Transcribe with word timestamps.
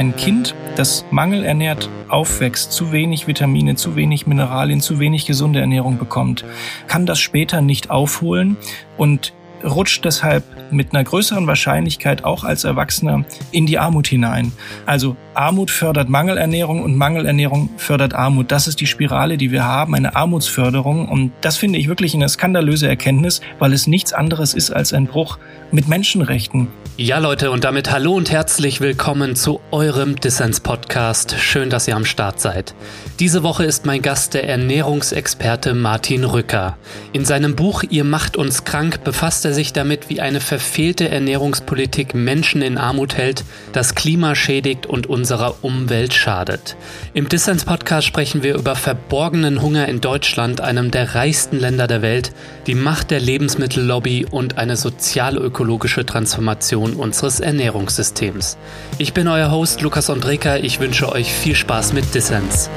ein 0.00 0.16
Kind, 0.16 0.54
das 0.76 1.04
mangelernährt 1.10 1.90
aufwächst, 2.08 2.72
zu 2.72 2.90
wenig 2.90 3.26
Vitamine, 3.26 3.74
zu 3.74 3.96
wenig 3.96 4.26
Mineralien, 4.26 4.80
zu 4.80 4.98
wenig 4.98 5.26
gesunde 5.26 5.60
Ernährung 5.60 5.98
bekommt, 5.98 6.42
kann 6.86 7.04
das 7.04 7.20
später 7.20 7.60
nicht 7.60 7.90
aufholen 7.90 8.56
und 8.96 9.34
rutscht 9.62 10.06
deshalb 10.06 10.42
mit 10.72 10.94
einer 10.94 11.04
größeren 11.04 11.46
Wahrscheinlichkeit 11.46 12.24
auch 12.24 12.44
als 12.44 12.64
Erwachsener 12.64 13.26
in 13.50 13.66
die 13.66 13.78
Armut 13.78 14.08
hinein. 14.08 14.52
Also 14.86 15.16
Armut 15.34 15.70
fördert 15.70 16.08
Mangelernährung 16.08 16.82
und 16.82 16.96
Mangelernährung 16.96 17.68
fördert 17.76 18.14
Armut. 18.14 18.50
Das 18.50 18.68
ist 18.68 18.80
die 18.80 18.86
Spirale, 18.86 19.36
die 19.36 19.50
wir 19.50 19.64
haben, 19.64 19.94
eine 19.94 20.16
Armutsförderung. 20.16 21.10
Und 21.10 21.32
das 21.42 21.58
finde 21.58 21.78
ich 21.78 21.88
wirklich 21.88 22.14
eine 22.14 22.30
skandalöse 22.30 22.88
Erkenntnis, 22.88 23.42
weil 23.58 23.74
es 23.74 23.86
nichts 23.86 24.14
anderes 24.14 24.54
ist 24.54 24.70
als 24.70 24.94
ein 24.94 25.06
Bruch 25.06 25.38
mit 25.72 25.88
Menschenrechten. 25.88 26.68
Ja, 27.02 27.16
Leute, 27.16 27.50
und 27.50 27.64
damit 27.64 27.90
hallo 27.90 28.12
und 28.12 28.30
herzlich 28.30 28.82
willkommen 28.82 29.34
zu 29.34 29.62
eurem 29.70 30.16
Dissens-Podcast. 30.16 31.36
Schön, 31.38 31.70
dass 31.70 31.88
ihr 31.88 31.96
am 31.96 32.04
Start 32.04 32.40
seid. 32.40 32.74
Diese 33.18 33.42
Woche 33.42 33.64
ist 33.64 33.86
mein 33.86 34.02
Gast 34.02 34.34
der 34.34 34.46
Ernährungsexperte 34.46 35.72
Martin 35.72 36.24
Rücker. 36.24 36.76
In 37.14 37.24
seinem 37.24 37.56
Buch 37.56 37.84
Ihr 37.88 38.04
macht 38.04 38.36
uns 38.36 38.64
krank 38.64 39.02
befasst 39.02 39.46
er 39.46 39.54
sich 39.54 39.72
damit, 39.72 40.10
wie 40.10 40.20
eine 40.20 40.40
verfehlte 40.40 41.08
Ernährungspolitik 41.08 42.14
Menschen 42.14 42.60
in 42.60 42.76
Armut 42.76 43.16
hält, 43.16 43.44
das 43.72 43.94
Klima 43.94 44.34
schädigt 44.34 44.84
und 44.84 45.06
unserer 45.06 45.64
Umwelt 45.64 46.12
schadet. 46.12 46.76
Im 47.14 47.30
Dissens-Podcast 47.30 48.06
sprechen 48.06 48.42
wir 48.42 48.56
über 48.56 48.76
verborgenen 48.76 49.62
Hunger 49.62 49.88
in 49.88 50.02
Deutschland, 50.02 50.60
einem 50.60 50.90
der 50.90 51.14
reichsten 51.14 51.58
Länder 51.58 51.86
der 51.86 52.02
Welt, 52.02 52.32
die 52.66 52.74
Macht 52.74 53.10
der 53.10 53.20
Lebensmittellobby 53.20 54.26
und 54.30 54.58
eine 54.58 54.76
sozial-ökologische 54.76 56.04
Transformation 56.04 56.89
unseres 56.94 57.40
Ernährungssystems. 57.40 58.56
Ich 58.98 59.12
bin 59.12 59.28
euer 59.28 59.50
Host 59.50 59.80
Lukas 59.80 60.10
Andreka, 60.10 60.56
ich 60.56 60.80
wünsche 60.80 61.10
euch 61.10 61.32
viel 61.32 61.54
Spaß 61.54 61.92
mit 61.92 62.14
Dissens. 62.14 62.70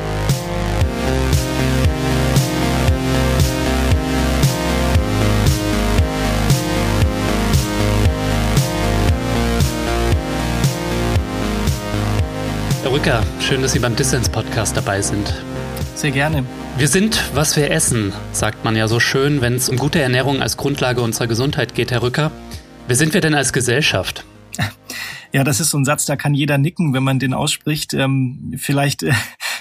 Rücker, 12.93 13.23
schön, 13.39 13.63
dass 13.63 13.71
Sie 13.73 13.79
beim 13.79 13.95
Dissens-Podcast 13.95 14.77
dabei 14.77 15.01
sind. 15.01 15.33
Sehr 15.95 16.11
gerne. 16.11 16.45
Wir 16.77 16.87
sind, 16.87 17.21
was 17.33 17.55
wir 17.57 17.71
essen, 17.71 18.13
sagt 18.31 18.63
man 18.63 18.75
ja 18.75 18.87
so 18.87 18.99
schön, 18.99 19.41
wenn 19.41 19.55
es 19.55 19.67
um 19.67 19.77
gute 19.77 19.99
Ernährung 19.99 20.41
als 20.41 20.57
Grundlage 20.57 21.01
unserer 21.01 21.25
Gesundheit 21.27 21.73
geht, 21.73 21.91
Herr 21.91 22.03
Rücker. 22.03 22.31
Wer 22.87 22.95
sind 22.97 23.13
wir 23.13 23.21
denn 23.21 23.33
als 23.33 23.53
Gesellschaft? 23.53 24.25
Ja, 25.31 25.43
das 25.43 25.59
ist 25.59 25.71
so 25.71 25.79
ein 25.79 25.85
Satz, 25.85 26.05
da 26.05 26.15
kann 26.15 26.35
jeder 26.35 26.59
nicken, 26.59 26.93
wenn 26.93 27.01
man 27.01 27.17
den 27.17 27.33
ausspricht. 27.33 27.95
Ähm, 27.95 28.53
vielleicht 28.57 29.01
äh, 29.01 29.13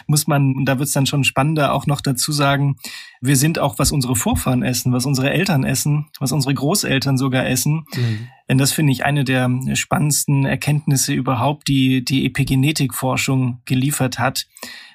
muss 0.07 0.27
man, 0.27 0.55
und 0.55 0.67
da 0.67 0.79
wird 0.79 0.89
es 0.89 0.93
dann 0.93 1.07
schon 1.07 1.25
spannender, 1.25 1.73
auch 1.73 1.87
noch 1.87 2.03
dazu 2.03 2.31
sagen, 2.31 2.77
wir 3.23 3.37
sind 3.37 3.59
auch, 3.59 3.79
was 3.79 3.91
unsere 3.91 4.15
Vorfahren 4.15 4.63
essen, 4.63 4.93
was 4.93 5.07
unsere 5.07 5.31
Eltern 5.31 5.65
essen, 5.65 6.09
was 6.21 6.33
unsere 6.33 6.53
Großeltern 6.53 7.17
sogar 7.17 7.47
essen. 7.47 7.87
Mhm. 7.95 8.29
Denn 8.53 8.59
das 8.59 8.75
finde 8.75 8.93
ich 8.93 9.03
eine 9.03 9.25
der 9.25 9.51
spannendsten 9.73 10.45
Erkenntnisse 10.45 11.15
überhaupt, 11.15 11.69
die 11.69 12.05
die 12.05 12.27
Epigenetikforschung 12.27 13.63
geliefert 13.65 14.19
hat 14.19 14.47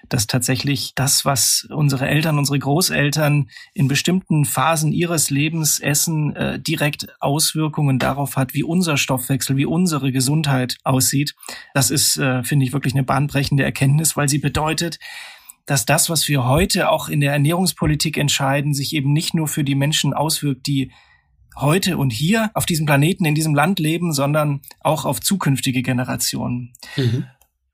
dass 0.09 0.27
tatsächlich 0.27 0.94
das, 0.95 1.25
was 1.25 1.67
unsere 1.69 2.08
Eltern, 2.08 2.38
unsere 2.38 2.59
Großeltern 2.59 3.50
in 3.73 3.88
bestimmten 3.88 4.45
Phasen 4.45 4.94
ihres 4.94 5.31
Lebens 5.31 5.80
essen, 5.80 6.33
äh, 6.35 6.59
direkt 6.61 7.08
Auswirkungen 7.19 8.00
darauf 8.00 8.38
hat, 8.38 8.53
wie 8.53 8.63
unser 8.63 8.95
Stoffwechsel, 8.95 9.58
wie 9.58 9.66
unsere 9.66 10.11
Gesundheit 10.13 10.78
aussieht. 10.83 11.35
Das 11.73 11.89
ist, 11.89 12.16
äh, 12.17 12.44
finde 12.44 12.66
ich, 12.66 12.73
wirklich 12.73 12.94
eine 12.94 13.03
bahnbrechende 13.03 13.63
Erkenntnis, 13.63 14.16
weil 14.16 14.30
sie 14.30 14.38
bedeutet, 14.38 15.00
dass 15.66 15.85
das, 15.85 16.09
was 16.09 16.30
wir 16.30 16.45
heute 16.45 16.89
auch 16.89 17.09
in 17.09 17.19
der 17.19 17.33
Ernährungspolitik 17.33 18.17
entscheiden, 18.17 18.73
sich 18.73 18.94
eben 18.94 19.12
nicht 19.12 19.34
nur 19.34 19.50
für 19.50 19.66
die 19.66 19.75
Menschen 19.75 20.13
auswirkt, 20.13 20.67
die 20.67 20.91
heute 21.59 21.97
und 21.97 22.12
hier 22.12 22.51
auf 22.53 22.66
diesem 22.66 22.85
Planeten, 22.85 23.25
in 23.25 23.35
diesem 23.35 23.56
Land 23.56 23.79
leben, 23.79 24.13
sondern 24.13 24.62
auch 24.79 25.06
auf 25.06 25.22
zukünftige 25.22 25.81
Generationen. 25.81 26.73
Mhm. 26.95 27.25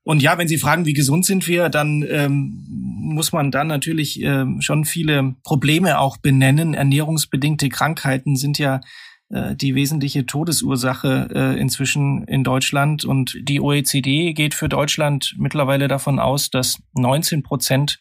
Und 0.04 0.22
ja, 0.22 0.36
wenn 0.36 0.48
Sie 0.48 0.58
fragen, 0.58 0.84
wie 0.84 0.92
gesund 0.92 1.24
sind 1.24 1.48
wir, 1.48 1.70
dann 1.70 2.04
ähm, 2.08 2.66
muss 2.68 3.32
man 3.32 3.50
dann 3.50 3.68
natürlich 3.68 4.22
ähm, 4.22 4.60
schon 4.60 4.84
viele 4.84 5.34
Probleme 5.42 5.98
auch 5.98 6.18
benennen. 6.18 6.74
Ernährungsbedingte 6.74 7.70
Krankheiten 7.70 8.36
sind 8.36 8.58
ja 8.58 8.82
äh, 9.30 9.56
die 9.56 9.74
wesentliche 9.74 10.26
Todesursache 10.26 11.30
äh, 11.34 11.58
inzwischen 11.58 12.24
in 12.24 12.44
Deutschland. 12.44 13.06
Und 13.06 13.38
die 13.40 13.60
OECD 13.60 14.34
geht 14.34 14.52
für 14.52 14.68
Deutschland 14.68 15.34
mittlerweile 15.38 15.88
davon 15.88 16.18
aus, 16.18 16.50
dass 16.50 16.82
19 16.92 17.42
Prozent 17.42 18.00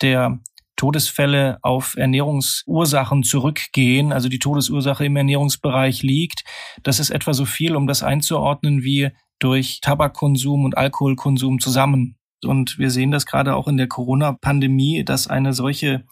der 0.00 0.40
Todesfälle 0.82 1.60
auf 1.62 1.96
Ernährungsursachen 1.96 3.22
zurückgehen, 3.22 4.12
also 4.12 4.28
die 4.28 4.40
Todesursache 4.40 5.04
im 5.04 5.14
Ernährungsbereich 5.14 6.02
liegt. 6.02 6.42
Das 6.82 6.98
ist 6.98 7.10
etwa 7.10 7.34
so 7.34 7.44
viel, 7.44 7.76
um 7.76 7.86
das 7.86 8.02
einzuordnen, 8.02 8.82
wie 8.82 9.10
durch 9.38 9.78
Tabakkonsum 9.80 10.64
und 10.64 10.76
Alkoholkonsum 10.76 11.60
zusammen. 11.60 12.16
Und 12.44 12.80
wir 12.80 12.90
sehen 12.90 13.12
das 13.12 13.26
gerade 13.26 13.54
auch 13.54 13.68
in 13.68 13.76
der 13.76 13.86
Corona-Pandemie, 13.86 15.04
dass 15.04 15.28
eine 15.28 15.52
solche 15.52 16.04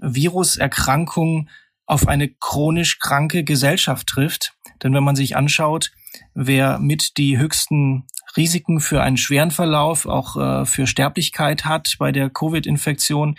Viruserkrankung 0.00 1.48
auf 1.86 2.08
eine 2.08 2.28
chronisch 2.28 2.98
kranke 2.98 3.44
Gesellschaft 3.44 4.08
trifft. 4.08 4.54
Denn 4.82 4.92
wenn 4.92 5.04
man 5.04 5.14
sich 5.14 5.36
anschaut, 5.36 5.92
wer 6.34 6.80
mit 6.80 7.16
die 7.16 7.38
höchsten 7.38 8.08
Risiken 8.36 8.80
für 8.80 9.04
einen 9.04 9.18
schweren 9.18 9.52
Verlauf, 9.52 10.04
auch 10.04 10.36
äh, 10.36 10.66
für 10.66 10.88
Sterblichkeit 10.88 11.64
hat 11.64 11.94
bei 12.00 12.10
der 12.10 12.28
Covid-Infektion, 12.28 13.36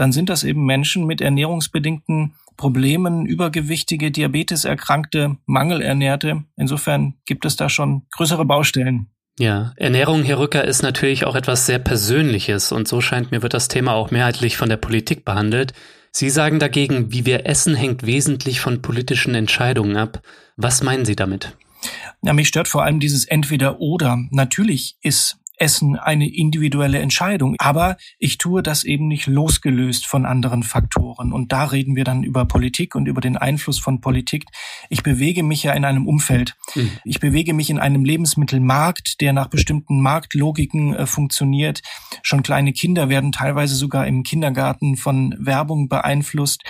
dann 0.00 0.12
sind 0.12 0.30
das 0.30 0.44
eben 0.44 0.64
Menschen 0.64 1.04
mit 1.04 1.20
ernährungsbedingten 1.20 2.32
Problemen, 2.56 3.26
übergewichtige, 3.26 4.10
Diabeteserkrankte, 4.10 5.36
Mangelernährte. 5.44 6.44
Insofern 6.56 7.14
gibt 7.26 7.44
es 7.44 7.56
da 7.56 7.68
schon 7.68 8.06
größere 8.10 8.46
Baustellen. 8.46 9.10
Ja, 9.38 9.74
Ernährung, 9.76 10.22
Herr 10.22 10.38
Rücker, 10.38 10.64
ist 10.64 10.82
natürlich 10.82 11.26
auch 11.26 11.34
etwas 11.34 11.66
sehr 11.66 11.78
Persönliches 11.78 12.72
und 12.72 12.88
so 12.88 13.02
scheint 13.02 13.30
mir 13.30 13.42
wird 13.42 13.52
das 13.52 13.68
Thema 13.68 13.92
auch 13.92 14.10
mehrheitlich 14.10 14.56
von 14.56 14.70
der 14.70 14.78
Politik 14.78 15.26
behandelt. 15.26 15.74
Sie 16.12 16.30
sagen 16.30 16.58
dagegen, 16.58 17.12
wie 17.12 17.26
wir 17.26 17.46
essen, 17.46 17.74
hängt 17.74 18.06
wesentlich 18.06 18.60
von 18.60 18.80
politischen 18.80 19.34
Entscheidungen 19.34 19.98
ab. 19.98 20.22
Was 20.56 20.82
meinen 20.82 21.04
Sie 21.04 21.14
damit? 21.14 21.56
Ja, 22.22 22.32
mich 22.32 22.48
stört 22.48 22.68
vor 22.68 22.84
allem 22.84 23.00
dieses 23.00 23.26
Entweder-Oder. 23.26 24.18
Natürlich 24.30 24.96
ist 25.02 25.39
Essen 25.60 25.96
eine 25.96 26.28
individuelle 26.28 26.98
Entscheidung. 26.98 27.54
Aber 27.58 27.96
ich 28.18 28.38
tue 28.38 28.62
das 28.62 28.84
eben 28.84 29.08
nicht 29.08 29.26
losgelöst 29.26 30.06
von 30.06 30.24
anderen 30.24 30.62
Faktoren. 30.62 31.32
Und 31.32 31.52
da 31.52 31.64
reden 31.64 31.96
wir 31.96 32.04
dann 32.04 32.24
über 32.24 32.44
Politik 32.46 32.94
und 32.94 33.06
über 33.06 33.20
den 33.20 33.36
Einfluss 33.36 33.78
von 33.78 34.00
Politik. 34.00 34.46
Ich 34.88 35.02
bewege 35.02 35.42
mich 35.42 35.62
ja 35.62 35.72
in 35.72 35.84
einem 35.84 36.06
Umfeld. 36.06 36.56
Mhm. 36.74 36.90
Ich 37.04 37.20
bewege 37.20 37.54
mich 37.54 37.70
in 37.70 37.78
einem 37.78 38.04
Lebensmittelmarkt, 38.04 39.20
der 39.20 39.32
nach 39.32 39.48
bestimmten 39.48 40.00
Marktlogiken 40.00 40.94
äh, 40.94 41.06
funktioniert. 41.06 41.82
Schon 42.22 42.42
kleine 42.42 42.72
Kinder 42.72 43.08
werden 43.08 43.32
teilweise 43.32 43.74
sogar 43.74 44.06
im 44.06 44.22
Kindergarten 44.22 44.96
von 44.96 45.34
Werbung 45.38 45.88
beeinflusst. 45.88 46.62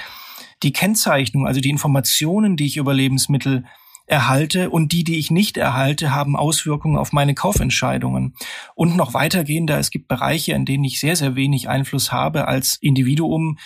Die 0.62 0.72
Kennzeichnung, 0.72 1.46
also 1.46 1.60
die 1.60 1.70
Informationen, 1.70 2.56
die 2.56 2.66
ich 2.66 2.76
über 2.76 2.92
Lebensmittel 2.92 3.64
erhalte 4.10 4.70
und 4.70 4.92
die, 4.92 5.04
die 5.04 5.18
ich 5.18 5.30
nicht 5.30 5.56
erhalte, 5.56 6.12
haben 6.12 6.36
Auswirkungen 6.36 6.98
auf 6.98 7.12
meine 7.12 7.34
Kaufentscheidungen. 7.34 8.34
Und 8.74 8.96
noch 8.96 9.14
weitergehender, 9.14 9.78
es 9.78 9.90
gibt 9.90 10.08
Bereiche, 10.08 10.52
in 10.52 10.64
denen 10.64 10.84
ich 10.84 10.98
sehr, 11.00 11.16
sehr 11.16 11.36
wenig 11.36 11.68
Einfluss 11.68 12.10
habe 12.10 12.48
als 12.48 12.76
Individuum. 12.80 13.58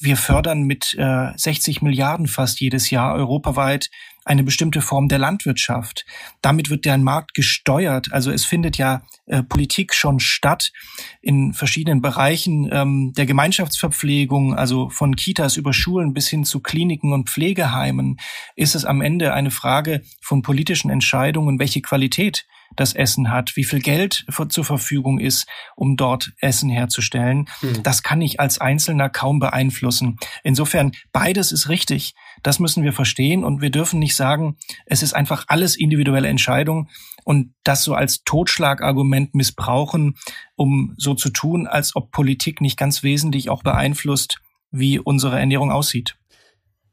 Wir 0.00 0.16
fördern 0.16 0.62
mit 0.62 0.96
äh, 0.98 1.28
60 1.36 1.82
Milliarden 1.82 2.26
fast 2.26 2.60
jedes 2.60 2.90
Jahr 2.90 3.14
europaweit 3.14 3.90
eine 4.24 4.44
bestimmte 4.44 4.80
Form 4.80 5.08
der 5.08 5.18
Landwirtschaft. 5.18 6.04
Damit 6.40 6.70
wird 6.70 6.84
der 6.84 6.96
Markt 6.98 7.34
gesteuert. 7.34 8.12
Also 8.12 8.30
es 8.30 8.44
findet 8.44 8.78
ja 8.78 9.02
äh, 9.26 9.42
Politik 9.42 9.94
schon 9.94 10.20
statt 10.20 10.72
in 11.20 11.54
verschiedenen 11.54 12.02
Bereichen 12.02 12.68
ähm, 12.72 13.12
der 13.16 13.26
Gemeinschaftsverpflegung, 13.26 14.54
also 14.54 14.88
von 14.88 15.16
Kitas 15.16 15.56
über 15.56 15.72
Schulen 15.72 16.14
bis 16.14 16.28
hin 16.28 16.44
zu 16.44 16.60
Kliniken 16.60 17.12
und 17.12 17.28
Pflegeheimen, 17.28 18.18
ist 18.56 18.74
es 18.74 18.84
am 18.84 19.00
Ende 19.00 19.32
eine 19.34 19.50
Frage 19.50 20.02
von 20.20 20.42
politischen 20.42 20.90
Entscheidungen, 20.90 21.58
welche 21.58 21.82
Qualität 21.82 22.46
das 22.76 22.94
Essen 22.94 23.30
hat, 23.30 23.56
wie 23.56 23.64
viel 23.64 23.80
Geld 23.80 24.24
zur 24.48 24.64
Verfügung 24.64 25.18
ist, 25.18 25.46
um 25.76 25.96
dort 25.96 26.32
Essen 26.40 26.70
herzustellen. 26.70 27.48
Mhm. 27.60 27.82
Das 27.82 28.02
kann 28.02 28.20
ich 28.20 28.40
als 28.40 28.58
Einzelner 28.58 29.08
kaum 29.08 29.38
beeinflussen. 29.38 30.18
Insofern, 30.42 30.92
beides 31.12 31.52
ist 31.52 31.68
richtig. 31.68 32.14
Das 32.42 32.58
müssen 32.58 32.82
wir 32.82 32.92
verstehen 32.92 33.44
und 33.44 33.60
wir 33.60 33.70
dürfen 33.70 33.98
nicht 33.98 34.16
sagen, 34.16 34.56
es 34.86 35.02
ist 35.02 35.14
einfach 35.14 35.44
alles 35.48 35.76
individuelle 35.76 36.28
Entscheidung 36.28 36.88
und 37.24 37.54
das 37.64 37.84
so 37.84 37.94
als 37.94 38.24
Totschlagargument 38.24 39.34
missbrauchen, 39.34 40.16
um 40.56 40.94
so 40.96 41.14
zu 41.14 41.30
tun, 41.30 41.66
als 41.66 41.94
ob 41.94 42.10
Politik 42.10 42.60
nicht 42.60 42.76
ganz 42.76 43.02
wesentlich 43.02 43.48
auch 43.48 43.62
beeinflusst, 43.62 44.40
wie 44.70 44.98
unsere 44.98 45.38
Ernährung 45.38 45.70
aussieht. 45.70 46.16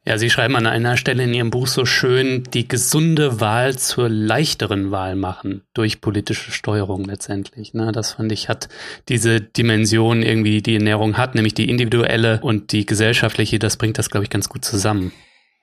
Ja, 0.09 0.17
Sie 0.17 0.31
schreiben 0.31 0.55
an 0.55 0.65
einer 0.65 0.97
Stelle 0.97 1.23
in 1.25 1.35
Ihrem 1.35 1.51
Buch 1.51 1.67
so 1.67 1.85
schön, 1.85 2.41
die 2.51 2.67
gesunde 2.67 3.41
Wahl 3.41 3.77
zur 3.77 4.09
leichteren 4.09 4.89
Wahl 4.89 5.15
machen 5.15 5.61
durch 5.75 6.01
politische 6.01 6.51
Steuerung 6.51 7.05
letztendlich. 7.05 7.75
Ne? 7.75 7.91
Das 7.91 8.13
fand 8.13 8.31
ich 8.31 8.49
hat 8.49 8.69
diese 9.07 9.39
Dimension 9.39 10.23
irgendwie, 10.23 10.63
die 10.63 10.73
Ernährung 10.73 11.15
hat, 11.15 11.35
nämlich 11.35 11.53
die 11.53 11.69
individuelle 11.69 12.39
und 12.41 12.71
die 12.71 12.87
gesellschaftliche. 12.87 13.59
Das 13.59 13.77
bringt 13.77 13.99
das, 13.99 14.09
glaube 14.09 14.23
ich, 14.23 14.31
ganz 14.31 14.49
gut 14.49 14.65
zusammen. 14.65 15.11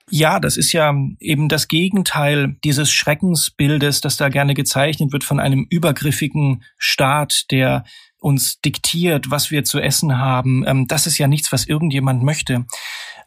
Ja, 0.09 0.39
das 0.39 0.55
ist 0.55 0.71
ja 0.71 0.95
eben 1.19 1.49
das 1.49 1.67
Gegenteil 1.67 2.55
dieses 2.63 2.89
Schreckensbildes, 2.89 3.99
das 3.99 4.15
da 4.15 4.29
gerne 4.29 4.53
gezeichnet 4.53 5.11
wird 5.11 5.25
von 5.25 5.41
einem 5.41 5.67
übergriffigen 5.69 6.63
Staat, 6.77 7.51
der 7.51 7.83
uns 8.19 8.61
diktiert, 8.61 9.29
was 9.29 9.51
wir 9.51 9.65
zu 9.65 9.79
essen 9.79 10.17
haben. 10.17 10.63
Ähm, 10.65 10.87
das 10.87 11.05
ist 11.05 11.17
ja 11.17 11.27
nichts, 11.27 11.51
was 11.51 11.65
irgendjemand 11.65 12.23
möchte. 12.23 12.65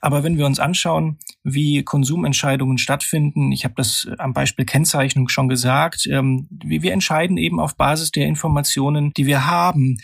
Aber 0.01 0.25
wenn 0.25 0.39
wir 0.39 0.47
uns 0.47 0.59
anschauen, 0.59 1.19
wie 1.45 1.83
Konsumentscheidungen 1.83 2.79
stattfinden, 2.79 3.53
ich 3.53 3.65
habe 3.65 3.75
das 3.77 4.09
am 4.19 4.33
Beispiel 4.33 4.65
Kennzeichnung 4.65 5.29
schon 5.29 5.49
gesagt, 5.49 6.07
ähm, 6.07 6.49
wir 6.51 6.93
entscheiden 6.93 7.37
eben 7.37 7.61
auf 7.61 7.77
Basis 7.77 8.11
der 8.11 8.27
Informationen, 8.27 9.13
die 9.15 9.27
wir 9.27 9.47
haben. 9.47 9.99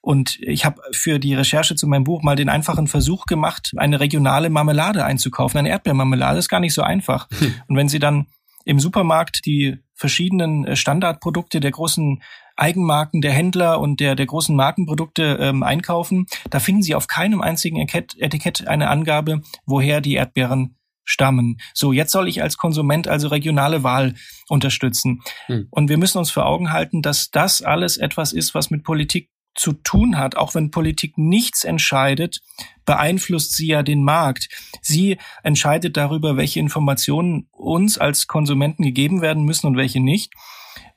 Und 0.00 0.38
ich 0.40 0.64
habe 0.64 0.80
für 0.92 1.20
die 1.20 1.34
Recherche 1.34 1.76
zu 1.76 1.86
meinem 1.86 2.04
Buch 2.04 2.22
mal 2.22 2.34
den 2.34 2.48
einfachen 2.48 2.88
Versuch 2.88 3.26
gemacht, 3.26 3.72
eine 3.76 4.00
regionale 4.00 4.50
Marmelade 4.50 5.04
einzukaufen. 5.04 5.58
Eine 5.58 5.68
Erdbeermarmelade 5.68 6.38
ist 6.38 6.48
gar 6.48 6.60
nicht 6.60 6.74
so 6.74 6.82
einfach. 6.82 7.28
Hm. 7.38 7.54
Und 7.68 7.76
wenn 7.76 7.88
Sie 7.88 8.00
dann 8.00 8.26
im 8.64 8.80
Supermarkt 8.80 9.44
die 9.46 9.78
verschiedenen 9.94 10.66
äh, 10.66 10.76
Standardprodukte 10.76 11.60
der 11.60 11.70
großen 11.70 12.22
Eigenmarken 12.56 13.20
der 13.20 13.32
Händler 13.32 13.80
und 13.80 14.00
der, 14.00 14.14
der 14.14 14.26
großen 14.26 14.54
Markenprodukte 14.54 15.38
ähm, 15.40 15.62
einkaufen, 15.62 16.26
da 16.50 16.60
finden 16.60 16.82
Sie 16.82 16.94
auf 16.94 17.06
keinem 17.06 17.40
einzigen 17.40 17.78
Etikett 17.78 18.66
eine 18.66 18.88
Angabe, 18.88 19.40
woher 19.64 20.00
die 20.00 20.14
Erdbeeren 20.14 20.76
stammen. 21.04 21.58
So, 21.74 21.92
jetzt 21.92 22.12
soll 22.12 22.28
ich 22.28 22.42
als 22.42 22.56
Konsument 22.56 23.08
also 23.08 23.28
regionale 23.28 23.82
Wahl 23.82 24.14
unterstützen. 24.48 25.22
Hm. 25.46 25.66
Und 25.70 25.88
wir 25.88 25.98
müssen 25.98 26.18
uns 26.18 26.30
vor 26.30 26.46
Augen 26.46 26.72
halten, 26.72 27.02
dass 27.02 27.30
das 27.30 27.62
alles 27.62 27.96
etwas 27.96 28.32
ist, 28.32 28.54
was 28.54 28.70
mit 28.70 28.84
Politik 28.84 29.28
zu 29.54 29.72
tun 29.72 30.18
hat, 30.18 30.36
auch 30.36 30.54
wenn 30.54 30.70
Politik 30.70 31.18
nichts 31.18 31.64
entscheidet, 31.64 32.40
beeinflusst 32.84 33.52
sie 33.52 33.68
ja 33.68 33.82
den 33.82 34.02
Markt. 34.02 34.48
Sie 34.80 35.18
entscheidet 35.42 35.96
darüber, 35.96 36.36
welche 36.36 36.60
Informationen 36.60 37.48
uns 37.52 37.98
als 37.98 38.26
Konsumenten 38.26 38.82
gegeben 38.82 39.20
werden 39.20 39.44
müssen 39.44 39.66
und 39.66 39.76
welche 39.76 40.00
nicht. 40.00 40.32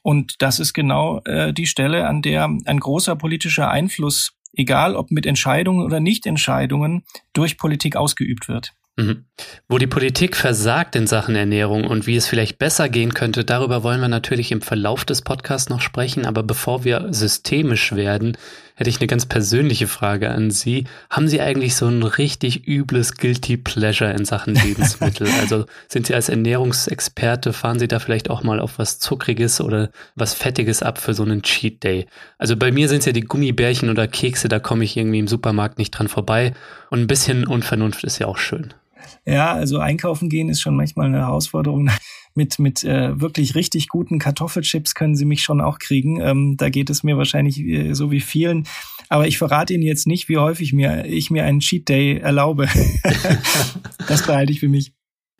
Und 0.01 0.41
das 0.41 0.59
ist 0.59 0.73
genau 0.73 1.21
äh, 1.25 1.51
die 1.53 1.65
Stelle, 1.65 2.07
an 2.07 2.21
der 2.21 2.49
ein 2.65 2.79
großer 2.79 3.15
politischer 3.15 3.69
Einfluss, 3.69 4.33
egal 4.53 4.95
ob 4.95 5.11
mit 5.11 5.25
Entscheidungen 5.25 5.83
oder 5.83 5.99
Nichtentscheidungen, 5.99 7.03
durch 7.33 7.57
Politik 7.57 7.95
ausgeübt 7.95 8.47
wird. 8.47 8.73
Mhm. 8.97 9.25
Wo 9.67 9.77
die 9.77 9.87
Politik 9.87 10.35
versagt 10.35 10.95
in 10.95 11.07
Sachen 11.07 11.35
Ernährung 11.35 11.85
und 11.85 12.07
wie 12.07 12.15
es 12.15 12.27
vielleicht 12.27 12.57
besser 12.57 12.87
gehen 12.87 13.13
könnte, 13.13 13.43
darüber 13.43 13.83
wollen 13.83 13.99
wir 13.99 14.07
natürlich 14.07 14.51
im 14.51 14.61
Verlauf 14.61 15.03
des 15.03 15.23
Podcasts 15.23 15.69
noch 15.69 15.81
sprechen. 15.81 16.25
Aber 16.25 16.43
bevor 16.43 16.83
wir 16.85 17.07
systemisch 17.11 17.93
werden, 17.93 18.37
hätte 18.75 18.89
ich 18.89 18.99
eine 18.99 19.07
ganz 19.07 19.25
persönliche 19.25 19.87
Frage 19.87 20.29
an 20.29 20.51
Sie. 20.51 20.85
Haben 21.09 21.27
Sie 21.27 21.41
eigentlich 21.41 21.75
so 21.75 21.87
ein 21.87 22.03
richtig 22.03 22.67
übles 22.67 23.15
Guilty 23.15 23.57
Pleasure 23.57 24.11
in 24.11 24.23
Sachen 24.23 24.55
Lebensmittel? 24.55 25.27
also 25.41 25.65
sind 25.87 26.07
Sie 26.07 26.13
als 26.13 26.29
Ernährungsexperte, 26.29 27.51
fahren 27.51 27.79
Sie 27.79 27.87
da 27.87 27.99
vielleicht 27.99 28.29
auch 28.29 28.43
mal 28.43 28.59
auf 28.59 28.77
was 28.77 28.99
Zuckriges 28.99 29.59
oder 29.59 29.89
was 30.15 30.33
Fettiges 30.33 30.83
ab 30.83 30.99
für 30.99 31.13
so 31.13 31.23
einen 31.23 31.41
Cheat 31.41 31.83
Day? 31.83 32.05
Also 32.37 32.55
bei 32.55 32.71
mir 32.71 32.87
sind 32.87 32.99
es 32.99 33.05
ja 33.05 33.11
die 33.13 33.21
Gummibärchen 33.21 33.89
oder 33.89 34.07
Kekse, 34.07 34.47
da 34.47 34.59
komme 34.59 34.83
ich 34.83 34.95
irgendwie 34.95 35.19
im 35.19 35.27
Supermarkt 35.27 35.77
nicht 35.77 35.91
dran 35.91 36.07
vorbei. 36.07 36.53
Und 36.89 37.01
ein 37.01 37.07
bisschen 37.07 37.47
Unvernunft 37.47 38.03
ist 38.03 38.19
ja 38.19 38.27
auch 38.27 38.37
schön. 38.37 38.73
Ja, 39.25 39.53
also 39.53 39.79
einkaufen 39.79 40.29
gehen 40.29 40.49
ist 40.49 40.61
schon 40.61 40.75
manchmal 40.75 41.07
eine 41.07 41.19
Herausforderung. 41.19 41.89
Mit, 42.37 42.59
mit 42.59 42.83
äh, 42.83 43.21
wirklich 43.21 43.55
richtig 43.55 43.87
guten 43.87 44.19
Kartoffelchips 44.19 44.93
können 44.93 45.15
Sie 45.15 45.23
mich 45.23 45.41
schon 45.41 45.61
auch 45.61 45.79
kriegen. 45.79 46.19
Ähm, 46.19 46.57
da 46.57 46.67
geht 46.67 46.89
es 46.89 47.01
mir 47.01 47.15
wahrscheinlich 47.17 47.61
äh, 47.61 47.93
so 47.93 48.11
wie 48.11 48.19
vielen. 48.19 48.67
Aber 49.07 49.25
ich 49.25 49.37
verrate 49.37 49.73
Ihnen 49.73 49.83
jetzt 49.83 50.05
nicht, 50.05 50.27
wie 50.27 50.37
häufig 50.37 50.73
mir 50.73 51.05
ich 51.05 51.31
mir 51.31 51.45
einen 51.45 51.61
Cheat 51.61 51.87
Day 51.87 52.17
erlaube. 52.17 52.67
das 54.09 54.27
behalte 54.27 54.51
ich 54.51 54.59
für 54.59 54.67
mich. 54.67 54.91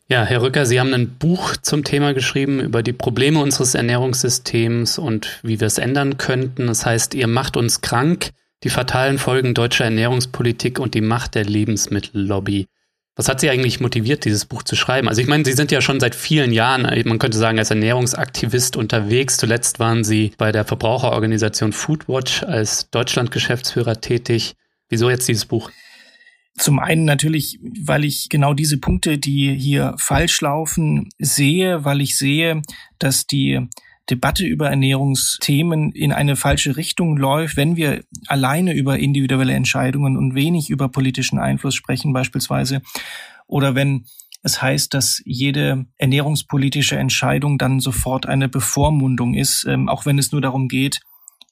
Ja, 0.08 0.24
Herr 0.24 0.40
Rücker, 0.40 0.66
Sie 0.66 0.78
haben 0.78 0.94
ein 0.94 1.18
Buch 1.18 1.56
zum 1.56 1.82
Thema 1.82 2.14
geschrieben 2.14 2.60
über 2.60 2.84
die 2.84 2.92
Probleme 2.92 3.40
unseres 3.40 3.74
Ernährungssystems 3.74 4.98
und 4.98 5.40
wie 5.42 5.58
wir 5.58 5.66
es 5.66 5.78
ändern 5.78 6.16
könnten. 6.16 6.68
Das 6.68 6.86
heißt, 6.86 7.14
ihr 7.14 7.26
macht 7.26 7.56
uns 7.56 7.80
krank, 7.80 8.30
die 8.62 8.68
fatalen 8.68 9.18
Folgen 9.18 9.52
deutscher 9.52 9.84
Ernährungspolitik 9.84 10.78
und 10.78 10.94
die 10.94 11.00
Macht 11.00 11.34
der 11.34 11.44
Lebensmittellobby. 11.44 12.68
Was 13.18 13.28
hat 13.30 13.40
Sie 13.40 13.48
eigentlich 13.48 13.80
motiviert, 13.80 14.26
dieses 14.26 14.44
Buch 14.44 14.62
zu 14.62 14.76
schreiben? 14.76 15.08
Also 15.08 15.22
ich 15.22 15.26
meine, 15.26 15.42
Sie 15.42 15.54
sind 15.54 15.72
ja 15.72 15.80
schon 15.80 16.00
seit 16.00 16.14
vielen 16.14 16.52
Jahren, 16.52 16.82
man 17.06 17.18
könnte 17.18 17.38
sagen, 17.38 17.58
als 17.58 17.70
Ernährungsaktivist 17.70 18.76
unterwegs. 18.76 19.38
Zuletzt 19.38 19.78
waren 19.78 20.04
Sie 20.04 20.32
bei 20.36 20.52
der 20.52 20.66
Verbraucherorganisation 20.66 21.72
Foodwatch 21.72 22.42
als 22.42 22.90
Deutschlandgeschäftsführer 22.90 24.02
tätig. 24.02 24.54
Wieso 24.90 25.08
jetzt 25.08 25.26
dieses 25.28 25.46
Buch? 25.46 25.70
Zum 26.58 26.78
einen 26.78 27.06
natürlich, 27.06 27.58
weil 27.62 28.04
ich 28.04 28.28
genau 28.28 28.52
diese 28.52 28.78
Punkte, 28.78 29.16
die 29.16 29.54
hier 29.54 29.94
falsch 29.96 30.40
laufen, 30.42 31.08
sehe, 31.18 31.84
weil 31.86 32.02
ich 32.02 32.18
sehe, 32.18 32.60
dass 32.98 33.26
die 33.26 33.66
Debatte 34.10 34.44
über 34.44 34.70
Ernährungsthemen 34.70 35.92
in 35.92 36.12
eine 36.12 36.36
falsche 36.36 36.76
Richtung 36.76 37.16
läuft, 37.16 37.56
wenn 37.56 37.76
wir 37.76 38.04
alleine 38.28 38.72
über 38.72 38.98
individuelle 38.98 39.54
Entscheidungen 39.54 40.16
und 40.16 40.34
wenig 40.34 40.70
über 40.70 40.88
politischen 40.88 41.38
Einfluss 41.38 41.74
sprechen 41.74 42.12
beispielsweise, 42.12 42.82
oder 43.46 43.74
wenn 43.74 44.06
es 44.42 44.62
heißt, 44.62 44.94
dass 44.94 45.20
jede 45.24 45.86
ernährungspolitische 45.96 46.96
Entscheidung 46.96 47.58
dann 47.58 47.80
sofort 47.80 48.26
eine 48.26 48.48
Bevormundung 48.48 49.34
ist, 49.34 49.64
ähm, 49.64 49.88
auch 49.88 50.06
wenn 50.06 50.18
es 50.18 50.30
nur 50.30 50.40
darum 50.40 50.68
geht, 50.68 51.00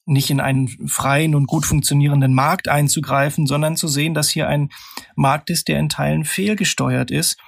nicht 0.07 0.31
in 0.31 0.41
einen 0.41 0.69
freien 0.87 1.35
und 1.35 1.47
gut 1.47 1.65
funktionierenden 1.65 2.35
Markt 2.35 2.69
einzugreifen, 2.69 3.47
sondern 3.47 3.77
zu 3.77 3.89
sehen, 3.89 4.15
dass 4.15 4.29
hier 4.29 4.49
ein 4.49 4.69
Markt 5.17 5.51
ist, 5.51 5.69
der 5.69 5.79
in 5.79 5.89
Teilen 5.89 6.25
fehlgesteuert 6.25 7.11
ist, 7.11 7.39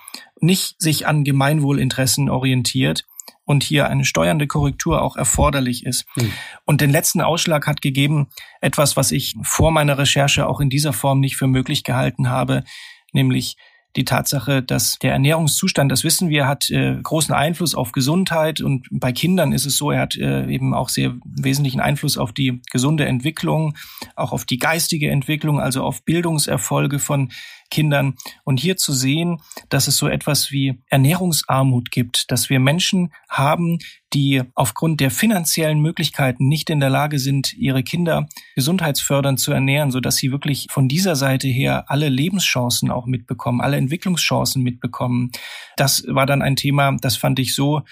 nicht 0.40 0.80
sich 0.80 1.06
an 1.06 1.22
Gemeinwohlinteressen 1.22 2.28
orientiert 2.28 3.04
und 3.46 3.62
hier 3.62 3.88
eine 3.88 4.04
steuernde 4.04 4.46
Korrektur 4.46 5.00
auch 5.00 5.16
erforderlich 5.16 5.86
ist. 5.86 6.04
Mhm. 6.16 6.32
Und 6.66 6.80
den 6.82 6.90
letzten 6.90 7.22
Ausschlag 7.22 7.66
hat 7.66 7.80
gegeben 7.80 8.26
etwas, 8.60 8.96
was 8.96 9.12
ich 9.12 9.36
vor 9.42 9.70
meiner 9.70 9.96
Recherche 9.96 10.46
auch 10.46 10.60
in 10.60 10.68
dieser 10.68 10.92
Form 10.92 11.20
nicht 11.20 11.36
für 11.36 11.46
möglich 11.46 11.84
gehalten 11.84 12.28
habe, 12.28 12.64
nämlich 13.12 13.56
die 13.96 14.04
Tatsache, 14.04 14.62
dass 14.62 14.98
der 14.98 15.12
Ernährungszustand, 15.12 15.90
das 15.90 16.04
wissen 16.04 16.28
wir, 16.28 16.46
hat 16.46 16.70
äh, 16.70 16.98
großen 17.02 17.34
Einfluss 17.34 17.74
auf 17.74 17.92
Gesundheit 17.92 18.60
und 18.60 18.86
bei 18.90 19.10
Kindern 19.12 19.52
ist 19.52 19.64
es 19.64 19.78
so, 19.78 19.90
er 19.90 20.02
hat 20.02 20.16
äh, 20.16 20.46
eben 20.48 20.74
auch 20.74 20.90
sehr 20.90 21.14
wesentlichen 21.24 21.80
Einfluss 21.80 22.18
auf 22.18 22.32
die 22.32 22.60
gesunde 22.70 23.06
Entwicklung, 23.06 23.74
auch 24.14 24.32
auf 24.32 24.44
die 24.44 24.58
geistige 24.58 25.10
Entwicklung, 25.10 25.60
also 25.60 25.82
auf 25.82 26.04
Bildungserfolge 26.04 26.98
von 26.98 27.30
Kindern. 27.70 28.14
Und 28.44 28.60
hier 28.60 28.76
zu 28.76 28.92
sehen, 28.92 29.38
dass 29.68 29.88
es 29.88 29.96
so 29.96 30.08
etwas 30.08 30.50
wie 30.50 30.80
Ernährungsarmut 30.88 31.90
gibt, 31.90 32.30
dass 32.30 32.50
wir 32.50 32.60
Menschen 32.60 33.12
haben, 33.28 33.78
die 34.12 34.42
aufgrund 34.54 35.00
der 35.00 35.10
finanziellen 35.10 35.80
Möglichkeiten 35.80 36.48
nicht 36.48 36.70
in 36.70 36.80
der 36.80 36.90
Lage 36.90 37.18
sind, 37.18 37.52
ihre 37.54 37.82
Kinder 37.82 38.28
gesundheitsfördernd 38.54 39.40
zu 39.40 39.52
ernähren, 39.52 39.90
so 39.90 40.00
dass 40.00 40.16
sie 40.16 40.32
wirklich 40.32 40.68
von 40.70 40.88
dieser 40.88 41.16
Seite 41.16 41.48
her 41.48 41.84
alle 41.88 42.08
Lebenschancen 42.08 42.90
auch 42.90 43.06
mitbekommen, 43.06 43.60
alle 43.60 43.76
Entwicklungschancen 43.76 44.62
mitbekommen. 44.62 45.30
Das 45.76 46.04
war 46.08 46.26
dann 46.26 46.42
ein 46.42 46.56
Thema, 46.56 46.96
das 47.00 47.16
fand 47.16 47.38
ich 47.38 47.54
so 47.54 47.82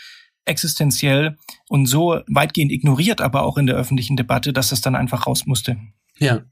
existenziell 0.47 1.37
und 1.69 1.87
so 1.87 2.21
weitgehend 2.26 2.73
ignoriert, 2.73 3.21
aber 3.21 3.43
auch 3.43 3.57
in 3.57 3.66
der 3.66 3.76
öffentlichen 3.76 4.16
Debatte, 4.16 4.52
dass 4.52 4.71
das 4.71 4.81
dann 4.81 4.95
einfach 4.95 5.26
raus 5.26 5.47
musste. 5.47 5.78
Ja, 6.19 6.43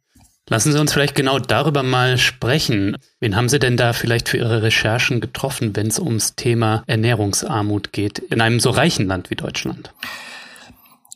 Lassen 0.48 0.72
Sie 0.72 0.80
uns 0.80 0.92
vielleicht 0.92 1.14
genau 1.14 1.38
darüber 1.38 1.82
mal 1.82 2.18
sprechen. 2.18 2.96
Wen 3.20 3.36
haben 3.36 3.48
Sie 3.48 3.58
denn 3.58 3.76
da 3.76 3.92
vielleicht 3.92 4.28
für 4.28 4.38
Ihre 4.38 4.62
Recherchen 4.62 5.20
getroffen, 5.20 5.76
wenn 5.76 5.86
es 5.86 6.00
ums 6.00 6.34
Thema 6.34 6.82
Ernährungsarmut 6.86 7.92
geht, 7.92 8.18
in 8.18 8.40
einem 8.40 8.58
so 8.58 8.70
reichen 8.70 9.06
Land 9.06 9.30
wie 9.30 9.36
Deutschland? 9.36 9.94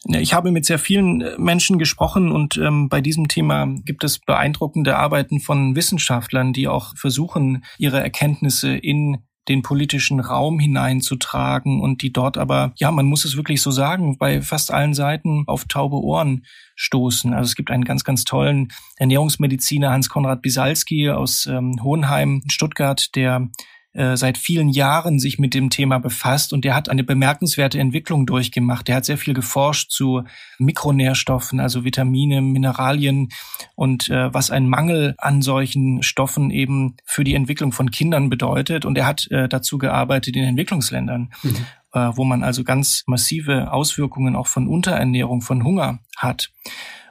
Ich 0.09 0.33
habe 0.33 0.53
mit 0.53 0.65
sehr 0.65 0.79
vielen 0.79 1.25
Menschen 1.37 1.79
gesprochen 1.79 2.31
und 2.31 2.57
ähm, 2.59 2.89
bei 2.89 3.01
diesem 3.01 3.27
Thema 3.27 3.67
gibt 3.85 4.05
es 4.05 4.21
beeindruckende 4.21 4.97
Arbeiten 4.97 5.41
von 5.41 5.75
Wissenschaftlern, 5.75 6.53
die 6.53 6.69
auch 6.69 6.97
versuchen, 6.97 7.65
ihre 7.79 7.99
Erkenntnisse 7.99 8.77
in 8.77 9.19
den 9.49 9.63
politischen 9.63 10.21
Raum 10.21 10.59
hineinzutragen 10.59 11.81
und 11.81 12.03
die 12.03 12.13
dort 12.13 12.39
aber, 12.39 12.73
ja, 12.77 12.91
man 12.91 13.07
muss 13.07 13.25
es 13.25 13.37
wirklich 13.37 13.63
so 13.63 13.71
sagen, 13.71 14.19
bei 14.19 14.43
fast 14.43 14.73
allen 14.73 14.95
Seiten 14.95 15.45
auf 15.47 15.65
taube 15.65 16.03
Ohren 16.03 16.45
stoßen. 16.75 17.33
Also 17.33 17.49
es 17.49 17.55
gibt 17.55 17.71
einen 17.71 17.85
ganz, 17.85 18.05
ganz 18.05 18.25
tollen 18.25 18.69
Ernährungsmediziner 18.97 19.91
Hans-Konrad 19.91 20.43
Bisalski 20.43 21.11
aus 21.11 21.47
ähm, 21.47 21.83
Hohenheim, 21.83 22.43
Stuttgart, 22.51 23.15
der 23.15 23.49
äh, 23.97 24.17
seit 24.17 24.39
vielen 24.39 24.69
Jahren 24.69 25.19
sich 25.19 25.39
mit 25.39 25.55
dem 25.55 25.71
Thema 25.71 25.99
befasst 25.99 26.53
und 26.53 26.65
der 26.65 26.75
hat 26.75 26.89
eine 26.89 27.05
bemerkenswerte 27.05 27.79
Entwicklung 27.79 28.27
durchgemacht. 28.27 28.89
Der 28.89 28.97
hat 28.97 29.05
sehr 29.05 29.19
viel 29.19 29.35
geforscht 29.35 29.91
zu 29.91 30.25
Mikronährstoffen, 30.59 31.61
also 31.61 31.85
Vitamine, 31.85 32.43
Mineralien 32.43 33.31
und 33.75 34.11
äh, 34.11 34.33
was 34.33 34.51
ein 34.51 34.69
Mangel 34.69 35.15
an 35.19 35.43
solchen 35.43 36.03
Stoffen 36.03 36.51
eben 36.51 36.97
für 37.05 37.25
die 37.25 37.35
Entwicklung 37.35 37.73
von 37.73 37.91
Kindern 37.91 38.29
bedeutet. 38.31 38.85
Und 38.85 38.99
er 38.99 39.07
hat 39.07 39.31
äh, 39.31 39.49
dazu 39.49 39.79
gearbeitet 39.79 40.37
in 40.37 40.45
Entwicklungsländern. 40.45 41.31
Mhm 41.43 41.67
äh, 41.95 42.11
wo 42.15 42.25
man 42.25 42.45
also 42.45 42.63
ganz 42.63 43.05
massive 43.07 43.73
Auswirkungen 43.73 44.37
auch 44.37 44.49
von 44.49 44.69
Unterernährung, 44.69 45.41
von 45.41 45.65
Hunger 45.65 46.01
hat. 46.17 46.51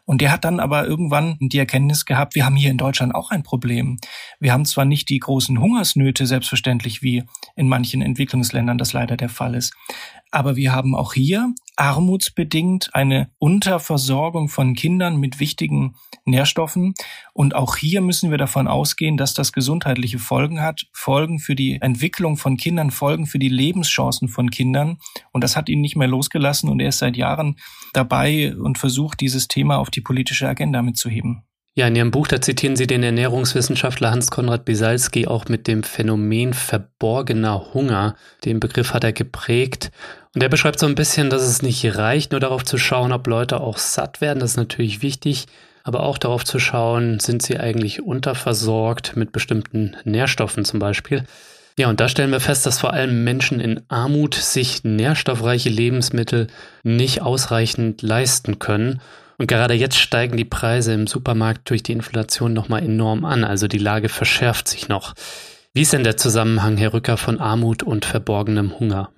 Und 0.05 0.21
der 0.21 0.31
hat 0.31 0.45
dann 0.45 0.59
aber 0.59 0.85
irgendwann 0.85 1.37
die 1.39 1.57
Erkenntnis 1.57 2.05
gehabt, 2.05 2.35
wir 2.35 2.45
haben 2.45 2.55
hier 2.55 2.71
in 2.71 2.77
Deutschland 2.77 3.15
auch 3.15 3.31
ein 3.31 3.43
Problem. 3.43 3.97
Wir 4.39 4.53
haben 4.53 4.65
zwar 4.65 4.85
nicht 4.85 5.09
die 5.09 5.19
großen 5.19 5.59
Hungersnöte, 5.59 6.27
selbstverständlich, 6.27 7.01
wie 7.01 7.23
in 7.55 7.67
manchen 7.67 8.01
Entwicklungsländern 8.01 8.77
das 8.77 8.93
leider 8.93 9.17
der 9.17 9.29
Fall 9.29 9.55
ist, 9.55 9.73
aber 10.35 10.57
wir 10.57 10.73
haben 10.73 10.95
auch 10.95 11.13
hier 11.13 11.53
armutsbedingt 11.77 12.89
eine 12.93 13.29
Unterversorgung 13.37 14.49
von 14.49 14.75
Kindern 14.75 15.15
mit 15.17 15.39
wichtigen 15.39 15.95
Nährstoffen. 16.25 16.93
Und 17.31 17.55
auch 17.55 17.77
hier 17.77 18.01
müssen 18.01 18.31
wir 18.31 18.37
davon 18.37 18.67
ausgehen, 18.67 19.15
dass 19.15 19.33
das 19.33 19.53
gesundheitliche 19.53 20.19
Folgen 20.19 20.61
hat, 20.61 20.87
Folgen 20.91 21.39
für 21.39 21.55
die 21.55 21.79
Entwicklung 21.81 22.35
von 22.35 22.57
Kindern, 22.57 22.91
Folgen 22.91 23.27
für 23.27 23.39
die 23.39 23.47
Lebenschancen 23.47 24.27
von 24.27 24.51
Kindern. 24.51 24.97
Und 25.31 25.41
das 25.41 25.55
hat 25.55 25.69
ihn 25.69 25.79
nicht 25.79 25.95
mehr 25.95 26.09
losgelassen 26.09 26.69
und 26.69 26.81
er 26.81 26.89
ist 26.89 26.97
seit 26.97 27.15
Jahren 27.15 27.55
dabei 27.93 28.53
und 28.57 28.77
versucht, 28.77 29.21
dieses 29.21 29.47
Thema 29.47 29.77
auf 29.77 29.89
die 29.89 30.01
politische 30.01 30.49
Agenda 30.49 30.81
mitzuheben. 30.81 31.43
Ja, 31.77 31.87
in 31.87 31.95
Ihrem 31.97 32.11
Buch, 32.11 32.27
da 32.27 32.39
zitieren 32.39 32.77
Sie 32.77 32.87
den 32.87 33.03
Ernährungswissenschaftler 33.03 34.09
Hans-Konrad 34.09 34.63
Bisalski 34.63 35.27
auch 35.27 35.49
mit 35.49 35.67
dem 35.67 35.83
Phänomen 35.83 36.53
verborgener 36.53 37.73
Hunger. 37.73 38.15
Den 38.45 38.61
Begriff 38.61 38.93
hat 38.93 39.03
er 39.03 39.11
geprägt. 39.11 39.91
Und 40.35 40.43
er 40.43 40.49
beschreibt 40.49 40.79
so 40.79 40.85
ein 40.85 40.95
bisschen, 40.95 41.29
dass 41.29 41.41
es 41.43 41.61
nicht 41.61 41.97
reicht, 41.97 42.31
nur 42.31 42.41
darauf 42.41 42.65
zu 42.65 42.77
schauen, 42.77 43.13
ob 43.13 43.25
Leute 43.25 43.61
auch 43.61 43.77
satt 43.77 44.19
werden. 44.19 44.39
Das 44.39 44.51
ist 44.51 44.57
natürlich 44.57 45.01
wichtig. 45.01 45.47
Aber 45.83 46.01
auch 46.03 46.17
darauf 46.17 46.43
zu 46.43 46.59
schauen, 46.59 47.19
sind 47.19 47.41
sie 47.41 47.57
eigentlich 47.57 48.01
unterversorgt 48.01 49.15
mit 49.15 49.31
bestimmten 49.31 49.95
Nährstoffen 50.03 50.65
zum 50.65 50.79
Beispiel. 50.79 51.23
Ja, 51.77 51.89
und 51.89 51.99
da 51.99 52.09
stellen 52.09 52.31
wir 52.31 52.39
fest, 52.39 52.65
dass 52.65 52.79
vor 52.79 52.91
allem 52.91 53.23
Menschen 53.23 53.59
in 53.59 53.81
Armut 53.87 54.33
sich 54.33 54.83
nährstoffreiche 54.83 55.69
Lebensmittel 55.69 56.47
nicht 56.83 57.21
ausreichend 57.21 58.01
leisten 58.01 58.59
können. 58.59 59.01
Und 59.37 59.47
gerade 59.47 59.73
jetzt 59.73 59.97
steigen 59.97 60.37
die 60.37 60.45
Preise 60.45 60.93
im 60.93 61.07
Supermarkt 61.07 61.69
durch 61.69 61.83
die 61.83 61.91
Inflation 61.91 62.51
nochmal 62.53 62.83
enorm 62.83 63.23
an. 63.23 63.43
Also 63.43 63.67
die 63.67 63.77
Lage 63.77 64.09
verschärft 64.09 64.67
sich 64.67 64.89
noch. 64.89 65.13
Wie 65.73 65.81
ist 65.81 65.93
denn 65.93 66.03
der 66.03 66.17
Zusammenhang, 66.17 66.77
Herr 66.77 66.93
Rücker, 66.93 67.17
von 67.17 67.39
Armut 67.39 67.83
und 67.83 68.05
verborgenem 68.05 68.79
Hunger? 68.79 69.11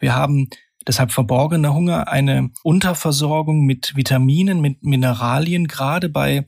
Wir 0.00 0.14
haben 0.14 0.48
deshalb 0.86 1.12
verborgener 1.12 1.72
Hunger 1.74 2.08
eine 2.08 2.50
Unterversorgung 2.64 3.64
mit 3.64 3.94
Vitaminen, 3.94 4.60
mit 4.60 4.82
Mineralien, 4.82 5.68
gerade 5.68 6.08
bei 6.08 6.46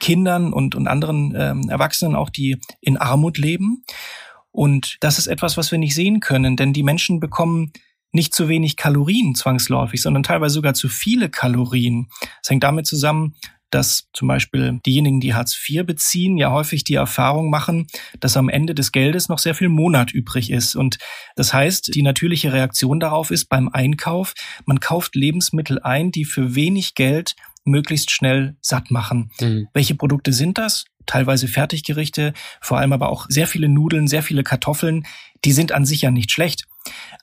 Kindern 0.00 0.52
und, 0.52 0.74
und 0.74 0.88
anderen 0.88 1.34
ähm, 1.36 1.68
Erwachsenen 1.68 2.16
auch, 2.16 2.30
die 2.30 2.58
in 2.80 2.96
Armut 2.96 3.38
leben. 3.38 3.84
Und 4.50 4.96
das 5.00 5.18
ist 5.18 5.26
etwas, 5.26 5.56
was 5.56 5.70
wir 5.70 5.78
nicht 5.78 5.94
sehen 5.94 6.20
können, 6.20 6.56
denn 6.56 6.72
die 6.72 6.82
Menschen 6.82 7.20
bekommen 7.20 7.72
nicht 8.12 8.34
zu 8.34 8.48
wenig 8.48 8.76
Kalorien 8.76 9.34
zwangsläufig, 9.34 10.02
sondern 10.02 10.22
teilweise 10.22 10.54
sogar 10.54 10.74
zu 10.74 10.88
viele 10.88 11.30
Kalorien. 11.30 12.08
Das 12.42 12.50
hängt 12.50 12.62
damit 12.62 12.86
zusammen, 12.86 13.34
dass 13.72 14.08
zum 14.12 14.28
Beispiel 14.28 14.80
diejenigen, 14.86 15.20
die 15.20 15.34
Hartz 15.34 15.58
IV 15.68 15.84
beziehen, 15.84 16.36
ja 16.36 16.52
häufig 16.52 16.84
die 16.84 16.94
Erfahrung 16.94 17.50
machen, 17.50 17.86
dass 18.20 18.36
am 18.36 18.48
Ende 18.48 18.74
des 18.74 18.92
Geldes 18.92 19.28
noch 19.28 19.38
sehr 19.38 19.54
viel 19.54 19.70
Monat 19.70 20.12
übrig 20.12 20.50
ist. 20.50 20.76
Und 20.76 20.98
das 21.36 21.52
heißt, 21.52 21.94
die 21.94 22.02
natürliche 22.02 22.52
Reaktion 22.52 23.00
darauf 23.00 23.30
ist 23.30 23.46
beim 23.46 23.68
Einkauf, 23.68 24.34
man 24.66 24.78
kauft 24.78 25.16
Lebensmittel 25.16 25.80
ein, 25.82 26.12
die 26.12 26.24
für 26.24 26.54
wenig 26.54 26.94
Geld 26.94 27.34
möglichst 27.64 28.10
schnell 28.10 28.56
satt 28.60 28.90
machen. 28.90 29.30
Mhm. 29.40 29.68
Welche 29.72 29.94
Produkte 29.94 30.32
sind 30.32 30.58
das? 30.58 30.84
Teilweise 31.06 31.48
Fertiggerichte, 31.48 32.32
vor 32.60 32.78
allem 32.78 32.92
aber 32.92 33.08
auch 33.08 33.26
sehr 33.28 33.46
viele 33.46 33.68
Nudeln, 33.68 34.06
sehr 34.06 34.22
viele 34.22 34.42
Kartoffeln. 34.42 35.04
Die 35.44 35.52
sind 35.52 35.72
an 35.72 35.86
sich 35.86 36.02
ja 36.02 36.10
nicht 36.10 36.30
schlecht. 36.30 36.66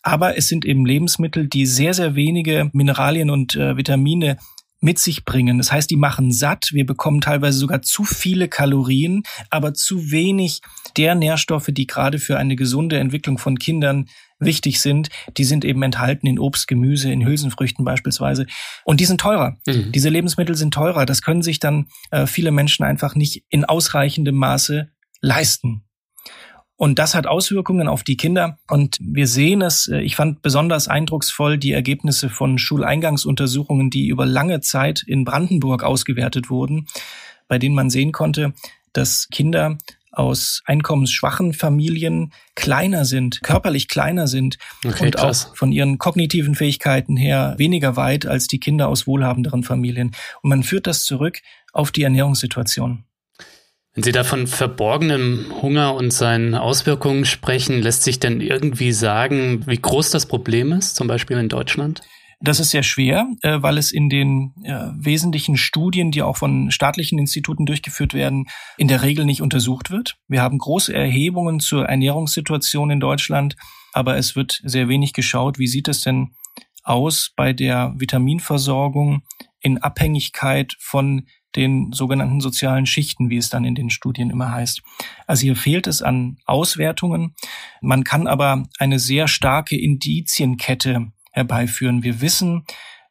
Aber 0.01 0.37
es 0.37 0.47
sind 0.47 0.65
eben 0.65 0.85
Lebensmittel, 0.85 1.47
die 1.47 1.65
sehr, 1.65 1.93
sehr 1.93 2.15
wenige 2.15 2.69
Mineralien 2.73 3.29
und 3.29 3.55
äh, 3.55 3.77
Vitamine 3.77 4.37
mit 4.81 4.99
sich 4.99 5.25
bringen. 5.25 5.57
Das 5.57 5.71
heißt, 5.71 5.89
die 5.89 5.97
machen 5.97 6.31
satt. 6.31 6.69
Wir 6.71 6.85
bekommen 6.85 7.21
teilweise 7.21 7.57
sogar 7.57 7.81
zu 7.81 8.03
viele 8.03 8.47
Kalorien, 8.47 9.23
aber 9.49 9.73
zu 9.73 10.11
wenig 10.11 10.61
der 10.97 11.15
Nährstoffe, 11.15 11.69
die 11.71 11.87
gerade 11.87 12.19
für 12.19 12.37
eine 12.37 12.55
gesunde 12.55 12.97
Entwicklung 12.97 13.37
von 13.37 13.59
Kindern 13.59 14.07
wichtig 14.39 14.79
sind. 14.79 15.09
Die 15.37 15.43
sind 15.43 15.65
eben 15.65 15.83
enthalten 15.83 16.27
in 16.27 16.39
Obst, 16.39 16.67
Gemüse, 16.67 17.11
in 17.11 17.25
Hülsenfrüchten 17.25 17.83
beispielsweise. 17.83 18.45
Und 18.85 18.99
die 19.01 19.05
sind 19.05 19.19
teurer. 19.19 19.57
Mhm. 19.67 19.91
Diese 19.91 20.09
Lebensmittel 20.09 20.55
sind 20.55 20.73
teurer. 20.73 21.05
Das 21.05 21.21
können 21.21 21.41
sich 21.41 21.59
dann 21.59 21.87
äh, 22.11 22.25
viele 22.25 22.51
Menschen 22.51 22.85
einfach 22.85 23.15
nicht 23.15 23.43
in 23.49 23.65
ausreichendem 23.65 24.35
Maße 24.35 24.89
leisten. 25.21 25.83
Und 26.79 26.97
das 26.97 27.13
hat 27.13 27.27
Auswirkungen 27.27 27.89
auf 27.89 28.03
die 28.03 28.15
Kinder. 28.15 28.57
Und 28.69 28.95
wir 29.01 29.27
sehen 29.27 29.61
es, 29.61 29.89
äh, 29.89 29.99
ich 29.99 30.15
fand 30.15 30.41
besonders 30.41 30.87
eindrucksvoll 30.87 31.57
die 31.57 31.73
Ergebnisse 31.73 32.29
von 32.29 32.57
Schuleingangsuntersuchungen, 32.57 33.89
die 33.89 34.07
über 34.07 34.25
lange 34.25 34.61
Zeit 34.61 35.03
in 35.05 35.25
Brandenburg 35.25 35.83
ausgewertet 35.83 36.49
wurden, 36.49 36.87
bei 37.49 37.59
denen 37.59 37.75
man 37.75 37.89
sehen 37.89 38.13
konnte, 38.13 38.53
dass 38.93 39.27
Kinder 39.27 39.77
aus 40.13 40.61
einkommensschwachen 40.65 41.51
Familien 41.51 42.31
kleiner 42.55 43.03
sind, 43.03 43.43
körperlich 43.43 43.89
kleiner 43.89 44.27
sind 44.27 44.57
okay, 44.85 45.07
und 45.07 45.15
krass. 45.15 45.47
auch 45.47 45.57
von 45.57 45.73
ihren 45.73 45.97
kognitiven 45.97 46.55
Fähigkeiten 46.55 47.17
her 47.17 47.55
weniger 47.57 47.97
weit 47.97 48.25
als 48.25 48.47
die 48.47 48.59
Kinder 48.59 48.87
aus 48.87 49.05
wohlhabenderen 49.05 49.63
Familien. 49.63 50.15
Und 50.41 50.49
man 50.49 50.63
führt 50.63 50.87
das 50.87 51.03
zurück 51.03 51.41
auf 51.73 51.91
die 51.91 52.03
Ernährungssituation. 52.03 53.03
Wenn 53.99 54.03
Sie 54.03 54.11
da 54.13 54.23
von 54.23 54.47
verborgenem 54.47 55.47
Hunger 55.61 55.93
und 55.93 56.13
seinen 56.13 56.55
Auswirkungen 56.55 57.25
sprechen, 57.25 57.81
lässt 57.81 58.03
sich 58.03 58.17
denn 58.17 58.39
irgendwie 58.39 58.93
sagen, 58.93 59.67
wie 59.67 59.75
groß 59.75 60.11
das 60.11 60.25
Problem 60.25 60.71
ist, 60.71 60.95
zum 60.95 61.09
Beispiel 61.09 61.37
in 61.37 61.49
Deutschland? 61.49 61.99
Das 62.39 62.61
ist 62.61 62.69
sehr 62.69 62.83
schwer, 62.83 63.27
äh, 63.41 63.61
weil 63.61 63.77
es 63.77 63.91
in 63.91 64.07
den 64.07 64.53
äh, 64.63 64.85
wesentlichen 64.95 65.57
Studien, 65.57 66.11
die 66.11 66.21
auch 66.21 66.37
von 66.37 66.71
staatlichen 66.71 67.19
Instituten 67.19 67.65
durchgeführt 67.65 68.13
werden, 68.13 68.45
in 68.77 68.87
der 68.87 69.01
Regel 69.01 69.25
nicht 69.25 69.41
untersucht 69.41 69.91
wird. 69.91 70.15
Wir 70.29 70.41
haben 70.41 70.59
große 70.59 70.93
Erhebungen 70.93 71.59
zur 71.59 71.83
Ernährungssituation 71.83 72.91
in 72.91 73.01
Deutschland, 73.01 73.57
aber 73.91 74.15
es 74.15 74.33
wird 74.33 74.61
sehr 74.63 74.87
wenig 74.87 75.11
geschaut, 75.11 75.59
wie 75.59 75.67
sieht 75.67 75.89
es 75.89 75.99
denn 75.99 76.35
aus 76.85 77.33
bei 77.35 77.51
der 77.51 77.93
Vitaminversorgung 77.97 79.23
in 79.59 79.77
Abhängigkeit 79.77 80.77
von 80.79 81.27
den 81.55 81.91
sogenannten 81.91 82.41
sozialen 82.41 82.85
Schichten, 82.85 83.29
wie 83.29 83.37
es 83.37 83.49
dann 83.49 83.65
in 83.65 83.75
den 83.75 83.89
Studien 83.89 84.29
immer 84.29 84.51
heißt. 84.51 84.81
Also 85.27 85.41
hier 85.41 85.55
fehlt 85.55 85.87
es 85.87 86.01
an 86.01 86.37
Auswertungen. 86.45 87.35
Man 87.81 88.03
kann 88.03 88.27
aber 88.27 88.63
eine 88.77 88.99
sehr 88.99 89.27
starke 89.27 89.79
Indizienkette 89.79 91.11
herbeiführen. 91.31 92.03
Wir 92.03 92.21
wissen, 92.21 92.65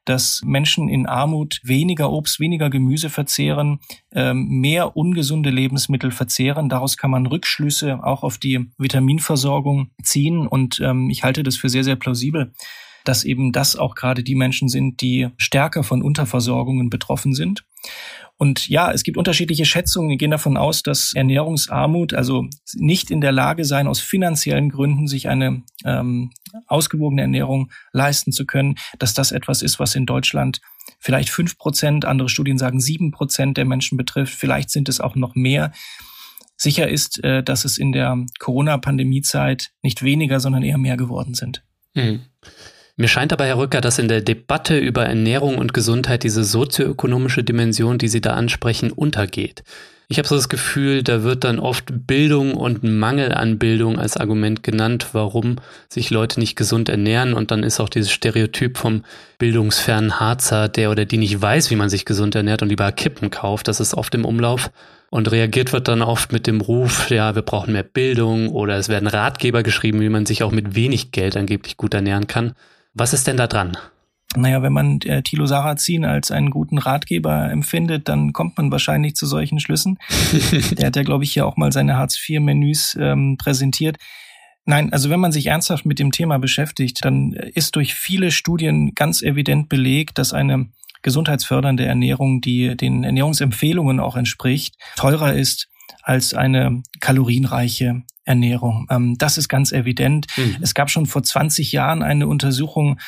dass 0.08 0.40
Menschen 0.42 0.88
in 0.88 1.06
Armut 1.06 1.60
weniger 1.64 2.10
Obst, 2.10 2.40
weniger 2.40 2.70
Gemüse 2.70 3.10
verzehren, 3.10 3.80
ähm, 4.12 4.48
mehr 4.48 4.96
ungesunde 4.96 5.50
Lebensmittel 5.50 6.10
verzehren. 6.10 6.70
Daraus 6.70 6.96
kann 6.96 7.10
man 7.10 7.26
Rückschlüsse 7.26 8.02
auch 8.02 8.22
auf 8.22 8.38
die 8.38 8.70
Vitaminversorgung 8.78 9.90
ziehen. 10.02 10.46
Und 10.46 10.80
ähm, 10.80 11.10
ich 11.10 11.24
halte 11.24 11.42
das 11.42 11.56
für 11.56 11.68
sehr, 11.68 11.84
sehr 11.84 11.96
plausibel, 11.96 12.52
dass 13.04 13.24
eben 13.24 13.52
das 13.52 13.76
auch 13.76 13.94
gerade 13.94 14.22
die 14.22 14.34
Menschen 14.34 14.68
sind, 14.68 15.02
die 15.02 15.28
stärker 15.36 15.82
von 15.82 16.02
Unterversorgungen 16.02 16.88
betroffen 16.88 17.34
sind. 17.34 17.64
Und 18.38 18.68
ja, 18.68 18.92
es 18.92 19.02
gibt 19.02 19.16
unterschiedliche 19.16 19.64
Schätzungen, 19.64 20.10
die 20.10 20.16
gehen 20.16 20.30
davon 20.30 20.56
aus, 20.56 20.84
dass 20.84 21.12
Ernährungsarmut, 21.12 22.14
also 22.14 22.46
nicht 22.74 23.10
in 23.10 23.20
der 23.20 23.32
Lage 23.32 23.64
sein, 23.64 23.88
aus 23.88 23.98
finanziellen 23.98 24.70
Gründen 24.70 25.08
sich 25.08 25.28
eine 25.28 25.64
ähm, 25.84 26.30
ausgewogene 26.68 27.22
Ernährung 27.22 27.72
leisten 27.92 28.30
zu 28.30 28.46
können, 28.46 28.76
dass 29.00 29.12
das 29.12 29.32
etwas 29.32 29.60
ist, 29.60 29.80
was 29.80 29.96
in 29.96 30.06
Deutschland 30.06 30.60
vielleicht 31.00 31.30
fünf 31.30 31.58
Prozent, 31.58 32.04
andere 32.04 32.28
Studien 32.28 32.58
sagen 32.58 32.80
sieben 32.80 33.10
Prozent 33.10 33.56
der 33.56 33.64
Menschen 33.64 33.98
betrifft. 33.98 34.34
Vielleicht 34.34 34.70
sind 34.70 34.88
es 34.88 35.00
auch 35.00 35.16
noch 35.16 35.34
mehr. 35.34 35.72
Sicher 36.56 36.88
ist, 36.88 37.22
äh, 37.24 37.42
dass 37.42 37.64
es 37.64 37.76
in 37.76 37.90
der 37.90 38.24
Corona-Pandemiezeit 38.38 39.70
nicht 39.82 40.04
weniger, 40.04 40.38
sondern 40.38 40.62
eher 40.62 40.78
mehr 40.78 40.96
geworden 40.96 41.34
sind. 41.34 41.64
Mhm. 41.94 42.20
Mir 43.00 43.06
scheint 43.06 43.32
aber, 43.32 43.46
Herr 43.46 43.58
Rücker, 43.58 43.80
dass 43.80 44.00
in 44.00 44.08
der 44.08 44.22
Debatte 44.22 44.76
über 44.76 45.04
Ernährung 45.04 45.56
und 45.56 45.72
Gesundheit 45.72 46.24
diese 46.24 46.42
sozioökonomische 46.42 47.44
Dimension, 47.44 47.96
die 47.96 48.08
Sie 48.08 48.20
da 48.20 48.34
ansprechen, 48.34 48.90
untergeht. 48.90 49.62
Ich 50.08 50.18
habe 50.18 50.26
so 50.26 50.34
das 50.34 50.48
Gefühl, 50.48 51.04
da 51.04 51.22
wird 51.22 51.44
dann 51.44 51.60
oft 51.60 51.84
Bildung 52.08 52.54
und 52.54 52.82
Mangel 52.82 53.32
an 53.32 53.56
Bildung 53.56 54.00
als 54.00 54.16
Argument 54.16 54.64
genannt, 54.64 55.10
warum 55.12 55.58
sich 55.88 56.10
Leute 56.10 56.40
nicht 56.40 56.56
gesund 56.56 56.88
ernähren. 56.88 57.34
Und 57.34 57.52
dann 57.52 57.62
ist 57.62 57.78
auch 57.78 57.88
dieses 57.88 58.10
Stereotyp 58.10 58.78
vom 58.78 59.04
bildungsfernen 59.38 60.18
Harzer, 60.18 60.68
der 60.68 60.90
oder 60.90 61.04
die 61.04 61.18
nicht 61.18 61.40
weiß, 61.40 61.70
wie 61.70 61.76
man 61.76 61.90
sich 61.90 62.04
gesund 62.04 62.34
ernährt 62.34 62.62
und 62.62 62.68
lieber 62.68 62.90
Kippen 62.90 63.30
kauft. 63.30 63.68
Das 63.68 63.78
ist 63.78 63.94
oft 63.94 64.12
im 64.16 64.24
Umlauf. 64.24 64.72
Und 65.10 65.30
reagiert 65.30 65.72
wird 65.72 65.86
dann 65.86 66.02
oft 66.02 66.32
mit 66.32 66.48
dem 66.48 66.60
Ruf, 66.60 67.10
ja, 67.10 67.36
wir 67.36 67.42
brauchen 67.42 67.74
mehr 67.74 67.84
Bildung 67.84 68.48
oder 68.48 68.76
es 68.76 68.88
werden 68.88 69.06
Ratgeber 69.06 69.62
geschrieben, 69.62 70.00
wie 70.00 70.08
man 70.08 70.26
sich 70.26 70.42
auch 70.42 70.50
mit 70.50 70.74
wenig 70.74 71.12
Geld 71.12 71.36
angeblich 71.36 71.76
gut 71.76 71.94
ernähren 71.94 72.26
kann. 72.26 72.54
Was 72.98 73.12
ist 73.12 73.28
denn 73.28 73.36
da 73.36 73.46
dran? 73.46 73.78
Naja, 74.34 74.60
wenn 74.60 74.72
man 74.72 75.00
äh, 75.02 75.22
Thilo 75.22 75.46
Sarrazin 75.46 76.04
als 76.04 76.30
einen 76.30 76.50
guten 76.50 76.78
Ratgeber 76.78 77.50
empfindet, 77.50 78.08
dann 78.08 78.32
kommt 78.32 78.58
man 78.58 78.70
wahrscheinlich 78.72 79.14
zu 79.14 79.24
solchen 79.24 79.60
Schlüssen. 79.60 79.98
Der 80.72 80.88
hat 80.88 80.96
ja, 80.96 81.02
glaube 81.04 81.22
ich, 81.24 81.32
hier 81.32 81.46
auch 81.46 81.56
mal 81.56 81.72
seine 81.72 81.96
Hartz-IV-Menüs 81.96 82.98
ähm, 83.00 83.36
präsentiert. 83.38 83.96
Nein, 84.64 84.92
also 84.92 85.08
wenn 85.10 85.20
man 85.20 85.32
sich 85.32 85.46
ernsthaft 85.46 85.86
mit 85.86 85.98
dem 85.98 86.10
Thema 86.10 86.38
beschäftigt, 86.38 87.04
dann 87.04 87.32
ist 87.32 87.76
durch 87.76 87.94
viele 87.94 88.32
Studien 88.32 88.94
ganz 88.94 89.22
evident 89.22 89.68
belegt, 89.68 90.18
dass 90.18 90.34
eine 90.34 90.66
gesundheitsfördernde 91.02 91.86
Ernährung, 91.86 92.40
die 92.40 92.76
den 92.76 93.04
Ernährungsempfehlungen 93.04 94.00
auch 94.00 94.16
entspricht, 94.16 94.74
teurer 94.96 95.32
ist 95.32 95.68
als 96.02 96.34
eine 96.34 96.82
kalorienreiche 97.00 98.02
Ernährung. 98.28 98.86
Ähm, 98.90 99.16
das 99.18 99.38
ist 99.38 99.48
ganz 99.48 99.72
evident. 99.72 100.26
Mhm. 100.36 100.58
Es 100.60 100.74
gab 100.74 100.90
schon 100.90 101.06
vor 101.06 101.22
20 101.22 101.72
Jahren 101.72 102.02
eine 102.02 102.28
Untersuchung, 102.28 102.98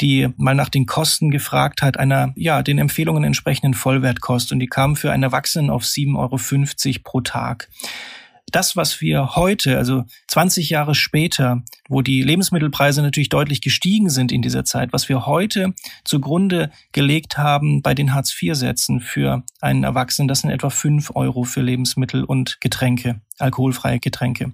die 0.00 0.28
mal 0.36 0.54
nach 0.54 0.70
den 0.70 0.86
Kosten 0.86 1.30
gefragt 1.30 1.82
hat, 1.82 1.98
einer, 1.98 2.32
ja, 2.34 2.62
den 2.62 2.78
Empfehlungen 2.78 3.22
entsprechenden 3.22 3.74
Vollwertkost. 3.74 4.52
Und 4.52 4.58
die 4.58 4.66
kam 4.66 4.96
für 4.96 5.12
einen 5.12 5.22
Erwachsenen 5.22 5.70
auf 5.70 5.84
7,50 5.84 6.16
Euro 6.16 7.00
pro 7.04 7.20
Tag 7.20 7.68
das, 8.50 8.76
was 8.76 9.00
wir 9.00 9.36
heute, 9.36 9.78
also 9.78 10.04
20 10.28 10.70
Jahre 10.70 10.94
später, 10.94 11.62
wo 11.88 12.02
die 12.02 12.22
Lebensmittelpreise 12.22 13.02
natürlich 13.02 13.28
deutlich 13.28 13.60
gestiegen 13.60 14.10
sind 14.10 14.32
in 14.32 14.42
dieser 14.42 14.64
Zeit, 14.64 14.92
was 14.92 15.08
wir 15.08 15.26
heute 15.26 15.74
zugrunde 16.04 16.70
gelegt 16.92 17.38
haben 17.38 17.82
bei 17.82 17.94
den 17.94 18.14
Hartz-IV-Sätzen 18.14 19.00
für 19.00 19.44
einen 19.60 19.84
Erwachsenen, 19.84 20.28
das 20.28 20.40
sind 20.40 20.50
etwa 20.50 20.70
fünf 20.70 21.12
Euro 21.14 21.44
für 21.44 21.62
Lebensmittel 21.62 22.24
und 22.24 22.60
Getränke, 22.60 23.20
alkoholfreie 23.38 24.00
Getränke. 24.00 24.52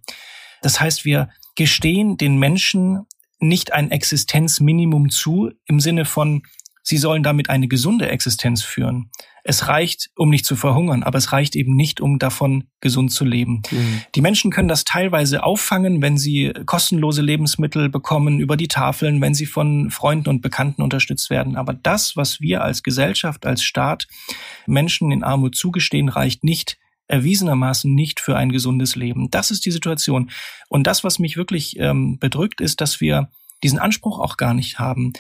Das 0.63 0.81
heißt, 0.81 1.05
wir 1.05 1.29
gestehen 1.55 2.17
den 2.17 2.39
Menschen 2.39 3.07
nicht 3.39 3.73
ein 3.73 3.91
Existenzminimum 3.91 5.11
zu 5.11 5.51
im 5.67 5.81
Sinne 5.81 6.05
von, 6.05 6.43
sie 6.87 6.99
sollen 6.99 7.25
damit 7.25 7.51
eine 7.51 7.67
gesunde 7.67 8.09
Existenz 8.09 8.63
führen, 8.63 9.11
es 9.49 9.69
reicht, 9.69 10.11
um 10.17 10.29
nicht 10.29 10.45
zu 10.45 10.57
verhungern, 10.57 11.03
aber 11.03 11.19
es 11.19 11.33
reicht 11.33 11.55
eben 11.55 11.77
nicht, 11.77 12.01
um 12.01 12.19
davon 12.19 12.65
gesund 12.81 13.13
zu 13.13 13.25
leben. 13.25 13.63
Mhm. 13.71 14.03
Die 14.15 14.21
Menschen 14.21 14.51
können 14.51 14.69
das 14.69 14.85
teilweise 14.85 15.45
auffangen, 15.45 16.03
wenn 16.03 16.19
sie 16.19 16.53
kostenlose 16.65 17.23
Lebensmittel 17.23 17.89
bekommen 17.89 18.41
über 18.41 18.57
die 18.57 18.69
Tafeln, 18.69 19.21
wenn 19.21 19.35
sie 19.35 19.47
von 19.47 19.91
Freunden 19.91 20.29
und 20.31 20.43
Bekannten 20.43 20.83
unterstützt 20.83 21.31
werden. 21.31 21.57
Aber 21.57 21.75
das, 21.75 22.17
was 22.17 22.41
wir 22.41 22.63
als 22.63 22.83
Gesellschaft, 22.83 23.47
als 23.47 23.63
Staat 23.63 24.09
Menschen 24.67 25.13
in 25.13 25.23
Armut 25.23 25.57
zugestehen, 25.57 26.09
reicht 26.09 26.43
nicht 26.43 26.77
erwiesenermaßen 27.09 27.95
nicht 27.95 28.19
für 28.19 28.37
ein 28.37 28.51
gesundes 28.51 28.97
Leben. 28.97 29.31
Das 29.31 29.53
ist 29.53 29.65
die 29.65 29.71
Situation. 29.71 30.31
Und 30.69 30.89
das, 30.89 31.05
was 31.05 31.21
mich 31.21 31.37
wirklich 31.37 31.79
ähm, 31.79 32.19
bedrückt, 32.19 32.61
ist, 32.61 32.81
dass 32.81 33.01
wir 33.01 33.29
diesen 33.63 33.79
Anspruch 33.79 34.19
auch 34.19 34.37
gar 34.37 34.55
nicht 34.55 34.79
haben. 34.79 35.13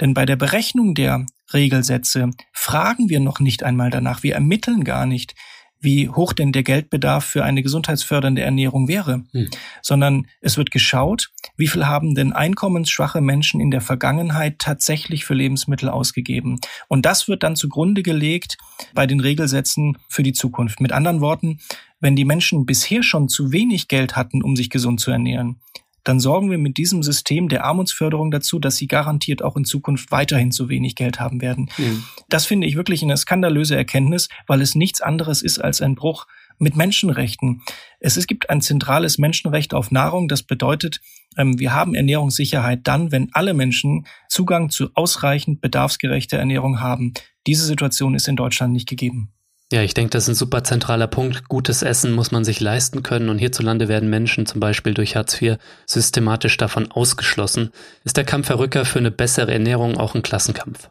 Denn 0.00 0.14
bei 0.14 0.26
der 0.26 0.36
Berechnung 0.36 0.94
der 0.94 1.26
Regelsätze 1.52 2.30
fragen 2.52 3.08
wir 3.08 3.20
noch 3.20 3.40
nicht 3.40 3.62
einmal 3.62 3.90
danach. 3.90 4.22
Wir 4.22 4.34
ermitteln 4.34 4.84
gar 4.84 5.06
nicht, 5.06 5.34
wie 5.78 6.08
hoch 6.08 6.32
denn 6.32 6.52
der 6.52 6.62
Geldbedarf 6.62 7.24
für 7.24 7.44
eine 7.44 7.62
gesundheitsfördernde 7.62 8.42
Ernährung 8.42 8.88
wäre, 8.88 9.24
hm. 9.32 9.48
sondern 9.82 10.26
es 10.40 10.56
wird 10.56 10.70
geschaut, 10.70 11.30
wie 11.56 11.68
viel 11.68 11.86
haben 11.86 12.14
denn 12.14 12.32
einkommensschwache 12.32 13.20
Menschen 13.20 13.60
in 13.60 13.70
der 13.70 13.80
Vergangenheit 13.80 14.58
tatsächlich 14.58 15.24
für 15.24 15.34
Lebensmittel 15.34 15.88
ausgegeben. 15.88 16.58
Und 16.88 17.06
das 17.06 17.28
wird 17.28 17.42
dann 17.42 17.56
zugrunde 17.56 18.02
gelegt 18.02 18.56
bei 18.94 19.06
den 19.06 19.20
Regelsätzen 19.20 19.98
für 20.08 20.22
die 20.22 20.32
Zukunft. 20.32 20.80
Mit 20.80 20.92
anderen 20.92 21.20
Worten, 21.20 21.60
wenn 22.00 22.16
die 22.16 22.24
Menschen 22.24 22.66
bisher 22.66 23.02
schon 23.02 23.28
zu 23.28 23.52
wenig 23.52 23.88
Geld 23.88 24.16
hatten, 24.16 24.42
um 24.42 24.56
sich 24.56 24.70
gesund 24.70 25.00
zu 25.00 25.10
ernähren, 25.10 25.60
dann 26.06 26.20
sorgen 26.20 26.52
wir 26.52 26.58
mit 26.58 26.76
diesem 26.76 27.02
System 27.02 27.48
der 27.48 27.64
Armutsförderung 27.64 28.30
dazu, 28.30 28.60
dass 28.60 28.76
sie 28.76 28.86
garantiert 28.86 29.42
auch 29.42 29.56
in 29.56 29.64
Zukunft 29.64 30.12
weiterhin 30.12 30.52
zu 30.52 30.68
wenig 30.68 30.94
Geld 30.94 31.18
haben 31.18 31.40
werden. 31.40 31.68
Mhm. 31.76 32.04
Das 32.28 32.46
finde 32.46 32.68
ich 32.68 32.76
wirklich 32.76 33.02
eine 33.02 33.16
skandalöse 33.16 33.74
Erkenntnis, 33.74 34.28
weil 34.46 34.62
es 34.62 34.76
nichts 34.76 35.00
anderes 35.00 35.42
ist 35.42 35.58
als 35.58 35.82
ein 35.82 35.96
Bruch 35.96 36.26
mit 36.58 36.76
Menschenrechten. 36.76 37.62
Es, 37.98 38.16
es 38.16 38.28
gibt 38.28 38.50
ein 38.50 38.60
zentrales 38.60 39.18
Menschenrecht 39.18 39.74
auf 39.74 39.90
Nahrung. 39.90 40.28
Das 40.28 40.44
bedeutet, 40.44 41.00
ähm, 41.36 41.58
wir 41.58 41.74
haben 41.74 41.96
Ernährungssicherheit 41.96 42.80
dann, 42.84 43.10
wenn 43.10 43.30
alle 43.32 43.52
Menschen 43.52 44.06
Zugang 44.28 44.70
zu 44.70 44.90
ausreichend 44.94 45.60
bedarfsgerechter 45.60 46.38
Ernährung 46.38 46.80
haben. 46.80 47.14
Diese 47.48 47.64
Situation 47.64 48.14
ist 48.14 48.28
in 48.28 48.36
Deutschland 48.36 48.72
nicht 48.72 48.88
gegeben. 48.88 49.32
Ja, 49.72 49.82
ich 49.82 49.94
denke, 49.94 50.10
das 50.10 50.24
ist 50.24 50.28
ein 50.28 50.34
super 50.36 50.62
zentraler 50.62 51.08
Punkt. 51.08 51.48
Gutes 51.48 51.82
Essen 51.82 52.12
muss 52.12 52.30
man 52.30 52.44
sich 52.44 52.60
leisten 52.60 53.02
können 53.02 53.28
und 53.28 53.38
hierzulande 53.38 53.88
werden 53.88 54.08
Menschen 54.08 54.46
zum 54.46 54.60
Beispiel 54.60 54.94
durch 54.94 55.16
Hartz 55.16 55.42
IV 55.42 55.56
systematisch 55.86 56.56
davon 56.56 56.92
ausgeschlossen. 56.92 57.72
Ist 58.04 58.16
der 58.16 58.24
Kampf 58.24 58.48
Herr 58.48 58.60
Rücker 58.60 58.84
für 58.84 59.00
eine 59.00 59.10
bessere 59.10 59.52
Ernährung 59.52 59.96
auch 59.96 60.14
ein 60.14 60.22
Klassenkampf? 60.22 60.88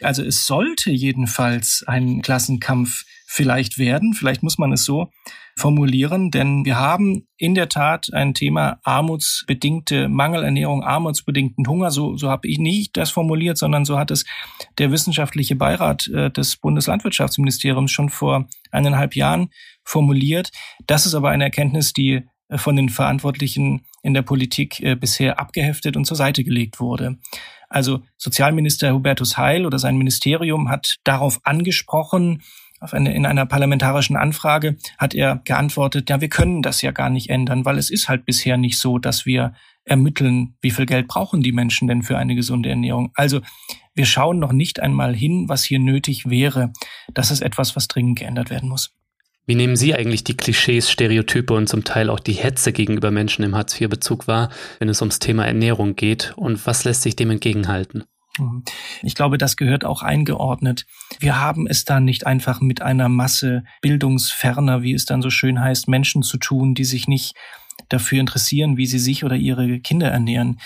Also 0.00 0.22
es 0.22 0.46
sollte 0.46 0.92
jedenfalls 0.92 1.82
ein 1.88 2.22
Klassenkampf 2.22 3.04
vielleicht 3.26 3.78
werden. 3.78 4.14
Vielleicht 4.14 4.44
muss 4.44 4.58
man 4.58 4.72
es 4.72 4.84
so 4.84 5.10
formulieren, 5.58 6.30
denn 6.30 6.64
wir 6.64 6.78
haben 6.78 7.26
in 7.36 7.54
der 7.54 7.68
Tat 7.68 8.12
ein 8.12 8.34
Thema 8.34 8.78
armutsbedingte 8.82 10.08
Mangelernährung, 10.08 10.82
armutsbedingten 10.82 11.66
Hunger. 11.66 11.90
So, 11.90 12.16
so 12.16 12.30
habe 12.30 12.48
ich 12.48 12.58
nicht 12.58 12.96
das 12.96 13.10
formuliert, 13.10 13.58
sondern 13.58 13.84
so 13.84 13.98
hat 13.98 14.10
es 14.10 14.24
der 14.78 14.90
wissenschaftliche 14.90 15.56
Beirat 15.56 16.08
äh, 16.08 16.30
des 16.30 16.56
Bundeslandwirtschaftsministeriums 16.56 17.90
schon 17.90 18.08
vor 18.08 18.48
eineinhalb 18.70 19.14
Jahren 19.14 19.50
formuliert. 19.84 20.50
Das 20.86 21.06
ist 21.06 21.14
aber 21.14 21.30
eine 21.30 21.44
Erkenntnis, 21.44 21.92
die 21.92 22.22
äh, 22.48 22.58
von 22.58 22.76
den 22.76 22.88
Verantwortlichen 22.88 23.84
in 24.02 24.14
der 24.14 24.22
Politik 24.22 24.80
äh, 24.80 24.94
bisher 24.94 25.38
abgeheftet 25.38 25.96
und 25.96 26.04
zur 26.04 26.16
Seite 26.16 26.44
gelegt 26.44 26.80
wurde. 26.80 27.18
Also 27.68 28.00
Sozialminister 28.16 28.92
Hubertus 28.94 29.36
Heil 29.36 29.66
oder 29.66 29.78
sein 29.78 29.98
Ministerium 29.98 30.70
hat 30.70 30.96
darauf 31.04 31.40
angesprochen, 31.44 32.42
auf 32.80 32.94
eine, 32.94 33.14
in 33.14 33.26
einer 33.26 33.46
parlamentarischen 33.46 34.16
Anfrage 34.16 34.76
hat 34.98 35.14
er 35.14 35.40
geantwortet, 35.44 36.08
ja, 36.10 36.20
wir 36.20 36.28
können 36.28 36.62
das 36.62 36.82
ja 36.82 36.90
gar 36.92 37.10
nicht 37.10 37.30
ändern, 37.30 37.64
weil 37.64 37.78
es 37.78 37.90
ist 37.90 38.08
halt 38.08 38.24
bisher 38.24 38.56
nicht 38.56 38.78
so, 38.78 38.98
dass 38.98 39.26
wir 39.26 39.54
ermitteln, 39.84 40.54
wie 40.60 40.70
viel 40.70 40.86
Geld 40.86 41.08
brauchen 41.08 41.42
die 41.42 41.52
Menschen 41.52 41.88
denn 41.88 42.02
für 42.02 42.18
eine 42.18 42.34
gesunde 42.34 42.68
Ernährung. 42.68 43.10
Also 43.14 43.40
wir 43.94 44.06
schauen 44.06 44.38
noch 44.38 44.52
nicht 44.52 44.80
einmal 44.80 45.14
hin, 45.16 45.48
was 45.48 45.64
hier 45.64 45.78
nötig 45.78 46.28
wäre. 46.28 46.72
Das 47.14 47.30
ist 47.30 47.40
etwas, 47.40 47.74
was 47.74 47.88
dringend 47.88 48.18
geändert 48.18 48.50
werden 48.50 48.68
muss. 48.68 48.94
Wie 49.46 49.54
nehmen 49.54 49.76
Sie 49.76 49.94
eigentlich 49.94 50.24
die 50.24 50.36
Klischees, 50.36 50.90
Stereotype 50.90 51.54
und 51.54 51.70
zum 51.70 51.82
Teil 51.82 52.10
auch 52.10 52.20
die 52.20 52.34
Hetze 52.34 52.70
gegenüber 52.70 53.10
Menschen 53.10 53.44
im 53.44 53.56
Hartz-IV-Bezug 53.56 54.28
wahr, 54.28 54.50
wenn 54.78 54.90
es 54.90 55.00
ums 55.00 55.20
Thema 55.20 55.46
Ernährung 55.46 55.96
geht? 55.96 56.34
Und 56.36 56.66
was 56.66 56.84
lässt 56.84 57.00
sich 57.00 57.16
dem 57.16 57.30
entgegenhalten? 57.30 58.04
Ich 59.02 59.14
glaube, 59.14 59.38
das 59.38 59.56
gehört 59.56 59.84
auch 59.84 60.02
eingeordnet. 60.02 60.86
Wir 61.20 61.40
haben 61.40 61.66
es 61.66 61.84
dann 61.84 62.04
nicht 62.04 62.26
einfach 62.26 62.60
mit 62.60 62.82
einer 62.82 63.08
Masse 63.08 63.64
bildungsferner, 63.80 64.82
wie 64.82 64.94
es 64.94 65.04
dann 65.04 65.22
so 65.22 65.30
schön 65.30 65.60
heißt, 65.60 65.88
Menschen 65.88 66.22
zu 66.22 66.38
tun, 66.38 66.74
die 66.74 66.84
sich 66.84 67.08
nicht 67.08 67.34
dafür 67.88 68.20
interessieren, 68.20 68.76
wie 68.76 68.86
sie 68.86 68.98
sich 68.98 69.24
oder 69.24 69.36
ihre 69.36 69.80
Kinder 69.80 70.08
ernähren. 70.08 70.58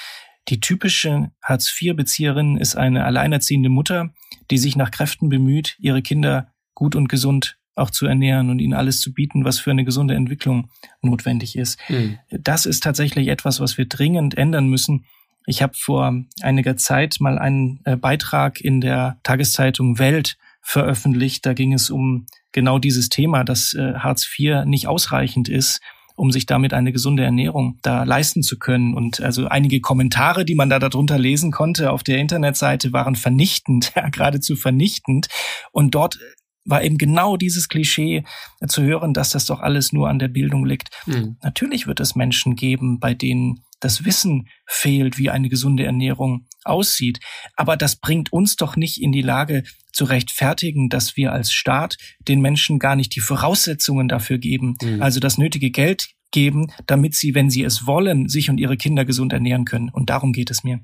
Die 0.48 0.60
typische 0.60 1.30
Hartz-IV-Bezieherin 1.42 2.56
ist 2.56 2.76
eine 2.76 3.04
alleinerziehende 3.04 3.68
Mutter, 3.68 4.12
die 4.50 4.58
sich 4.58 4.76
nach 4.76 4.90
Kräften 4.90 5.28
bemüht, 5.28 5.76
ihre 5.78 6.02
Kinder 6.02 6.52
gut 6.74 6.96
und 6.96 7.08
gesund 7.08 7.58
auch 7.74 7.90
zu 7.90 8.06
ernähren 8.06 8.50
und 8.50 8.58
ihnen 8.58 8.74
alles 8.74 9.00
zu 9.00 9.14
bieten, 9.14 9.44
was 9.44 9.58
für 9.58 9.70
eine 9.70 9.84
gesunde 9.84 10.14
Entwicklung 10.14 10.68
notwendig 11.00 11.56
ist. 11.56 11.78
Mhm. 11.88 12.18
Das 12.30 12.66
ist 12.66 12.82
tatsächlich 12.82 13.28
etwas, 13.28 13.60
was 13.60 13.78
wir 13.78 13.86
dringend 13.86 14.36
ändern 14.36 14.68
müssen. 14.68 15.06
Ich 15.46 15.62
habe 15.62 15.74
vor 15.76 16.14
einiger 16.40 16.76
Zeit 16.76 17.16
mal 17.20 17.38
einen 17.38 17.80
äh, 17.84 17.96
Beitrag 17.96 18.60
in 18.60 18.80
der 18.80 19.18
Tageszeitung 19.22 19.98
Welt 19.98 20.36
veröffentlicht. 20.60 21.44
Da 21.44 21.52
ging 21.52 21.72
es 21.72 21.90
um 21.90 22.26
genau 22.52 22.78
dieses 22.78 23.08
Thema, 23.08 23.44
dass 23.44 23.74
äh, 23.74 23.94
Hartz 23.94 24.28
IV 24.38 24.64
nicht 24.64 24.86
ausreichend 24.86 25.48
ist, 25.48 25.80
um 26.14 26.30
sich 26.30 26.46
damit 26.46 26.74
eine 26.74 26.92
gesunde 26.92 27.24
Ernährung 27.24 27.78
da 27.82 28.04
leisten 28.04 28.42
zu 28.42 28.58
können. 28.58 28.94
Und 28.94 29.20
also 29.20 29.48
einige 29.48 29.80
Kommentare, 29.80 30.44
die 30.44 30.54
man 30.54 30.70
da 30.70 30.78
darunter 30.78 31.18
lesen 31.18 31.50
konnte 31.50 31.90
auf 31.90 32.02
der 32.02 32.18
Internetseite, 32.18 32.92
waren 32.92 33.16
vernichtend, 33.16 33.92
ja, 33.96 34.08
geradezu 34.08 34.54
vernichtend. 34.54 35.28
Und 35.72 35.94
dort 35.94 36.18
war 36.64 36.82
eben 36.82 36.98
genau 36.98 37.36
dieses 37.36 37.68
Klischee 37.68 38.24
zu 38.66 38.82
hören, 38.82 39.14
dass 39.14 39.30
das 39.30 39.46
doch 39.46 39.60
alles 39.60 39.92
nur 39.92 40.08
an 40.08 40.18
der 40.18 40.28
Bildung 40.28 40.64
liegt. 40.64 40.90
Mhm. 41.06 41.36
Natürlich 41.42 41.86
wird 41.86 42.00
es 42.00 42.14
Menschen 42.14 42.54
geben, 42.54 43.00
bei 43.00 43.14
denen 43.14 43.64
das 43.80 44.04
Wissen 44.04 44.48
fehlt, 44.66 45.18
wie 45.18 45.30
eine 45.30 45.48
gesunde 45.48 45.84
Ernährung 45.84 46.46
aussieht. 46.64 47.18
Aber 47.56 47.76
das 47.76 47.96
bringt 47.96 48.32
uns 48.32 48.56
doch 48.56 48.76
nicht 48.76 49.02
in 49.02 49.10
die 49.10 49.22
Lage 49.22 49.64
zu 49.92 50.04
rechtfertigen, 50.04 50.88
dass 50.88 51.16
wir 51.16 51.32
als 51.32 51.52
Staat 51.52 51.96
den 52.20 52.40
Menschen 52.40 52.78
gar 52.78 52.96
nicht 52.96 53.14
die 53.16 53.20
Voraussetzungen 53.20 54.08
dafür 54.08 54.38
geben, 54.38 54.76
mhm. 54.80 55.02
also 55.02 55.18
das 55.20 55.36
nötige 55.36 55.70
Geld 55.70 56.10
geben, 56.30 56.68
damit 56.86 57.14
sie, 57.14 57.34
wenn 57.34 57.50
sie 57.50 57.62
es 57.62 57.86
wollen, 57.86 58.28
sich 58.28 58.48
und 58.48 58.58
ihre 58.58 58.76
Kinder 58.76 59.04
gesund 59.04 59.32
ernähren 59.32 59.64
können. 59.64 59.90
Und 59.90 60.10
darum 60.10 60.32
geht 60.32 60.50
es 60.50 60.64
mir. 60.64 60.80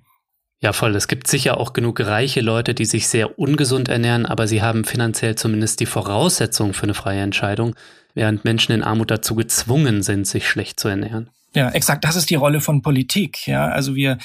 Ja, 0.61 0.73
voll. 0.73 0.97
Es 0.97 1.07
gibt 1.07 1.29
sicher 1.29 1.59
auch 1.59 1.73
genug 1.73 2.01
reiche 2.01 2.41
Leute, 2.41 2.75
die 2.75 2.85
sich 2.85 3.07
sehr 3.07 3.39
ungesund 3.39 3.89
ernähren, 3.89 4.27
aber 4.27 4.49
sie 4.49 4.61
haben 4.61 4.85
finanziell 4.85 5.37
zumindest 5.37 5.79
die 5.79 5.87
Voraussetzungen 5.87 6.75
für 6.75 6.83
eine 6.83 6.95
freie 6.95 7.21
Entscheidung, 7.21 7.77
während 8.15 8.45
Menschen 8.45 8.73
in 8.73 8.83
Armut 8.83 9.11
dazu 9.11 9.37
gezwungen 9.37 10.03
sind, 10.03 10.27
sich 10.27 10.49
schlecht 10.49 10.81
zu 10.81 10.89
ernähren. 10.89 11.31
Ja, 11.55 11.71
exakt. 11.71 12.05
Das 12.05 12.17
ist 12.17 12.29
die 12.31 12.35
Rolle 12.35 12.61
von 12.61 12.83
Politik. 12.83 13.47
Ja, 13.47 13.69
also 13.69 13.95
wir 13.95 14.19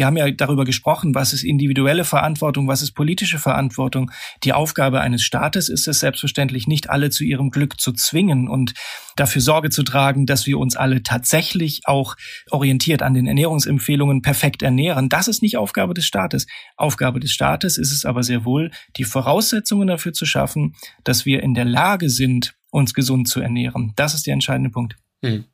wir 0.00 0.06
haben 0.06 0.16
ja 0.16 0.30
darüber 0.30 0.64
gesprochen, 0.64 1.14
was 1.14 1.34
ist 1.34 1.42
individuelle 1.42 2.04
Verantwortung, 2.04 2.66
was 2.66 2.80
ist 2.80 2.92
politische 2.92 3.38
Verantwortung. 3.38 4.10
Die 4.44 4.54
Aufgabe 4.54 5.02
eines 5.02 5.22
Staates 5.22 5.68
ist 5.68 5.86
es 5.88 6.00
selbstverständlich 6.00 6.66
nicht, 6.66 6.88
alle 6.88 7.10
zu 7.10 7.22
ihrem 7.22 7.50
Glück 7.50 7.78
zu 7.78 7.92
zwingen 7.92 8.48
und 8.48 8.72
dafür 9.16 9.42
Sorge 9.42 9.68
zu 9.68 9.82
tragen, 9.82 10.24
dass 10.24 10.46
wir 10.46 10.58
uns 10.58 10.74
alle 10.74 11.02
tatsächlich 11.02 11.82
auch 11.84 12.16
orientiert 12.50 13.02
an 13.02 13.12
den 13.12 13.26
Ernährungsempfehlungen 13.26 14.22
perfekt 14.22 14.62
ernähren. 14.62 15.10
Das 15.10 15.28
ist 15.28 15.42
nicht 15.42 15.58
Aufgabe 15.58 15.92
des 15.92 16.06
Staates. 16.06 16.46
Aufgabe 16.78 17.20
des 17.20 17.32
Staates 17.32 17.76
ist 17.76 17.92
es 17.92 18.06
aber 18.06 18.22
sehr 18.22 18.46
wohl, 18.46 18.70
die 18.96 19.04
Voraussetzungen 19.04 19.86
dafür 19.86 20.14
zu 20.14 20.24
schaffen, 20.24 20.76
dass 21.04 21.26
wir 21.26 21.42
in 21.42 21.52
der 21.52 21.66
Lage 21.66 22.08
sind, 22.08 22.54
uns 22.70 22.94
gesund 22.94 23.28
zu 23.28 23.40
ernähren. 23.40 23.92
Das 23.96 24.14
ist 24.14 24.26
der 24.26 24.32
entscheidende 24.32 24.70
Punkt. 24.70 24.96
Hm. 25.22 25.44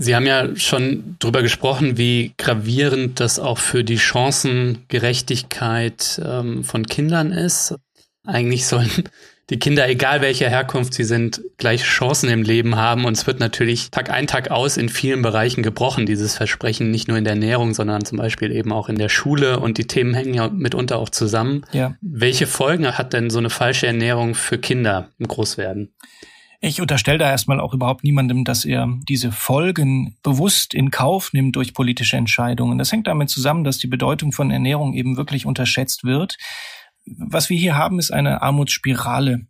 Sie 0.00 0.14
haben 0.14 0.26
ja 0.26 0.54
schon 0.54 1.16
darüber 1.18 1.42
gesprochen, 1.42 1.98
wie 1.98 2.32
gravierend 2.38 3.18
das 3.18 3.40
auch 3.40 3.58
für 3.58 3.82
die 3.82 3.98
Chancengerechtigkeit 3.98 6.22
ähm, 6.24 6.62
von 6.62 6.86
Kindern 6.86 7.32
ist. 7.32 7.74
Eigentlich 8.24 8.66
sollen 8.66 8.88
die 9.50 9.58
Kinder, 9.58 9.88
egal 9.88 10.20
welcher 10.20 10.48
Herkunft 10.48 10.94
sie 10.94 11.02
sind, 11.02 11.40
gleiche 11.56 11.84
Chancen 11.84 12.28
im 12.28 12.44
Leben 12.44 12.76
haben. 12.76 13.06
Und 13.06 13.16
es 13.16 13.26
wird 13.26 13.40
natürlich 13.40 13.90
Tag 13.90 14.08
ein, 14.08 14.28
Tag 14.28 14.52
aus 14.52 14.76
in 14.76 14.88
vielen 14.88 15.20
Bereichen 15.20 15.64
gebrochen, 15.64 16.06
dieses 16.06 16.36
Versprechen, 16.36 16.92
nicht 16.92 17.08
nur 17.08 17.18
in 17.18 17.24
der 17.24 17.32
Ernährung, 17.32 17.74
sondern 17.74 18.04
zum 18.04 18.18
Beispiel 18.18 18.52
eben 18.52 18.72
auch 18.72 18.88
in 18.88 18.98
der 18.98 19.08
Schule. 19.08 19.58
Und 19.58 19.78
die 19.78 19.88
Themen 19.88 20.14
hängen 20.14 20.34
ja 20.34 20.48
mitunter 20.48 20.98
auch 20.98 21.08
zusammen. 21.08 21.66
Ja. 21.72 21.96
Welche 22.00 22.46
Folgen 22.46 22.86
hat 22.86 23.14
denn 23.14 23.30
so 23.30 23.38
eine 23.38 23.50
falsche 23.50 23.88
Ernährung 23.88 24.36
für 24.36 24.58
Kinder 24.58 25.08
im 25.18 25.26
Großwerden? 25.26 25.92
Ich 26.60 26.80
unterstelle 26.80 27.18
da 27.18 27.30
erstmal 27.30 27.60
auch 27.60 27.72
überhaupt 27.72 28.02
niemandem, 28.02 28.44
dass 28.44 28.64
er 28.64 28.88
diese 29.08 29.30
Folgen 29.30 30.16
bewusst 30.24 30.74
in 30.74 30.90
Kauf 30.90 31.32
nimmt 31.32 31.54
durch 31.54 31.72
politische 31.72 32.16
Entscheidungen. 32.16 32.78
Das 32.78 32.90
hängt 32.90 33.06
damit 33.06 33.30
zusammen, 33.30 33.62
dass 33.62 33.78
die 33.78 33.86
Bedeutung 33.86 34.32
von 34.32 34.50
Ernährung 34.50 34.92
eben 34.94 35.16
wirklich 35.16 35.46
unterschätzt 35.46 36.02
wird. 36.02 36.36
Was 37.16 37.48
wir 37.48 37.56
hier 37.56 37.76
haben, 37.76 38.00
ist 38.00 38.10
eine 38.10 38.42
Armutsspirale. 38.42 39.46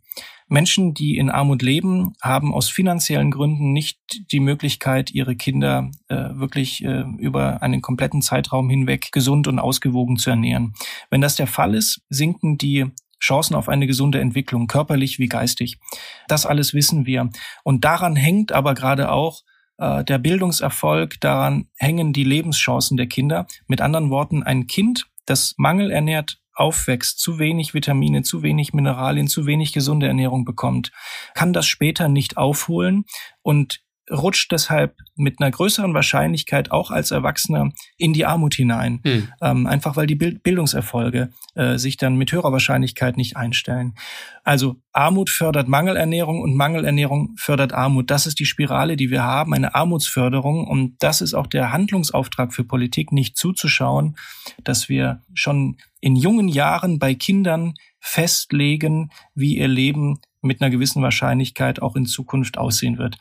Menschen, 0.49 0.93
die 0.93 1.17
in 1.17 1.29
Armut 1.29 1.61
leben, 1.61 2.13
haben 2.21 2.53
aus 2.53 2.69
finanziellen 2.69 3.31
Gründen 3.31 3.71
nicht 3.71 3.99
die 4.31 4.39
Möglichkeit, 4.39 5.11
ihre 5.11 5.35
Kinder 5.35 5.91
äh, 6.09 6.15
wirklich 6.15 6.83
äh, 6.83 7.05
über 7.17 7.61
einen 7.61 7.81
kompletten 7.81 8.21
Zeitraum 8.21 8.69
hinweg 8.69 9.11
gesund 9.11 9.47
und 9.47 9.59
ausgewogen 9.59 10.17
zu 10.17 10.31
ernähren. 10.31 10.73
Wenn 11.09 11.21
das 11.21 11.35
der 11.35 11.47
Fall 11.47 11.75
ist, 11.75 12.01
sinken 12.09 12.57
die 12.57 12.85
Chancen 13.19 13.55
auf 13.55 13.69
eine 13.69 13.87
gesunde 13.87 14.19
Entwicklung, 14.19 14.67
körperlich 14.67 15.19
wie 15.19 15.27
geistig. 15.27 15.79
Das 16.27 16.45
alles 16.45 16.73
wissen 16.73 17.05
wir. 17.05 17.29
Und 17.63 17.85
daran 17.85 18.15
hängt 18.15 18.51
aber 18.51 18.73
gerade 18.73 19.11
auch 19.11 19.41
äh, 19.77 20.03
der 20.03 20.19
Bildungserfolg, 20.19 21.19
daran 21.21 21.67
hängen 21.77 22.13
die 22.13 22.23
Lebenschancen 22.23 22.97
der 22.97 23.07
Kinder. 23.07 23.47
Mit 23.67 23.81
anderen 23.81 24.09
Worten, 24.09 24.43
ein 24.43 24.67
Kind, 24.67 25.07
das 25.25 25.55
mangelernährt 25.57 26.39
aufwächst, 26.53 27.19
zu 27.19 27.39
wenig 27.39 27.73
Vitamine, 27.73 28.21
zu 28.21 28.43
wenig 28.43 28.73
Mineralien, 28.73 29.27
zu 29.27 29.45
wenig 29.45 29.71
gesunde 29.71 30.07
Ernährung 30.07 30.43
bekommt, 30.43 30.91
kann 31.33 31.53
das 31.53 31.65
später 31.67 32.09
nicht 32.09 32.37
aufholen 32.37 33.05
und 33.41 33.81
rutscht 34.11 34.51
deshalb 34.51 34.97
mit 35.15 35.39
einer 35.39 35.51
größeren 35.51 35.93
Wahrscheinlichkeit 35.93 36.71
auch 36.71 36.91
als 36.91 37.11
Erwachsener 37.11 37.71
in 37.97 38.13
die 38.13 38.25
Armut 38.25 38.55
hinein. 38.55 39.01
Hm. 39.03 39.27
Ähm, 39.41 39.67
einfach 39.67 39.95
weil 39.95 40.07
die 40.07 40.15
Bild 40.15 40.43
Bildungserfolge 40.43 41.29
äh, 41.55 41.77
sich 41.77 41.97
dann 41.97 42.17
mit 42.17 42.31
höherer 42.31 42.51
Wahrscheinlichkeit 42.51 43.17
nicht 43.17 43.37
einstellen. 43.37 43.95
Also 44.43 44.77
Armut 44.93 45.29
fördert 45.29 45.67
Mangelernährung 45.67 46.41
und 46.41 46.55
Mangelernährung 46.55 47.35
fördert 47.37 47.73
Armut. 47.73 48.09
Das 48.09 48.25
ist 48.25 48.39
die 48.39 48.45
Spirale, 48.45 48.95
die 48.95 49.11
wir 49.11 49.23
haben, 49.23 49.53
eine 49.53 49.75
Armutsförderung. 49.75 50.67
Und 50.67 50.95
das 50.99 51.21
ist 51.21 51.33
auch 51.33 51.47
der 51.47 51.71
Handlungsauftrag 51.71 52.53
für 52.53 52.63
Politik, 52.63 53.11
nicht 53.11 53.37
zuzuschauen, 53.37 54.17
dass 54.63 54.89
wir 54.89 55.21
schon 55.33 55.77
in 55.99 56.15
jungen 56.15 56.47
Jahren 56.47 56.97
bei 56.97 57.13
Kindern 57.13 57.73
festlegen, 57.99 59.11
wie 59.35 59.57
ihr 59.57 59.67
Leben 59.67 60.19
mit 60.41 60.61
einer 60.61 60.71
gewissen 60.71 61.03
Wahrscheinlichkeit 61.03 61.81
auch 61.81 61.95
in 61.95 62.05
Zukunft 62.05 62.57
aussehen 62.57 62.97
wird. 62.97 63.17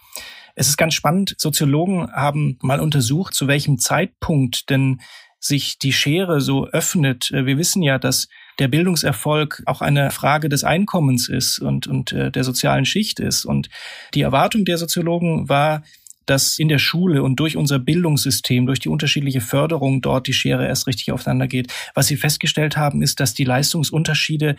Es 0.58 0.68
ist 0.68 0.76
ganz 0.76 0.94
spannend. 0.94 1.36
Soziologen 1.38 2.10
haben 2.10 2.58
mal 2.62 2.80
untersucht, 2.80 3.32
zu 3.32 3.46
welchem 3.46 3.78
Zeitpunkt 3.78 4.70
denn 4.70 5.00
sich 5.38 5.78
die 5.78 5.92
Schere 5.92 6.40
so 6.40 6.66
öffnet. 6.66 7.30
Wir 7.30 7.58
wissen 7.58 7.80
ja, 7.80 8.00
dass 8.00 8.26
der 8.58 8.66
Bildungserfolg 8.66 9.62
auch 9.66 9.82
eine 9.82 10.10
Frage 10.10 10.48
des 10.48 10.64
Einkommens 10.64 11.28
ist 11.28 11.60
und, 11.60 11.86
und 11.86 12.10
äh, 12.10 12.32
der 12.32 12.42
sozialen 12.42 12.86
Schicht 12.86 13.20
ist. 13.20 13.44
Und 13.44 13.68
die 14.14 14.22
Erwartung 14.22 14.64
der 14.64 14.78
Soziologen 14.78 15.48
war, 15.48 15.84
dass 16.26 16.58
in 16.58 16.68
der 16.68 16.80
Schule 16.80 17.22
und 17.22 17.36
durch 17.36 17.56
unser 17.56 17.78
Bildungssystem, 17.78 18.66
durch 18.66 18.80
die 18.80 18.88
unterschiedliche 18.88 19.40
Förderung 19.40 20.00
dort 20.00 20.26
die 20.26 20.32
Schere 20.32 20.66
erst 20.66 20.88
richtig 20.88 21.12
aufeinander 21.12 21.46
geht. 21.46 21.72
Was 21.94 22.08
sie 22.08 22.16
festgestellt 22.16 22.76
haben, 22.76 23.00
ist, 23.00 23.20
dass 23.20 23.32
die 23.32 23.44
Leistungsunterschiede 23.44 24.56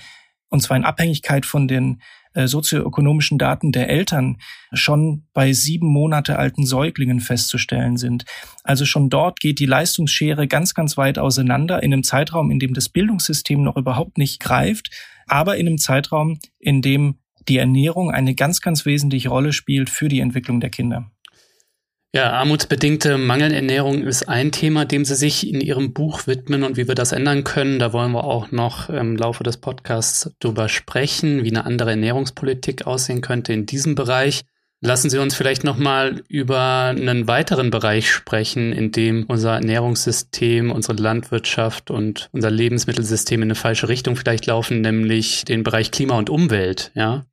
und 0.49 0.61
zwar 0.61 0.77
in 0.77 0.85
Abhängigkeit 0.85 1.45
von 1.45 1.67
den 1.67 1.95
äh, 1.95 1.95
sozioökonomischen 2.33 3.37
Daten 3.37 3.71
der 3.71 3.89
Eltern 3.89 4.37
schon 4.71 5.23
bei 5.33 5.53
sieben 5.53 5.87
Monate 5.87 6.37
alten 6.37 6.65
Säuglingen 6.65 7.19
festzustellen 7.19 7.97
sind. 7.97 8.25
Also 8.63 8.85
schon 8.85 9.09
dort 9.09 9.39
geht 9.39 9.59
die 9.59 9.65
Leistungsschere 9.65 10.47
ganz, 10.47 10.73
ganz 10.73 10.97
weit 10.97 11.17
auseinander 11.17 11.81
in 11.81 11.93
einem 11.93 12.03
Zeitraum, 12.03 12.51
in 12.51 12.59
dem 12.59 12.73
das 12.73 12.89
Bildungssystem 12.89 13.63
noch 13.63 13.77
überhaupt 13.77 14.17
nicht 14.17 14.39
greift, 14.39 14.89
aber 15.27 15.57
in 15.57 15.67
einem 15.67 15.77
Zeitraum, 15.77 16.39
in 16.59 16.81
dem 16.81 17.15
die 17.47 17.57
Ernährung 17.57 18.11
eine 18.11 18.35
ganz, 18.35 18.61
ganz 18.61 18.85
wesentliche 18.85 19.29
Rolle 19.29 19.53
spielt 19.53 19.89
für 19.89 20.07
die 20.07 20.19
Entwicklung 20.19 20.59
der 20.59 20.69
Kinder. 20.69 21.11
Ja, 22.11 22.31
armutsbedingte 22.31 23.19
Mangelernährung 23.19 24.01
ist 24.01 24.27
ein 24.27 24.51
Thema, 24.51 24.85
dem 24.85 25.05
Sie 25.05 25.13
sich 25.13 25.47
in 25.47 25.61
Ihrem 25.61 25.93
Buch 25.93 26.25
widmen 26.25 26.63
und 26.63 26.75
wie 26.75 26.87
wir 26.87 26.95
das 26.95 27.11
ändern 27.11 27.43
können. 27.43 27.77
Da 27.77 27.93
wollen 27.93 28.13
wir 28.13 28.23
auch 28.23 28.51
noch 28.51 28.89
im 28.89 29.15
Laufe 29.15 29.43
des 29.43 29.57
Podcasts 29.57 30.31
drüber 30.39 30.69
sprechen, 30.69 31.43
wie 31.43 31.51
eine 31.51 31.65
andere 31.65 31.91
Ernährungspolitik 31.91 32.87
aussehen 32.87 33.21
könnte 33.21 33.53
in 33.53 33.67
diesem 33.67 33.93
Bereich. 33.93 34.41
Lassen 34.81 35.11
Sie 35.11 35.19
uns 35.19 35.35
vielleicht 35.35 35.63
nochmal 35.63 36.23
über 36.29 36.85
einen 36.85 37.27
weiteren 37.27 37.69
Bereich 37.69 38.09
sprechen, 38.09 38.73
in 38.73 38.91
dem 38.91 39.25
unser 39.27 39.55
Ernährungssystem, 39.55 40.71
unsere 40.71 40.99
Landwirtschaft 40.99 41.91
und 41.91 42.29
unser 42.31 42.49
Lebensmittelsystem 42.49 43.43
in 43.43 43.49
eine 43.49 43.55
falsche 43.55 43.87
Richtung 43.87 44.15
vielleicht 44.15 44.47
laufen, 44.47 44.81
nämlich 44.81 45.45
den 45.45 45.61
Bereich 45.61 45.91
Klima 45.91 46.17
und 46.17 46.31
Umwelt, 46.31 46.91
ja. 46.95 47.25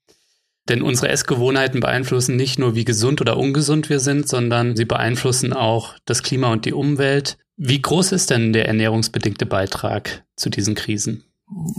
Denn 0.69 0.83
unsere 0.83 1.09
Essgewohnheiten 1.09 1.81
beeinflussen 1.81 2.37
nicht 2.37 2.59
nur, 2.59 2.75
wie 2.75 2.85
gesund 2.85 3.21
oder 3.21 3.37
ungesund 3.37 3.89
wir 3.89 4.01
sind, 4.01 4.29
sondern 4.29 4.77
sie 4.77 4.85
beeinflussen 4.85 5.53
auch 5.53 5.95
das 6.05 6.23
Klima 6.23 6.53
und 6.53 6.65
die 6.65 6.73
Umwelt. 6.73 7.39
Wie 7.57 7.81
groß 7.81 8.13
ist 8.13 8.31
denn 8.31 8.53
der 8.53 8.67
ernährungsbedingte 8.67 9.47
Beitrag 9.47 10.25
zu 10.37 10.51
diesen 10.51 10.75
Krisen? 10.75 11.25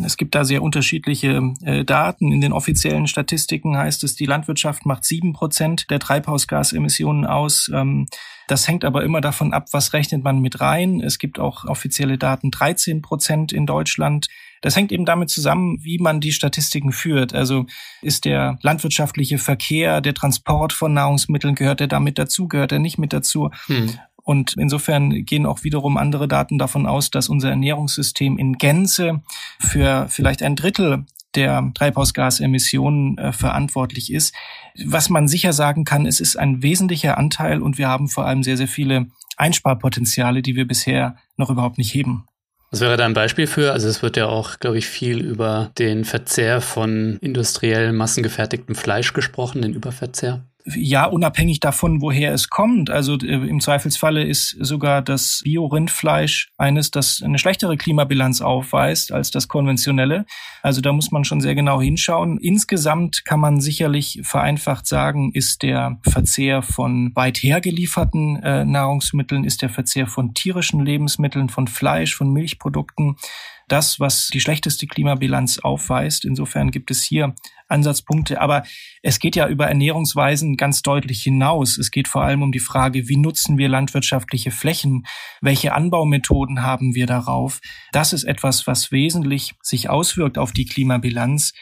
Es 0.05 0.15
gibt 0.15 0.33
da 0.33 0.45
sehr 0.45 0.63
unterschiedliche 0.63 1.41
äh, 1.61 1.83
Daten. 1.83 2.31
In 2.31 2.39
den 2.39 2.53
offiziellen 2.53 3.05
Statistiken 3.05 3.77
heißt 3.77 4.03
es, 4.05 4.15
die 4.15 4.25
Landwirtschaft 4.25 4.85
macht 4.85 5.03
sieben 5.03 5.33
Prozent 5.33 5.89
der 5.89 5.99
Treibhausgasemissionen 5.99 7.25
aus. 7.25 7.69
Ähm, 7.73 8.07
das 8.47 8.65
hängt 8.69 8.85
aber 8.85 9.03
immer 9.03 9.19
davon 9.19 9.51
ab, 9.51 9.67
was 9.73 9.91
rechnet 9.91 10.23
man 10.23 10.39
mit 10.39 10.61
rein. 10.61 11.01
Es 11.01 11.19
gibt 11.19 11.37
auch 11.37 11.65
offizielle 11.65 12.17
Daten 12.17 12.49
13 12.49 13.01
Prozent 13.01 13.51
in 13.51 13.65
Deutschland. 13.65 14.27
Das 14.61 14.75
hängt 14.75 14.91
eben 14.91 15.05
damit 15.05 15.29
zusammen, 15.29 15.77
wie 15.81 15.97
man 15.99 16.19
die 16.19 16.31
Statistiken 16.31 16.91
führt. 16.91 17.33
Also 17.33 17.65
ist 18.01 18.25
der 18.25 18.57
landwirtschaftliche 18.61 19.37
Verkehr, 19.37 20.01
der 20.01 20.13
Transport 20.13 20.73
von 20.73 20.93
Nahrungsmitteln, 20.93 21.55
gehört 21.55 21.81
er 21.81 21.87
damit 21.87 22.17
dazu, 22.17 22.47
gehört 22.47 22.71
er 22.71 22.79
nicht 22.79 22.97
mit 22.97 23.13
dazu? 23.13 23.49
Hm. 23.67 23.93
Und 24.27 24.55
insofern 24.57 25.23
gehen 25.23 25.45
auch 25.45 25.63
wiederum 25.63 25.95
andere 25.95 26.27
Daten 26.27 26.57
davon 26.57 26.85
aus, 26.85 27.11
dass 27.11 27.29
unser 27.29 27.49
Ernährungssystem 27.49 28.37
in 28.37 28.57
Gänze 28.57 29.21
für 29.57 30.07
vielleicht 30.09 30.43
ein 30.43 30.57
Drittel 30.57 31.05
der 31.35 31.71
Treibhausgasemissionen 31.73 33.17
äh, 33.17 33.31
verantwortlich 33.31 34.11
ist. 34.11 34.35
Was 34.85 35.09
man 35.09 35.29
sicher 35.29 35.53
sagen 35.53 35.85
kann, 35.85 36.05
es 36.05 36.19
ist 36.19 36.35
ein 36.35 36.61
wesentlicher 36.61 37.17
Anteil 37.17 37.61
und 37.61 37.77
wir 37.77 37.87
haben 37.87 38.09
vor 38.09 38.25
allem 38.25 38.43
sehr, 38.43 38.57
sehr 38.57 38.67
viele 38.67 39.07
Einsparpotenziale, 39.37 40.41
die 40.41 40.55
wir 40.55 40.67
bisher 40.67 41.15
noch 41.37 41.49
überhaupt 41.49 41.77
nicht 41.77 41.93
heben. 41.93 42.26
Was 42.69 42.81
wäre 42.81 42.97
da 42.97 43.05
ein 43.05 43.13
Beispiel 43.13 43.47
für? 43.47 43.71
Also 43.71 43.87
es 43.87 44.01
wird 44.01 44.17
ja 44.17 44.27
auch, 44.27 44.59
glaube 44.59 44.77
ich, 44.77 44.87
viel 44.87 45.23
über 45.23 45.71
den 45.77 46.03
Verzehr 46.03 46.59
von 46.59 47.17
industriell 47.21 47.93
massengefertigtem 47.93 48.75
Fleisch 48.75 49.13
gesprochen, 49.13 49.61
den 49.61 49.73
Überverzehr. 49.73 50.41
Ja, 50.75 51.05
unabhängig 51.05 51.59
davon, 51.59 52.01
woher 52.01 52.33
es 52.33 52.49
kommt. 52.49 52.89
Also 52.89 53.17
äh, 53.17 53.47
im 53.47 53.61
Zweifelsfalle 53.61 54.23
ist 54.23 54.55
sogar 54.59 55.01
das 55.01 55.41
Bio-Rindfleisch 55.43 56.51
eines, 56.57 56.91
das 56.91 57.21
eine 57.23 57.39
schlechtere 57.39 57.77
Klimabilanz 57.77 58.41
aufweist 58.41 59.11
als 59.11 59.31
das 59.31 59.47
konventionelle. 59.47 60.25
Also 60.61 60.81
da 60.81 60.91
muss 60.91 61.11
man 61.11 61.23
schon 61.23 61.41
sehr 61.41 61.55
genau 61.55 61.81
hinschauen. 61.81 62.37
Insgesamt 62.37 63.23
kann 63.23 63.39
man 63.39 63.61
sicherlich 63.61 64.19
vereinfacht 64.23 64.87
sagen, 64.87 65.31
ist 65.33 65.63
der 65.63 65.99
Verzehr 66.03 66.61
von 66.61 67.11
weit 67.15 67.37
hergelieferten 67.37 68.43
äh, 68.43 68.65
Nahrungsmitteln, 68.65 69.43
ist 69.43 69.61
der 69.61 69.69
Verzehr 69.69 70.07
von 70.07 70.33
tierischen 70.33 70.85
Lebensmitteln, 70.85 71.49
von 71.49 71.67
Fleisch, 71.67 72.15
von 72.15 72.31
Milchprodukten 72.31 73.15
das, 73.67 73.99
was 73.99 74.27
die 74.27 74.39
schlechteste 74.39 74.87
Klimabilanz 74.87 75.59
aufweist. 75.59 76.25
Insofern 76.25 76.71
gibt 76.71 76.91
es 76.91 77.03
hier 77.03 77.35
Ansatzpunkte. 77.67 78.39
Aber 78.41 78.63
es 79.01 79.19
geht 79.19 79.35
ja 79.35 79.47
über 79.47 79.67
Ernährungsweisen 79.67 80.57
ganz 80.57 80.81
deutlich 80.81 81.21
hinaus. 81.23 81.77
Es 81.77 81.91
geht 81.91 82.07
vor 82.07 82.23
allem 82.23 82.41
um 82.41 82.51
die 82.51 82.59
Frage, 82.59 83.07
wie 83.09 83.17
nutzen 83.17 83.57
wir 83.57 83.69
landwirtschaftliche 83.69 84.51
Flächen? 84.51 85.05
Welche 85.41 85.73
Anbaumethoden 85.73 86.63
haben 86.63 86.95
wir 86.95 87.07
darauf? 87.07 87.59
Das 87.91 88.13
ist 88.13 88.23
etwas, 88.23 88.67
was 88.67 88.91
wesentlich 88.91 89.55
sich 89.61 89.89
auswirkt 89.89 90.37
auf 90.37 90.53
die 90.53 90.65
Klimabilanz. 90.65 91.53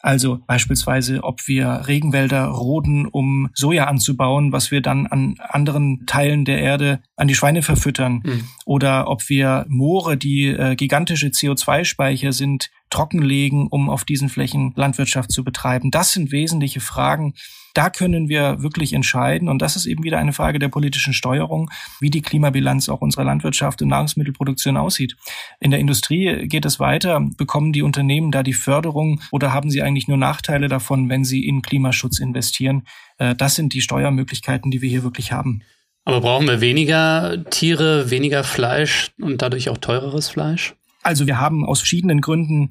Also 0.00 0.40
beispielsweise, 0.46 1.24
ob 1.24 1.46
wir 1.48 1.84
Regenwälder 1.88 2.44
roden, 2.44 3.06
um 3.06 3.48
Soja 3.54 3.84
anzubauen, 3.84 4.52
was 4.52 4.70
wir 4.70 4.80
dann 4.80 5.06
an 5.06 5.36
anderen 5.40 6.04
Teilen 6.06 6.44
der 6.44 6.60
Erde 6.60 7.00
an 7.16 7.28
die 7.28 7.34
Schweine 7.34 7.62
verfüttern. 7.62 8.22
Mhm. 8.24 8.44
Oder 8.66 9.08
ob 9.08 9.28
wir 9.28 9.64
Moore, 9.68 10.16
die 10.16 10.46
äh, 10.46 10.76
gigantische 10.76 11.28
CO2-Speicher 11.28 12.32
sind, 12.32 12.70
trockenlegen, 12.90 13.66
um 13.68 13.90
auf 13.90 14.04
diesen 14.04 14.28
Flächen 14.28 14.72
Landwirtschaft 14.76 15.32
zu 15.32 15.44
betreiben. 15.44 15.90
Das 15.90 16.12
sind 16.12 16.32
wesentliche 16.32 16.80
Fragen. 16.80 17.34
Da 17.74 17.90
können 17.90 18.30
wir 18.30 18.62
wirklich 18.62 18.94
entscheiden. 18.94 19.50
Und 19.50 19.60
das 19.60 19.76
ist 19.76 19.84
eben 19.84 20.02
wieder 20.02 20.18
eine 20.18 20.32
Frage 20.32 20.58
der 20.58 20.68
politischen 20.68 21.12
Steuerung, 21.12 21.70
wie 22.00 22.08
die 22.08 22.22
Klimabilanz 22.22 22.88
auch 22.88 23.02
unserer 23.02 23.24
Landwirtschaft 23.24 23.82
und 23.82 23.88
Nahrungsmittelproduktion 23.88 24.78
aussieht. 24.78 25.16
In 25.60 25.72
der 25.72 25.80
Industrie 25.80 26.48
geht 26.48 26.64
es 26.64 26.80
weiter. 26.80 27.20
Bekommen 27.36 27.74
die 27.74 27.82
Unternehmen 27.82 28.30
da 28.30 28.42
die 28.42 28.54
Förderung 28.54 29.20
oder 29.30 29.52
haben 29.52 29.70
sie 29.70 29.82
eigentlich 29.82 30.08
nur 30.08 30.16
Nachteile 30.16 30.68
davon, 30.68 31.10
wenn 31.10 31.24
sie 31.24 31.46
in 31.46 31.60
Klimaschutz 31.60 32.18
investieren? 32.18 32.86
Äh, 33.18 33.34
das 33.34 33.56
sind 33.56 33.74
die 33.74 33.82
Steuermöglichkeiten, 33.82 34.70
die 34.70 34.80
wir 34.80 34.88
hier 34.88 35.02
wirklich 35.02 35.32
haben. 35.32 35.62
Aber 36.06 36.20
brauchen 36.20 36.46
wir 36.46 36.60
weniger 36.60 37.44
Tiere, 37.50 38.10
weniger 38.10 38.44
Fleisch 38.44 39.10
und 39.20 39.42
dadurch 39.42 39.68
auch 39.68 39.76
teureres 39.76 40.28
Fleisch? 40.28 40.74
Also 41.06 41.28
wir 41.28 41.38
haben 41.38 41.64
aus 41.64 41.78
verschiedenen 41.78 42.20
Gründen 42.20 42.70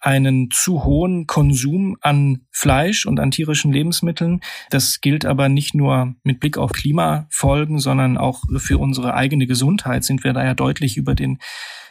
einen 0.00 0.50
zu 0.50 0.82
hohen 0.82 1.28
Konsum 1.28 1.96
an 2.00 2.42
Fleisch 2.50 3.06
und 3.06 3.20
an 3.20 3.30
tierischen 3.30 3.72
Lebensmitteln. 3.72 4.40
Das 4.70 5.00
gilt 5.00 5.24
aber 5.24 5.48
nicht 5.48 5.72
nur 5.72 6.16
mit 6.24 6.40
Blick 6.40 6.58
auf 6.58 6.72
Klimafolgen, 6.72 7.78
sondern 7.78 8.18
auch 8.18 8.42
für 8.56 8.78
unsere 8.78 9.14
eigene 9.14 9.46
Gesundheit 9.46 10.02
sind 10.02 10.24
wir 10.24 10.32
da 10.32 10.44
ja 10.44 10.54
deutlich 10.54 10.96
über 10.96 11.14
den 11.14 11.38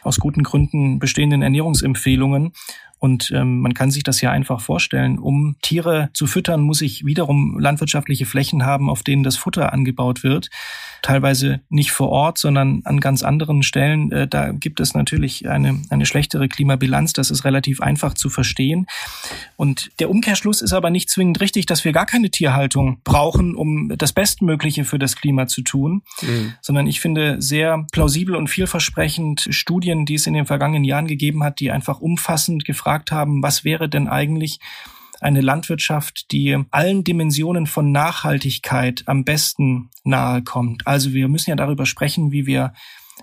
aus 0.06 0.18
guten 0.18 0.42
Gründen 0.42 0.98
bestehenden 0.98 1.42
Ernährungsempfehlungen. 1.42 2.52
Und 2.98 3.30
ähm, 3.34 3.60
man 3.60 3.74
kann 3.74 3.90
sich 3.90 4.04
das 4.04 4.20
ja 4.22 4.30
einfach 4.30 4.60
vorstellen. 4.60 5.18
Um 5.18 5.56
Tiere 5.60 6.08
zu 6.14 6.26
füttern, 6.26 6.62
muss 6.62 6.80
ich 6.80 7.04
wiederum 7.04 7.58
landwirtschaftliche 7.58 8.24
Flächen 8.24 8.64
haben, 8.64 8.88
auf 8.88 9.02
denen 9.02 9.22
das 9.22 9.36
Futter 9.36 9.72
angebaut 9.72 10.22
wird. 10.22 10.48
Teilweise 11.02 11.60
nicht 11.68 11.92
vor 11.92 12.08
Ort, 12.08 12.38
sondern 12.38 12.80
an 12.84 13.00
ganz 13.00 13.22
anderen 13.22 13.62
Stellen. 13.62 14.10
Äh, 14.12 14.26
da 14.26 14.52
gibt 14.52 14.80
es 14.80 14.94
natürlich 14.94 15.46
eine, 15.48 15.82
eine 15.90 16.06
schlechtere 16.06 16.48
Klimabilanz. 16.48 17.12
Das 17.12 17.30
ist 17.30 17.44
relativ 17.44 17.82
einfach 17.82 18.14
zu 18.14 18.30
verstehen. 18.30 18.86
Und 19.56 19.90
der 20.00 20.08
Umkehrschluss 20.08 20.62
ist 20.62 20.72
aber 20.72 20.88
nicht 20.88 21.10
zwingend 21.10 21.40
richtig, 21.40 21.66
dass 21.66 21.84
wir 21.84 21.92
gar 21.92 22.06
keine 22.06 22.30
Tierhaltung 22.30 23.00
brauchen, 23.04 23.54
um 23.54 23.92
das 23.96 24.14
Bestmögliche 24.14 24.84
für 24.84 24.98
das 24.98 25.16
Klima 25.16 25.46
zu 25.46 25.62
tun, 25.62 26.02
mhm. 26.22 26.54
sondern 26.62 26.86
ich 26.86 27.00
finde 27.00 27.42
sehr 27.42 27.84
plausibel 27.92 28.36
und 28.36 28.48
vielversprechend 28.48 29.48
Studien, 29.50 29.95
die 30.04 30.14
es 30.14 30.26
in 30.26 30.34
den 30.34 30.46
vergangenen 30.46 30.84
Jahren 30.84 31.06
gegeben 31.06 31.42
hat, 31.42 31.60
die 31.60 31.70
einfach 31.70 32.00
umfassend 32.00 32.64
gefragt 32.64 33.06
gefragt 33.06 33.10
haben, 33.10 33.42
was 33.42 33.64
wäre 33.64 33.88
denn 33.88 34.08
eigentlich 34.08 34.58
eine 35.20 35.40
Landwirtschaft, 35.40 36.30
die 36.30 36.56
allen 36.70 37.04
Dimensionen 37.04 37.66
von 37.66 37.90
Nachhaltigkeit 37.90 39.02
am 39.06 39.24
besten 39.24 39.90
nahe 40.04 40.42
kommt. 40.42 40.86
Also 40.86 41.14
wir 41.14 41.28
müssen 41.28 41.50
ja 41.50 41.56
darüber 41.56 41.86
sprechen, 41.86 42.32
wie 42.32 42.46
wir 42.46 42.74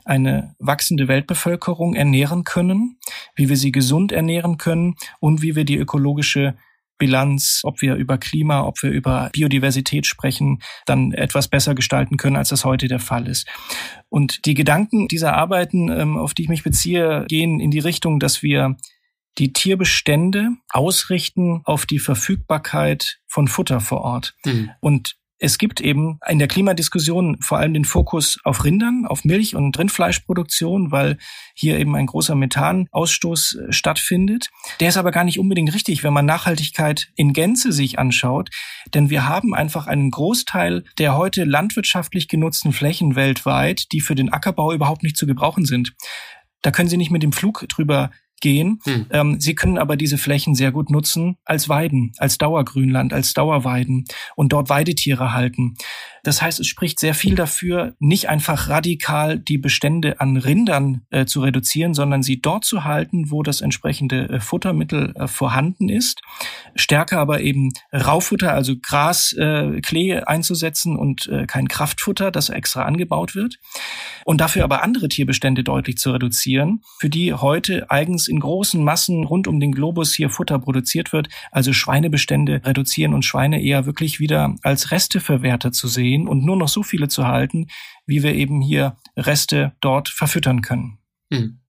eine 0.06 0.56
wachsende 0.60 1.08
Weltbevölkerung 1.08 1.94
ernähren 1.94 2.44
können, 2.44 2.98
wie 3.36 3.48
wir 3.48 3.58
sie 3.58 3.72
gesund 3.72 4.12
ernähren 4.12 4.58
können 4.58 4.96
und 5.20 5.42
wie 5.42 5.56
wir 5.56 5.66
die 5.66 5.78
ökologische 5.78 6.56
Bilanz, 7.04 7.60
ob 7.64 7.82
wir 7.82 7.96
über 7.96 8.18
Klima, 8.18 8.64
ob 8.64 8.82
wir 8.82 8.90
über 8.90 9.30
Biodiversität 9.34 10.06
sprechen, 10.06 10.62
dann 10.86 11.12
etwas 11.12 11.50
besser 11.50 11.76
gestalten 11.76 12.16
können, 12.16 12.38
als 12.38 12.48
das 12.48 12.64
heute 12.64 12.88
der 12.88 13.00
Fall 13.00 13.28
ist. 13.28 13.46
Und 14.08 14.46
die 14.46 14.54
Gedanken 14.54 15.10
dieser 15.10 15.34
Arbeiten, 15.34 15.90
ähm, 15.90 16.16
auf 16.16 16.34
die 16.34 16.44
ich 16.44 16.48
mich 16.48 16.64
beziehe, 16.64 17.26
gehen 17.28 17.60
in 17.60 17.72
die 17.72 17.80
Richtung, 17.80 18.22
dass 18.22 18.42
wir 18.42 18.78
die 19.38 19.52
Tierbestände 19.52 20.52
ausrichten 20.70 21.60
auf 21.66 21.86
die 21.86 22.00
Verfügbarkeit 22.00 23.20
von 23.28 23.50
Futter 23.50 23.82
vor 23.82 24.00
Ort. 24.00 24.34
Mhm. 24.46 24.70
Und 24.80 25.18
es 25.44 25.58
gibt 25.58 25.82
eben 25.82 26.20
in 26.30 26.40
der 26.40 26.48
Klimadiskussion 26.48 27.36
vor 27.42 27.58
allem 27.58 27.74
den 27.74 27.84
Fokus 27.84 28.40
auf 28.46 28.64
Rindern, 28.64 29.06
auf 29.06 29.26
Milch- 29.26 29.58
und 29.58 29.78
Rindfleischproduktion, 29.78 30.94
weil 30.94 31.18
hier 31.54 31.78
eben 31.78 31.98
ein 31.98 32.06
großer 32.06 32.34
Methanausstoß 32.34 33.56
äh, 33.56 33.74
stattfindet. 33.74 34.52
Der 34.80 34.88
ist 34.88 34.96
aber 34.96 35.12
gar 35.12 35.26
nicht 35.26 35.40
unbedingt 35.40 35.74
richtig, 35.74 36.02
wenn 36.02 36.14
man 36.14 36.26
Nachhaltigkeit 36.26 37.10
in 37.18 37.34
Gänze 37.34 37.74
sich 37.74 38.00
anschaut, 38.00 38.52
denn 38.94 39.10
wir 39.10 39.28
haben 39.28 39.54
einfach 39.54 39.88
einen 39.88 40.12
Großteil 40.12 40.86
der 40.98 41.18
heute 41.18 41.44
landwirtschaftlich 41.44 42.30
genutzten 42.30 42.72
Flächen 42.72 43.18
weltweit, 43.18 43.92
die 43.92 44.00
für 44.00 44.16
den 44.16 44.32
Ackerbau 44.32 44.72
überhaupt 44.72 45.04
nicht 45.04 45.18
zu 45.18 45.28
gebrauchen 45.28 45.66
sind. 45.66 45.94
Da 46.62 46.72
können 46.72 46.88
Sie 46.88 46.96
nicht 46.96 47.12
mit 47.12 47.22
dem 47.22 47.34
Flug 47.34 47.66
drüber 47.68 48.12
gehen. 48.44 48.80
Hm. 48.84 49.06
Ähm, 49.10 49.40
sie 49.40 49.56
können 49.56 49.78
aber 49.78 49.96
diese 49.96 50.18
Flächen 50.18 50.54
sehr 50.54 50.74
gut 50.74 50.92
nutzen 50.92 51.38
als 51.46 51.70
Weiden, 51.70 52.12
als 52.18 52.38
Dauergrünland, 52.38 53.14
als 53.14 53.34
Dauerweiden 53.34 54.04
und 54.36 54.52
dort 54.52 54.70
Weidetiere 54.70 55.34
halten. 55.34 55.76
Das 56.24 56.42
heißt, 56.42 56.62
es 56.62 56.68
spricht 56.68 57.02
sehr 57.02 57.14
viel 57.14 57.36
dafür, 57.36 57.96
nicht 58.00 58.30
einfach 58.30 58.70
radikal 58.70 59.38
die 59.38 59.58
Bestände 59.58 60.22
an 60.22 60.38
Rindern 60.38 61.02
äh, 61.10 61.26
zu 61.26 61.42
reduzieren, 61.42 61.94
sondern 61.94 62.24
sie 62.24 62.42
dort 62.42 62.64
zu 62.64 62.86
halten, 62.86 63.30
wo 63.30 63.44
das 63.44 63.60
entsprechende 63.60 64.30
äh, 64.30 64.40
Futtermittel 64.40 65.14
äh, 65.16 65.28
vorhanden 65.28 65.90
ist. 65.90 66.22
Stärker 66.76 67.20
aber 67.20 67.42
eben 67.42 67.74
Raufutter, 67.92 68.54
also 68.54 68.76
Gras, 68.82 69.34
äh, 69.34 69.82
Klee 69.82 70.18
einzusetzen 70.22 70.96
und 70.96 71.28
äh, 71.28 71.46
kein 71.46 71.68
Kraftfutter, 71.68 72.32
das 72.32 72.48
extra 72.48 72.84
angebaut 72.84 73.36
wird. 73.36 73.60
Und 74.24 74.40
dafür 74.40 74.64
aber 74.64 74.82
andere 74.82 75.10
Tierbestände 75.10 75.66
deutlich 75.66 75.98
zu 75.98 76.12
reduzieren, 76.12 76.84
für 77.00 77.10
die 77.10 77.34
heute 77.34 77.92
eigens 77.92 78.30
in 78.30 78.40
großen 78.40 78.82
Massen 78.82 79.26
rund 79.26 79.46
um 79.50 79.60
den 79.60 79.74
Globus 79.74 80.14
hier 80.14 80.30
Futter 80.30 80.58
produziert 80.58 81.12
wird, 81.12 81.28
also 81.52 81.74
Schweinebestände 81.74 82.62
reduzieren 82.64 83.14
und 83.14 83.26
Schweine 83.26 83.62
eher 83.62 83.86
wirklich 83.86 84.22
wieder 84.22 84.56
als 84.62 84.92
Resteverwerter 84.92 85.74
zu 85.74 85.90
sehen 85.90 86.13
gehen 86.14 86.28
und 86.28 86.46
nur 86.46 86.56
noch 86.56 86.70
so 86.70 86.84
viele 86.84 87.08
zu 87.08 87.28
halten, 87.28 87.68
wie 88.06 88.24
wir 88.24 88.34
eben 88.34 88.62
hier 88.62 88.96
Reste 89.18 89.74
dort 89.82 90.10
verfüttern 90.10 90.62
können. 90.62 91.00
Hm. 91.32 91.60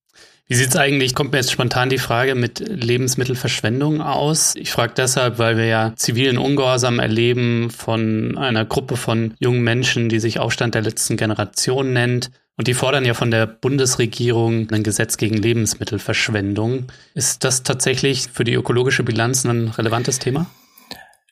Wie 0.47 0.57
sieht 0.57 0.69
es 0.69 0.77
eigentlich, 0.77 1.15
kommt 1.15 1.33
mir 1.33 1.39
jetzt 1.39 1.53
spontan 1.53 1.89
die 1.89 1.97
Frage 1.97 2.35
mit 2.35 2.59
Lebensmittelverschwendung 2.59 4.03
aus? 4.03 4.55
Ich 4.57 4.73
frage 4.73 4.93
deshalb, 4.95 5.39
weil 5.39 5.57
wir 5.57 5.65
ja 5.65 5.95
zivilen 5.97 6.37
Ungehorsam 6.37 6.99
erleben 6.99 7.71
von 7.71 8.37
einer 8.37 8.67
Gruppe 8.67 8.97
von 8.97 9.33
jungen 9.39 9.63
Menschen, 9.63 10.11
die 10.11 10.21
sich 10.21 10.39
Aufstand 10.39 10.75
der 10.75 10.83
letzten 10.83 11.17
Generation 11.17 11.95
nennt. 11.95 12.31
Und 12.59 12.69
die 12.69 12.75
fordern 12.75 13.07
ja 13.07 13.15
von 13.15 13.31
der 13.31 13.47
Bundesregierung 13.47 14.71
ein 14.71 14.83
Gesetz 14.83 15.17
gegen 15.17 15.39
Lebensmittelverschwendung. 15.39 16.89
Ist 17.15 17.43
das 17.43 17.63
tatsächlich 17.63 18.29
für 18.31 18.45
die 18.45 18.55
ökologische 18.55 19.03
Bilanz 19.03 19.45
ein 19.47 19.69
relevantes 19.69 20.19
Thema? 20.19 20.47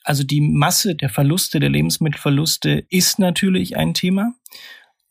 Also 0.04 0.24
die 0.24 0.40
Masse 0.40 0.94
der 0.94 1.08
Verluste, 1.08 1.60
der 1.60 1.70
Lebensmittelverluste 1.70 2.84
ist 2.88 3.18
natürlich 3.18 3.76
ein 3.76 3.94
Thema 3.94 4.34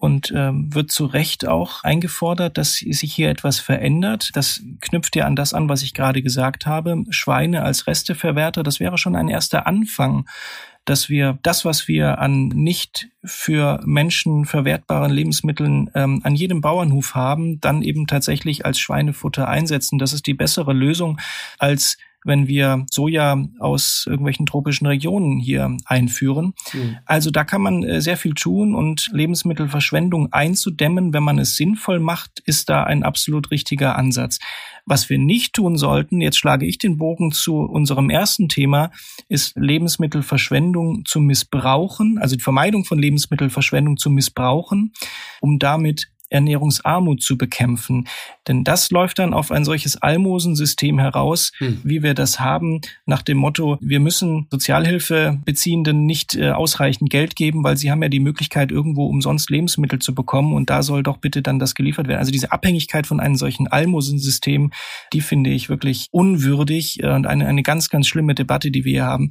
und 0.01 0.33
ähm, 0.35 0.73
wird 0.73 0.91
zu 0.91 1.05
Recht 1.05 1.47
auch 1.47 1.83
eingefordert, 1.83 2.57
dass 2.57 2.77
sich 2.77 3.13
hier 3.13 3.29
etwas 3.29 3.59
verändert. 3.59 4.31
Das 4.33 4.63
knüpft 4.81 5.15
ja 5.15 5.25
an 5.25 5.35
das 5.35 5.53
an, 5.53 5.69
was 5.69 5.83
ich 5.83 5.93
gerade 5.93 6.23
gesagt 6.23 6.65
habe. 6.65 7.03
Schweine 7.11 7.61
als 7.61 7.85
Resteverwerter, 7.85 8.63
das 8.63 8.79
wäre 8.79 8.97
schon 8.97 9.15
ein 9.15 9.27
erster 9.27 9.67
Anfang, 9.67 10.25
dass 10.85 11.09
wir 11.09 11.37
das, 11.43 11.65
was 11.65 11.87
wir 11.87 12.17
an 12.17 12.47
nicht 12.47 13.09
für 13.23 13.79
Menschen 13.85 14.45
verwertbaren 14.45 15.11
Lebensmitteln 15.11 15.91
ähm, 15.93 16.21
an 16.23 16.33
jedem 16.33 16.61
Bauernhof 16.61 17.13
haben, 17.13 17.61
dann 17.61 17.83
eben 17.83 18.07
tatsächlich 18.07 18.65
als 18.65 18.79
Schweinefutter 18.79 19.47
einsetzen. 19.47 19.99
Das 19.99 20.13
ist 20.13 20.25
die 20.25 20.33
bessere 20.33 20.73
Lösung, 20.73 21.19
als 21.59 21.97
wenn 22.23 22.47
wir 22.47 22.85
Soja 22.89 23.43
aus 23.59 24.05
irgendwelchen 24.07 24.45
tropischen 24.45 24.87
Regionen 24.87 25.39
hier 25.39 25.75
einführen. 25.85 26.53
Mhm. 26.73 26.97
Also 27.05 27.31
da 27.31 27.43
kann 27.43 27.61
man 27.61 27.83
äh, 27.83 28.01
sehr 28.01 28.17
viel 28.17 28.33
tun 28.33 28.75
und 28.75 29.09
Lebensmittelverschwendung 29.11 30.31
einzudämmen, 30.31 31.13
wenn 31.13 31.23
man 31.23 31.39
es 31.39 31.55
sinnvoll 31.55 31.99
macht, 31.99 32.41
ist 32.45 32.69
da 32.69 32.83
ein 32.83 33.03
absolut 33.03 33.51
richtiger 33.51 33.97
Ansatz. 33.97 34.39
Was 34.85 35.09
wir 35.09 35.19
nicht 35.19 35.53
tun 35.53 35.77
sollten, 35.77 36.21
jetzt 36.21 36.37
schlage 36.37 36.65
ich 36.65 36.77
den 36.77 36.97
Bogen 36.97 37.31
zu 37.31 37.57
unserem 37.59 38.09
ersten 38.09 38.49
Thema, 38.49 38.91
ist 39.29 39.55
Lebensmittelverschwendung 39.55 41.05
zu 41.05 41.19
missbrauchen, 41.19 42.17
also 42.19 42.35
die 42.35 42.43
Vermeidung 42.43 42.85
von 42.85 42.99
Lebensmittelverschwendung 42.99 43.97
zu 43.97 44.09
missbrauchen, 44.09 44.93
um 45.39 45.59
damit 45.59 46.07
Ernährungsarmut 46.31 47.21
zu 47.21 47.37
bekämpfen. 47.37 48.07
Denn 48.47 48.63
das 48.63 48.89
läuft 48.89 49.19
dann 49.19 49.33
auf 49.33 49.51
ein 49.51 49.65
solches 49.65 50.01
Almosensystem 50.01 50.97
heraus, 50.97 51.51
hm. 51.57 51.81
wie 51.83 52.01
wir 52.01 52.13
das 52.13 52.39
haben, 52.39 52.81
nach 53.05 53.21
dem 53.21 53.37
Motto, 53.37 53.77
wir 53.81 53.99
müssen 53.99 54.47
Sozialhilfebeziehenden 54.49 56.05
nicht 56.05 56.35
äh, 56.35 56.51
ausreichend 56.51 57.09
Geld 57.09 57.35
geben, 57.35 57.63
weil 57.63 57.77
sie 57.77 57.91
haben 57.91 58.01
ja 58.01 58.09
die 58.09 58.19
Möglichkeit, 58.19 58.71
irgendwo 58.71 59.07
umsonst 59.07 59.49
Lebensmittel 59.49 59.99
zu 59.99 60.15
bekommen 60.15 60.53
und 60.53 60.69
da 60.69 60.83
soll 60.83 61.03
doch 61.03 61.17
bitte 61.17 61.41
dann 61.41 61.59
das 61.59 61.75
geliefert 61.75 62.07
werden. 62.07 62.19
Also 62.19 62.31
diese 62.31 62.51
Abhängigkeit 62.51 63.05
von 63.05 63.19
einem 63.19 63.35
solchen 63.35 63.67
Almosensystem, 63.67 64.71
die 65.13 65.21
finde 65.21 65.49
ich 65.49 65.69
wirklich 65.69 66.07
unwürdig 66.11 67.03
äh, 67.03 67.11
und 67.11 67.27
eine, 67.27 67.47
eine 67.47 67.63
ganz, 67.63 67.89
ganz 67.89 68.07
schlimme 68.07 68.35
Debatte, 68.35 68.71
die 68.71 68.85
wir 68.85 68.91
hier 68.91 69.05
haben. 69.05 69.29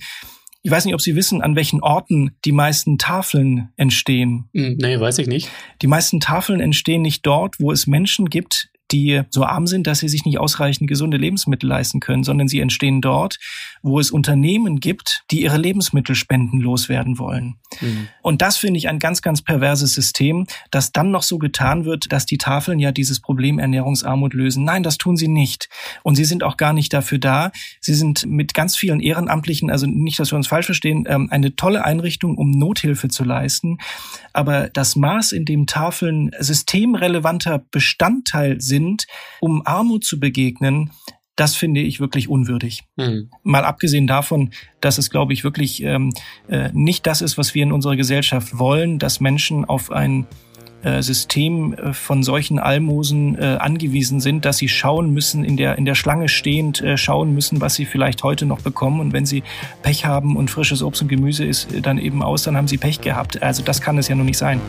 Ich 0.62 0.70
weiß 0.70 0.85
nicht, 0.85 0.94
ob 0.94 1.01
Sie 1.01 1.16
wissen, 1.16 1.40
an 1.40 1.57
welchen 1.57 1.83
Orten 1.83 2.37
die 2.44 2.53
meisten 2.53 2.99
Tafeln 2.99 3.70
entstehen. 3.77 4.49
Hm, 4.55 4.77
nee, 4.79 5.01
weiß 5.01 5.18
ich 5.18 5.27
nicht. 5.27 5.49
Die 5.81 5.87
meisten 5.87 6.20
Tafeln 6.20 6.61
entstehen 6.61 7.03
nicht 7.03 7.25
dort, 7.25 7.61
wo 7.61 7.73
es 7.73 7.87
Menschen 7.87 8.29
gibt, 8.29 8.70
die 8.92 9.22
so 9.31 9.44
arm 9.44 9.66
sind, 9.66 9.87
dass 9.87 10.00
sie 10.00 10.09
sich 10.09 10.24
nicht 10.24 10.38
ausreichend 10.38 10.88
gesunde 10.88 11.16
Lebensmittel 11.16 11.68
leisten 11.68 12.00
können, 12.00 12.24
sondern 12.24 12.48
sie 12.48 12.61
entstehen 12.61 13.00
dort, 13.00 13.38
wo 13.83 14.00
es 14.00 14.11
Unternehmen 14.11 14.81
gibt, 14.81 15.24
die 15.31 15.42
ihre 15.42 15.57
Lebensmittel 15.57 16.14
spendenlos 16.14 16.88
werden 16.88 17.18
wollen. 17.18 17.57
Mhm. 17.81 18.09
Und 18.22 18.42
das 18.42 18.57
finde 18.57 18.79
ich 18.79 18.88
ein 18.88 18.98
ganz, 18.98 19.22
ganz 19.22 19.42
perverses 19.42 19.94
System, 19.94 20.46
dass 20.70 20.92
dann 20.92 21.11
noch 21.11 21.22
so 21.22 21.38
getan 21.38 21.85
wird, 21.85 22.12
dass 22.12 22.26
die 22.26 22.38
Tafeln 22.38 22.79
ja 22.79 22.92
dieses 22.92 23.20
Problem 23.20 23.59
Ernährungsarmut 23.59 24.35
lösen. 24.35 24.64
Nein, 24.64 24.83
das 24.83 24.98
tun 24.98 25.16
sie 25.16 25.29
nicht. 25.29 25.68
Und 26.03 26.16
sie 26.16 26.24
sind 26.24 26.42
auch 26.42 26.57
gar 26.57 26.72
nicht 26.72 26.92
dafür 26.92 27.18
da. 27.18 27.53
Sie 27.81 27.94
sind 27.94 28.26
mit 28.26 28.55
ganz 28.55 28.76
vielen 28.76 29.00
Ehrenamtlichen, 29.00 29.70
also 29.70 29.87
nicht, 29.87 30.18
dass 30.18 30.33
wir 30.33 30.37
uns 30.37 30.48
falsch 30.48 30.66
verstehen, 30.66 31.05
ähm, 31.09 31.29
eine 31.31 31.55
tolle 31.57 31.85
Einrichtung, 31.85 32.37
um 32.37 32.50
Nothilfe 32.50 33.09
zu 33.09 33.24
leisten. 33.24 33.79
Aber 34.33 34.68
das 34.68 34.96
Maß, 34.96 35.33
in 35.33 35.44
dem 35.44 35.66
Tafeln 35.66 36.31
systemrelevanter 36.38 37.64
Bestandteil 37.70 38.61
sind, 38.61 38.80
sind, 38.81 39.07
um 39.40 39.62
Armut 39.66 40.05
zu 40.05 40.19
begegnen, 40.19 40.90
das 41.37 41.57
finde 41.57 41.81
ich 41.81 42.01
wirklich 42.01 42.29
unwürdig. 42.29 42.83
Mhm. 42.97 43.31
Mal 43.43 43.64
abgesehen 43.64 44.07
davon, 44.07 44.51
dass 44.81 44.99
es, 44.99 45.11
glaube 45.11 45.33
ich, 45.33 45.43
wirklich 45.45 45.83
ähm, 45.83 46.12
äh, 46.49 46.71
nicht 46.73 47.07
das 47.07 47.23
ist, 47.23 47.38
was 47.38 47.55
wir 47.55 47.62
in 47.62 47.73
unserer 47.73 47.97
Gesellschaft 47.97 48.59
wollen, 48.59 48.99
dass 48.99 49.21
Menschen 49.21 49.64
auf 49.64 49.90
ein 49.90 50.27
äh, 50.83 51.03
System 51.03 51.75
äh, 51.75 51.93
von 51.93 52.23
solchen 52.23 52.59
Almosen 52.59 53.38
äh, 53.38 53.57
angewiesen 53.59 54.21
sind, 54.21 54.45
dass 54.45 54.59
sie 54.59 54.69
schauen 54.69 55.12
müssen, 55.12 55.45
in 55.45 55.57
der, 55.57 55.77
in 55.79 55.85
der 55.85 55.95
Schlange 55.95 56.29
stehend 56.29 56.83
schauen 56.97 57.35
müssen, 57.35 57.61
was 57.61 57.75
sie 57.75 57.87
vielleicht 57.87 58.23
heute 58.23 58.47
noch 58.47 58.61
bekommen. 58.61 59.01
Und 59.01 59.12
wenn 59.12 59.27
sie 59.27 59.43
Pech 59.83 60.05
haben 60.07 60.37
und 60.37 60.51
frisches 60.51 60.83
Obst 60.83 61.03
und 61.03 61.09
Gemüse 61.09 61.45
ist 61.45 61.69
dann 61.83 61.99
eben 61.99 62.23
aus, 62.23 62.43
dann 62.43 62.57
haben 62.57 62.69
sie 62.69 62.79
Pech 62.79 63.01
gehabt. 63.01 63.43
Also 63.43 63.62
das 63.62 63.81
kann 63.81 63.99
es 63.99 64.09
ja 64.09 64.14
nur 64.14 64.25
nicht 64.25 64.38
sein. 64.38 64.61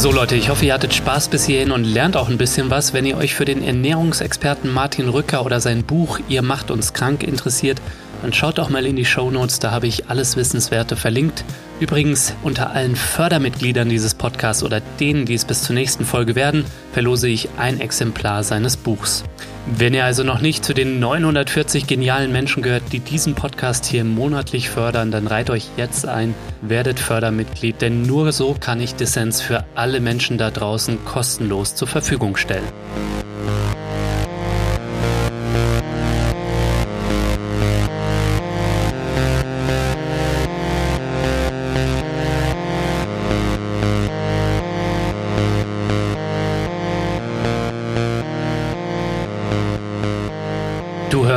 So 0.00 0.10
Leute, 0.10 0.34
ich 0.34 0.48
hoffe, 0.48 0.64
ihr 0.64 0.72
hattet 0.72 0.94
Spaß 0.94 1.28
bis 1.28 1.44
hierhin 1.44 1.72
und 1.72 1.84
lernt 1.84 2.16
auch 2.16 2.30
ein 2.30 2.38
bisschen 2.38 2.70
was. 2.70 2.94
Wenn 2.94 3.04
ihr 3.04 3.18
euch 3.18 3.34
für 3.34 3.44
den 3.44 3.62
Ernährungsexperten 3.62 4.72
Martin 4.72 5.10
Rücker 5.10 5.44
oder 5.44 5.60
sein 5.60 5.84
Buch 5.84 6.18
Ihr 6.26 6.40
macht 6.40 6.70
uns 6.70 6.94
krank 6.94 7.22
interessiert, 7.22 7.82
dann 8.22 8.32
schaut 8.32 8.58
doch 8.58 8.68
mal 8.68 8.86
in 8.86 8.96
die 8.96 9.04
Show 9.04 9.30
Notes, 9.30 9.58
da 9.58 9.70
habe 9.70 9.86
ich 9.86 10.08
alles 10.08 10.36
Wissenswerte 10.36 10.96
verlinkt. 10.96 11.44
Übrigens, 11.80 12.34
unter 12.42 12.70
allen 12.70 12.94
Fördermitgliedern 12.94 13.88
dieses 13.88 14.14
Podcasts 14.14 14.62
oder 14.62 14.80
denen, 15.00 15.24
die 15.24 15.34
es 15.34 15.46
bis 15.46 15.62
zur 15.62 15.74
nächsten 15.74 16.04
Folge 16.04 16.34
werden, 16.34 16.64
verlose 16.92 17.28
ich 17.28 17.48
ein 17.56 17.80
Exemplar 17.80 18.44
seines 18.44 18.76
Buchs. 18.76 19.24
Wenn 19.66 19.94
ihr 19.94 20.04
also 20.04 20.22
noch 20.22 20.40
nicht 20.40 20.64
zu 20.64 20.74
den 20.74 21.00
940 21.00 21.86
genialen 21.86 22.32
Menschen 22.32 22.62
gehört, 22.62 22.92
die 22.92 23.00
diesen 23.00 23.34
Podcast 23.34 23.86
hier 23.86 24.04
monatlich 24.04 24.68
fördern, 24.68 25.10
dann 25.10 25.26
reiht 25.26 25.48
euch 25.48 25.68
jetzt 25.76 26.06
ein, 26.06 26.34
werdet 26.60 26.98
Fördermitglied, 27.00 27.80
denn 27.80 28.02
nur 28.02 28.32
so 28.32 28.54
kann 28.58 28.80
ich 28.80 28.94
Dissens 28.94 29.40
für 29.40 29.64
alle 29.74 30.00
Menschen 30.00 30.36
da 30.36 30.50
draußen 30.50 31.04
kostenlos 31.04 31.74
zur 31.74 31.88
Verfügung 31.88 32.36
stellen. 32.36 32.68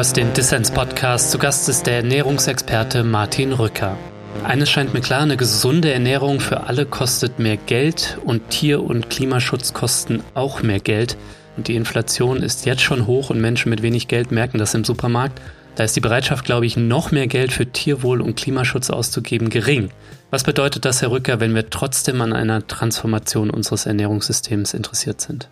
Hörst 0.04 0.18
den 0.18 0.34
Dissens-Podcast. 0.34 1.32
Zu 1.32 1.38
Gast 1.38 1.70
ist 1.70 1.88
der 1.88 1.96
Ernährungsexperte 1.96 3.06
Martin 3.06 3.54
Rücker. 3.54 3.96
Eines 4.44 4.70
scheint 4.70 4.94
mir 4.94 5.00
klar, 5.00 5.22
eine 5.22 5.38
gesunde 5.38 5.94
Ernährung 5.94 6.42
für 6.42 6.68
alle 6.68 6.86
kostet 6.86 7.39
mehr 7.39 7.56
Geld 7.56 8.18
und 8.26 8.50
Tier- 8.50 8.84
und 8.84 9.10
Klimaschutz 9.10 9.72
kosten 9.72 10.22
auch 10.34 10.62
mehr 10.62 10.82
Geld. 10.82 11.16
Und 11.56 11.70
die 11.70 11.78
Inflation 11.78 12.44
ist 12.44 12.66
jetzt 12.66 12.82
schon 12.82 13.08
hoch 13.08 13.30
und 13.30 13.39
Menschen 13.39 13.70
mit 13.70 13.82
wenig 13.82 14.10
Geld 14.10 14.34
merken 14.34 14.58
das 14.58 14.74
im 14.74 14.84
Supermarkt. 14.84 15.39
Da 15.76 15.86
ist 15.86 15.96
die 15.96 16.02
Bereitschaft, 16.02 16.44
glaube 16.44 16.66
ich, 16.66 16.76
noch 16.76 17.12
mehr 17.12 17.28
Geld 17.28 17.54
für 17.54 17.68
Tierwohl 17.68 18.20
und 18.20 18.36
Klimaschutz 18.36 18.89
auszugeben 18.89 19.50
gering. 19.50 19.89
Was 20.32 20.44
bedeutet 20.44 20.84
das, 20.84 21.02
Herr 21.02 21.12
Rücker, 21.12 21.39
wenn 21.39 21.56
wir 21.56 21.70
trotzdem 21.70 22.20
an 22.20 22.34
einer 22.34 22.68
Transformation 22.68 23.50
unseres 23.50 23.86
Ernährungssystems 23.86 24.74
interessiert 24.74 25.22
sind? 25.22 25.48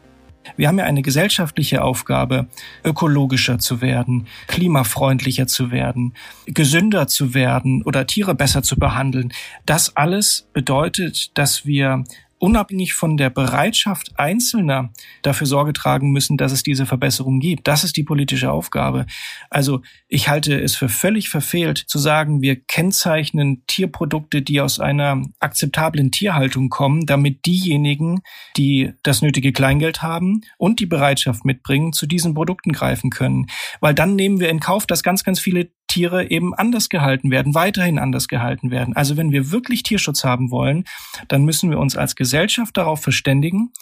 Wir 0.58 0.67
haben 0.67 0.80
ja 0.80 0.86
eine 0.86 1.01
gesellschaftliche 1.01 1.84
Aufgabe, 1.84 2.47
ökologischer 2.84 3.60
zu 3.60 3.82
werden, 3.82 4.27
klimafreundlicher 4.47 5.47
zu 5.47 5.71
werden, 5.71 6.13
gesünder 6.45 7.08
zu 7.08 7.34
werden 7.34 7.84
oder 7.84 8.08
Tiere 8.08 8.36
besser 8.36 8.63
zu 8.63 8.77
behandeln. 8.77 9.32
Das 9.65 9.95
alles 9.95 10.47
bedeutet, 10.54 11.38
dass 11.38 11.65
wir 11.65 12.04
unabhängig 12.41 12.93
von 12.93 13.17
der 13.17 13.30
Bereitschaft 13.30 14.17
Einzelner 14.17 14.91
dafür 15.21 15.45
Sorge 15.45 15.73
tragen 15.73 16.12
müssen, 16.12 16.38
dass 16.38 16.51
es 16.51 16.63
diese 16.63 16.88
Verbesserung 16.88 17.39
gibt. 17.39 17.67
Das 17.67 17.84
ist 17.84 17.95
die 17.97 18.04
politische 18.04 18.51
Aufgabe. 18.51 19.06
Also 19.51 19.82
ich 20.08 20.27
halte 20.27 20.60
es 20.60 20.75
für 20.75 20.89
völlig 20.89 21.30
verfehlt 21.30 21.77
zu 21.77 21.99
sagen, 21.99 22.41
wir 22.41 22.56
kennzeichnen 22.56 23.63
Tierprodukte, 23.67 24.41
die 24.41 24.60
aus 24.60 24.80
einer 24.80 25.21
akzeptablen 25.39 26.12
Tierhaltung 26.12 26.69
kommen, 26.69 27.06
damit 27.06 27.45
diejenigen, 27.45 28.21
die 28.58 28.91
das 29.04 29.21
nötige 29.21 29.54
Kleingeld 29.54 30.01
haben 30.01 30.41
und 30.58 30.80
die 30.80 30.88
Bereitschaft 30.88 31.45
mitbringen, 31.45 31.93
zu 31.93 32.08
diesen 32.08 32.34
Produkten 32.34 32.71
greifen 32.71 33.12
können. 33.12 33.47
Weil 33.82 33.93
dann 33.93 34.15
nehmen 34.15 34.39
wir 34.39 34.49
in 34.49 34.60
Kauf, 34.60 34.88
dass 34.88 35.04
ganz, 35.04 35.23
ganz 35.23 35.39
viele 35.39 35.69
Tiere 35.91 36.32
eben 36.32 36.54
anders 36.54 36.88
gehalten 36.88 37.32
werden, 37.32 37.54
weiterhin 37.54 37.99
anders 37.99 38.30
gehalten 38.30 38.71
werden. 38.71 38.95
Also 38.95 39.17
wenn 39.17 39.34
wir 39.34 39.51
wirklich 39.51 39.84
Tierschutz 39.84 40.23
haben 40.23 40.49
wollen, 40.49 40.86
dann 41.27 41.43
müssen 41.43 41.69
wir 41.69 41.80
uns 41.80 41.97
als 41.97 42.15
Gesellschaft 42.15 42.77
darauf 42.77 43.01
verständigen, 43.01 43.73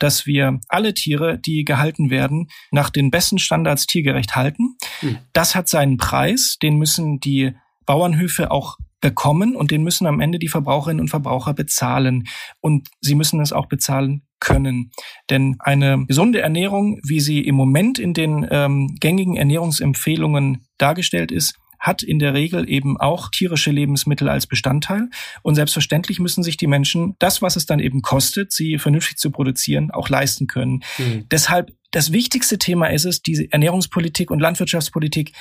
dass 0.00 0.26
wir 0.26 0.58
alle 0.68 0.92
Tiere, 0.92 1.38
die 1.38 1.64
gehalten 1.64 2.10
werden, 2.10 2.48
nach 2.72 2.90
den 2.90 3.12
besten 3.12 3.38
Standards 3.38 3.86
tiergerecht 3.86 4.34
halten. 4.34 4.76
Mhm. 5.02 5.18
Das 5.32 5.54
hat 5.54 5.68
seinen 5.68 5.98
Preis, 5.98 6.58
den 6.60 6.78
müssen 6.78 7.20
die 7.20 7.54
Bauernhöfe 7.86 8.50
auch 8.50 8.78
bekommen 9.00 9.54
und 9.54 9.70
den 9.70 9.84
müssen 9.84 10.08
am 10.08 10.20
Ende 10.20 10.40
die 10.40 10.48
Verbraucherinnen 10.48 11.00
und 11.00 11.10
Verbraucher 11.10 11.54
bezahlen. 11.54 12.24
Und 12.60 12.88
sie 13.00 13.14
müssen 13.14 13.40
es 13.40 13.52
auch 13.52 13.66
bezahlen 13.66 14.22
können. 14.42 14.90
Denn 15.30 15.56
eine 15.60 16.04
gesunde 16.06 16.40
Ernährung, 16.40 16.98
wie 17.06 17.20
sie 17.20 17.40
im 17.40 17.54
Moment 17.54 17.98
in 17.98 18.12
den 18.12 18.46
ähm, 18.50 18.96
gängigen 19.00 19.36
Ernährungsempfehlungen 19.36 20.66
dargestellt 20.78 21.30
ist, 21.30 21.54
hat 21.82 22.02
in 22.02 22.20
der 22.20 22.32
Regel 22.32 22.70
eben 22.70 22.96
auch 22.96 23.28
tierische 23.28 23.72
Lebensmittel 23.72 24.28
als 24.28 24.46
Bestandteil. 24.46 25.10
Und 25.42 25.56
selbstverständlich 25.56 26.20
müssen 26.20 26.44
sich 26.44 26.56
die 26.56 26.68
Menschen 26.68 27.16
das, 27.18 27.42
was 27.42 27.56
es 27.56 27.66
dann 27.66 27.80
eben 27.80 28.02
kostet, 28.02 28.52
sie 28.52 28.78
vernünftig 28.78 29.18
zu 29.18 29.32
produzieren, 29.32 29.90
auch 29.90 30.08
leisten 30.08 30.46
können. 30.46 30.84
Mhm. 30.96 31.26
Deshalb 31.30 31.72
das 31.90 32.10
wichtigste 32.10 32.56
Thema 32.56 32.86
ist 32.86 33.04
es, 33.04 33.20
diese 33.20 33.52
Ernährungspolitik 33.52 34.30
und 34.30 34.38
Landwirtschaftspolitik 34.38 35.32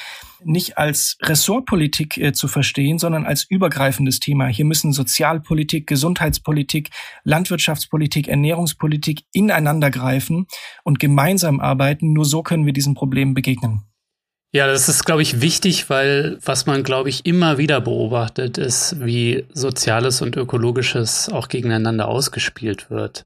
nicht 0.44 0.78
als 0.78 1.18
Ressortpolitik 1.22 2.18
äh, 2.18 2.34
zu 2.34 2.48
verstehen, 2.50 3.00
sondern 3.00 3.26
als 3.26 3.46
übergreifendes 3.48 4.20
Thema. 4.20 4.48
Hier 4.48 4.66
müssen 4.66 4.92
Sozialpolitik, 4.92 5.88
Gesundheitspolitik, 5.88 6.90
Landwirtschaftspolitik, 7.24 8.28
Ernährungspolitik 8.28 9.24
ineinander 9.32 9.92
greifen 9.92 10.48
und 10.84 11.00
gemeinsam 11.00 11.60
arbeiten. 11.62 12.12
Nur 12.12 12.26
so 12.26 12.44
können 12.44 12.66
wir 12.66 12.74
diesem 12.74 12.96
Problem 12.96 13.34
begegnen. 13.34 13.91
Ja, 14.54 14.68
das 14.68 14.90
ist, 14.90 15.06
glaube 15.06 15.22
ich, 15.22 15.40
wichtig, 15.40 15.90
weil 15.90 16.38
was 16.44 16.66
man, 16.66 16.84
glaube 16.84 17.08
ich, 17.08 17.26
immer 17.26 17.58
wieder 17.58 17.80
beobachtet, 17.80 18.58
ist, 18.58 18.98
wie 19.00 19.46
Soziales 19.54 20.22
und 20.22 20.36
Ökologisches 20.36 21.30
auch 21.30 21.48
gegeneinander 21.48 22.10
ausgespielt 22.10 22.90
wird. 22.90 23.24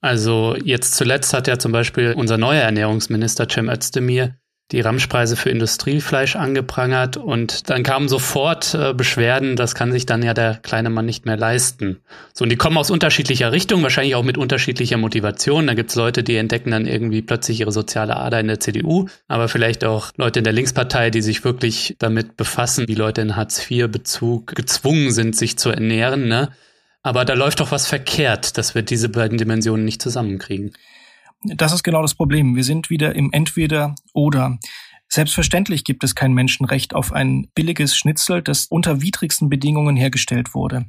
Also 0.00 0.56
jetzt 0.64 0.94
zuletzt 0.94 1.34
hat 1.34 1.48
ja 1.48 1.58
zum 1.58 1.72
Beispiel 1.72 2.14
unser 2.16 2.38
neuer 2.38 2.62
Ernährungsminister 2.62 3.48
Cem 3.48 3.68
Özdemir 3.68 4.36
die 4.72 4.80
Ramschpreise 4.80 5.36
für 5.36 5.50
Industriefleisch 5.50 6.36
angeprangert 6.36 7.16
und 7.16 7.68
dann 7.70 7.82
kamen 7.82 8.08
sofort 8.08 8.74
äh, 8.74 8.94
Beschwerden, 8.94 9.56
das 9.56 9.74
kann 9.74 9.90
sich 9.90 10.06
dann 10.06 10.22
ja 10.22 10.32
der 10.32 10.54
kleine 10.54 10.90
Mann 10.90 11.06
nicht 11.06 11.26
mehr 11.26 11.36
leisten. 11.36 12.00
So, 12.32 12.44
und 12.44 12.50
die 12.50 12.56
kommen 12.56 12.78
aus 12.78 12.90
unterschiedlicher 12.90 13.50
Richtung, 13.50 13.82
wahrscheinlich 13.82 14.14
auch 14.14 14.22
mit 14.22 14.38
unterschiedlicher 14.38 14.96
Motivation. 14.96 15.66
Da 15.66 15.74
gibt's 15.74 15.96
Leute, 15.96 16.22
die 16.22 16.36
entdecken 16.36 16.70
dann 16.70 16.86
irgendwie 16.86 17.22
plötzlich 17.22 17.60
ihre 17.60 17.72
soziale 17.72 18.16
Ader 18.16 18.38
in 18.38 18.46
der 18.46 18.60
CDU, 18.60 19.06
aber 19.26 19.48
vielleicht 19.48 19.84
auch 19.84 20.12
Leute 20.16 20.38
in 20.38 20.44
der 20.44 20.52
Linkspartei, 20.52 21.10
die 21.10 21.22
sich 21.22 21.42
wirklich 21.44 21.96
damit 21.98 22.36
befassen, 22.36 22.86
wie 22.86 22.94
Leute 22.94 23.22
in 23.22 23.36
Hartz-IV-Bezug 23.36 24.54
gezwungen 24.54 25.10
sind, 25.10 25.34
sich 25.34 25.58
zu 25.58 25.70
ernähren. 25.70 26.28
Ne? 26.28 26.50
Aber 27.02 27.24
da 27.24 27.34
läuft 27.34 27.60
doch 27.60 27.72
was 27.72 27.86
verkehrt, 27.86 28.58
dass 28.58 28.74
wir 28.74 28.82
diese 28.82 29.08
beiden 29.08 29.38
Dimensionen 29.38 29.84
nicht 29.84 30.02
zusammenkriegen. 30.02 30.72
Das 31.42 31.72
ist 31.72 31.82
genau 31.82 32.02
das 32.02 32.14
Problem. 32.14 32.54
Wir 32.54 32.64
sind 32.64 32.90
wieder 32.90 33.14
im 33.14 33.32
Entweder 33.32 33.94
oder. 34.12 34.58
Selbstverständlich 35.12 35.82
gibt 35.82 36.04
es 36.04 36.14
kein 36.14 36.34
Menschenrecht 36.34 36.94
auf 36.94 37.12
ein 37.12 37.48
billiges 37.56 37.96
Schnitzel, 37.96 38.42
das 38.42 38.66
unter 38.66 39.00
widrigsten 39.00 39.48
Bedingungen 39.48 39.96
hergestellt 39.96 40.54
wurde. 40.54 40.86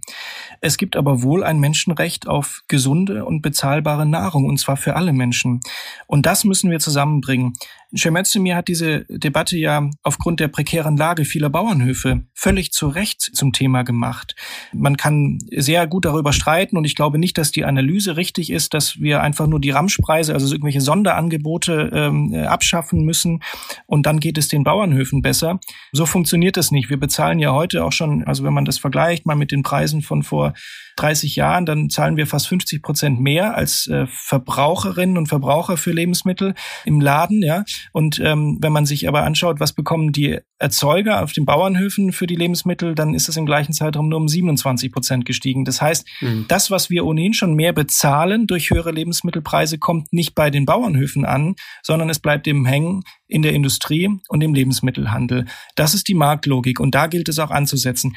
Es 0.59 0.77
gibt 0.77 0.95
aber 0.95 1.23
wohl 1.23 1.43
ein 1.43 1.59
Menschenrecht 1.59 2.27
auf 2.27 2.61
gesunde 2.67 3.25
und 3.25 3.41
bezahlbare 3.41 4.05
Nahrung, 4.05 4.45
und 4.45 4.59
zwar 4.59 4.77
für 4.77 4.95
alle 4.95 5.11
Menschen. 5.11 5.61
Und 6.05 6.27
das 6.27 6.43
müssen 6.43 6.69
wir 6.69 6.79
zusammenbringen. 6.79 7.53
Schemözdemir 7.93 8.55
hat 8.55 8.67
diese 8.67 9.05
Debatte 9.09 9.57
ja 9.57 9.89
aufgrund 10.03 10.39
der 10.39 10.47
prekären 10.47 10.97
Lage 10.97 11.25
vieler 11.25 11.49
Bauernhöfe 11.49 12.23
völlig 12.33 12.71
zu 12.71 12.87
Recht 12.87 13.21
zum 13.21 13.53
Thema 13.53 13.83
gemacht. 13.83 14.35
Man 14.73 14.97
kann 14.97 15.39
sehr 15.55 15.87
gut 15.87 16.05
darüber 16.05 16.33
streiten 16.33 16.77
und 16.77 16.85
ich 16.85 16.95
glaube 16.95 17.17
nicht, 17.17 17.37
dass 17.37 17.51
die 17.51 17.65
Analyse 17.65 18.17
richtig 18.17 18.49
ist, 18.51 18.73
dass 18.73 18.99
wir 18.99 19.21
einfach 19.21 19.47
nur 19.47 19.59
die 19.59 19.71
Ramschpreise, 19.71 20.33
also 20.33 20.53
irgendwelche 20.53 20.81
Sonderangebote 20.81 21.91
ähm, 21.93 22.33
abschaffen 22.33 23.03
müssen 23.03 23.41
und 23.85 24.05
dann 24.05 24.19
geht 24.19 24.37
es 24.37 24.47
den 24.47 24.63
Bauernhöfen 24.63 25.21
besser. 25.21 25.59
So 25.91 26.05
funktioniert 26.05 26.57
das 26.57 26.71
nicht. 26.71 26.89
Wir 26.89 26.99
bezahlen 26.99 27.39
ja 27.39 27.51
heute 27.51 27.83
auch 27.83 27.91
schon, 27.91 28.23
also 28.23 28.43
wenn 28.43 28.53
man 28.53 28.65
das 28.65 28.77
vergleicht 28.77 29.25
mal 29.25 29.35
mit 29.35 29.51
den 29.51 29.63
Preisen 29.63 30.01
von 30.01 30.23
vor 30.23 30.53
30 30.97 31.35
Jahren, 31.35 31.65
dann 31.65 31.89
zahlen 31.89 32.17
wir 32.17 32.27
fast 32.27 32.47
50 32.47 32.81
Prozent 32.81 33.19
mehr 33.19 33.55
als 33.55 33.87
äh, 33.87 34.05
Verbraucherinnen 34.07 35.17
und 35.17 35.27
Verbraucher 35.27 35.77
für 35.77 35.91
Lebensmittel 35.91 36.53
im 36.85 37.01
Laden, 37.01 37.41
ja. 37.43 37.63
Und 37.91 38.19
ähm, 38.19 38.57
wenn 38.61 38.71
man 38.71 38.85
sich 38.85 39.07
aber 39.07 39.23
anschaut, 39.23 39.59
was 39.59 39.73
bekommen 39.73 40.11
die 40.11 40.39
Erzeuger 40.61 41.23
auf 41.23 41.33
den 41.33 41.45
Bauernhöfen 41.45 42.11
für 42.11 42.27
die 42.27 42.35
Lebensmittel, 42.35 42.93
dann 42.93 43.13
ist 43.13 43.27
das 43.27 43.35
im 43.35 43.45
gleichen 43.45 43.73
Zeitraum 43.73 44.09
nur 44.09 44.19
um 44.19 44.27
27 44.27 44.91
Prozent 44.91 45.25
gestiegen. 45.25 45.65
Das 45.65 45.81
heißt, 45.81 46.07
mhm. 46.21 46.45
das, 46.47 46.69
was 46.69 46.89
wir 46.89 47.05
ohnehin 47.05 47.33
schon 47.33 47.55
mehr 47.55 47.73
bezahlen 47.73 48.45
durch 48.45 48.69
höhere 48.69 48.91
Lebensmittelpreise, 48.91 49.79
kommt 49.79 50.13
nicht 50.13 50.35
bei 50.35 50.51
den 50.51 50.65
Bauernhöfen 50.65 51.25
an, 51.25 51.55
sondern 51.81 52.09
es 52.09 52.19
bleibt 52.19 52.47
eben 52.47 52.65
hängen 52.65 53.03
in 53.27 53.41
der 53.41 53.53
Industrie 53.53 54.09
und 54.27 54.41
im 54.41 54.53
Lebensmittelhandel. 54.53 55.45
Das 55.75 55.93
ist 55.93 56.07
die 56.07 56.13
Marktlogik 56.13 56.79
und 56.79 56.93
da 56.93 57.07
gilt 57.07 57.29
es 57.29 57.39
auch 57.39 57.49
anzusetzen. 57.49 58.15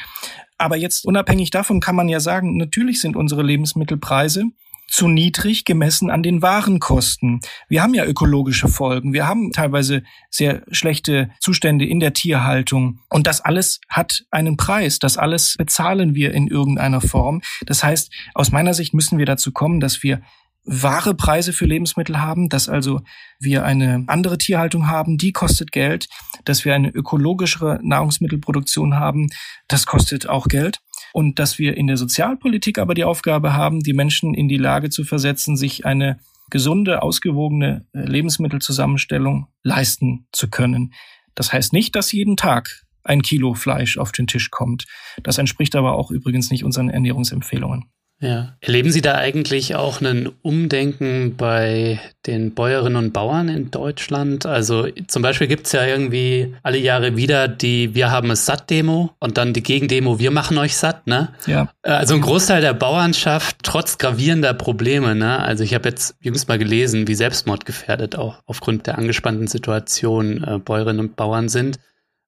Aber 0.65 0.79
jetzt 0.79 1.05
unabhängig 1.05 1.51
davon 1.51 1.79
kann 1.79 1.95
man 1.95 2.09
ja 2.09 2.21
sagen, 2.21 2.57
natürlich 2.57 2.99
sind 2.99 3.17
unsere 3.17 3.43
Lebensmittelpreise 3.43 4.45
zu 4.89 5.09
niedrig 5.09 5.67
gemessen 5.67 6.09
an 6.09 6.23
den 6.23 6.41
Warenkosten. 6.41 7.41
Wir 7.69 7.83
haben 7.83 7.93
ja 7.93 8.07
ökologische 8.07 8.69
Folgen. 8.69 9.13
Wir 9.13 9.27
haben 9.27 9.53
teilweise 9.53 10.05
sehr 10.31 10.63
schlechte 10.71 11.29
Zustände 11.39 11.85
in 11.85 12.01
der 12.01 12.15
Tierhaltung. 12.15 13.01
Und 13.11 13.27
das 13.27 13.43
alles 13.43 13.83
hat 13.91 14.25
einen 14.31 14.57
Preis. 14.57 14.99
Das 14.99 15.19
alles 15.19 15.57
bezahlen 15.59 16.15
wir 16.15 16.33
in 16.33 16.49
irgendeiner 16.49 17.03
Form. 17.03 17.43
Das 17.67 17.85
heißt, 17.85 18.11
aus 18.33 18.51
meiner 18.51 18.73
Sicht 18.73 18.95
müssen 18.95 19.19
wir 19.19 19.27
dazu 19.27 19.53
kommen, 19.53 19.81
dass 19.81 20.03
wir 20.03 20.23
wahre 20.65 21.15
Preise 21.15 21.53
für 21.53 21.67
Lebensmittel 21.67 22.21
haben, 22.21 22.49
dass 22.49 22.69
also 22.69 23.01
wir 23.39 23.65
eine 23.65 24.05
andere 24.07 24.39
Tierhaltung 24.39 24.89
haben, 24.89 25.19
die 25.19 25.33
kostet 25.33 25.73
Geld, 25.73 26.09
dass 26.45 26.65
wir 26.65 26.75
eine 26.75 26.91
ökologischere 26.91 27.81
Nahrungsmittelproduktion 27.83 28.95
haben, 28.95 29.29
das 29.69 29.87
kostet 29.87 30.29
auch 30.29 30.49
Geld 30.49 30.81
und 31.13 31.39
dass 31.39 31.59
wir 31.59 31.77
in 31.77 31.87
der 31.87 31.97
Sozialpolitik 31.97 32.79
aber 32.79 32.95
die 32.95 33.05
Aufgabe 33.05 33.53
haben, 33.53 33.81
die 33.81 33.93
Menschen 33.93 34.35
in 34.35 34.49
die 34.49 34.57
Lage 34.57 34.91
zu 34.91 35.05
versetzen, 35.05 35.57
sich 35.57 35.85
eine 35.85 36.19
gesunde, 36.51 37.03
ausgewogene 37.03 37.87
äh, 37.93 38.01
Lebensmittelzusammenstellung 38.01 39.49
leisten 39.63 40.27
zu 40.33 40.49
können. 40.49 40.93
Das 41.35 41.53
heißt 41.53 41.73
nicht, 41.73 41.97
dass 41.97 42.13
jeden 42.13 42.37
Tag 42.37 42.85
ein 43.03 43.23
Kilo 43.23 43.55
Fleisch 43.55 43.99
auf 43.99 44.13
den 44.13 44.27
Tisch 44.27 44.51
kommt. 44.51 44.87
Das 45.23 45.39
entspricht 45.39 45.77
aber 45.77 45.95
auch 45.95 46.11
übrigens 46.11 46.51
nicht 46.51 46.65
unseren 46.65 46.89
Ernährungsempfehlungen. 46.89 47.91
Ja. 48.21 48.55
Erleben 48.61 48.91
Sie 48.91 49.03
da 49.03 49.17
eigentlich 49.17 49.75
auch 49.75 50.01
ein 50.01 50.31
Umdenken 50.41 51.37
bei 51.37 52.01
den 52.27 52.55
Bäuerinnen 52.55 52.97
und 52.97 53.13
Bauern 53.13 53.49
in 53.49 53.71
Deutschland? 53.71 54.47
Also 54.47 54.89
zum 55.09 55.23
Beispiel 55.23 55.47
gibt 55.47 55.67
es 55.67 55.73
ja 55.73 55.85
irgendwie 55.85 56.55
alle 56.63 56.79
Jahre 56.79 57.17
wieder 57.17 57.49
die 57.49 57.95
Wir 57.95 58.11
haben 58.11 58.31
es 58.31 58.47
satt 58.47 58.71
Demo 58.71 59.11
und 59.19 59.37
dann 59.37 59.53
die 59.53 59.63
Gegendemo 59.63 60.19
Wir 60.19 60.31
machen 60.31 60.57
euch 60.57 60.77
satt, 60.77 61.07
ne? 61.07 61.35
Ja. 61.47 61.69
Also 61.83 62.15
ein 62.15 62.23
Großteil 62.23 62.61
der 62.61 62.73
Bauernschaft 62.73 63.59
trotz 63.63 63.99
gravierender 63.99 64.55
Probleme, 64.55 65.15
ne? 65.15 65.41
Also 65.41 65.65
ich 65.65 65.75
habe 65.75 65.89
jetzt 65.89 66.17
jüngst 66.21 66.49
mal 66.49 66.59
gelesen, 66.59 67.07
wie 67.09 67.15
selbstmordgefährdet 67.15 68.17
auch 68.17 68.39
aufgrund 68.47 68.87
der 68.87 68.97
angespannten 68.97 69.49
Situation 69.49 70.43
äh, 70.45 70.59
Bäuerinnen 70.59 71.01
und 71.01 71.17
Bauern 71.17 71.49
sind. 71.49 71.79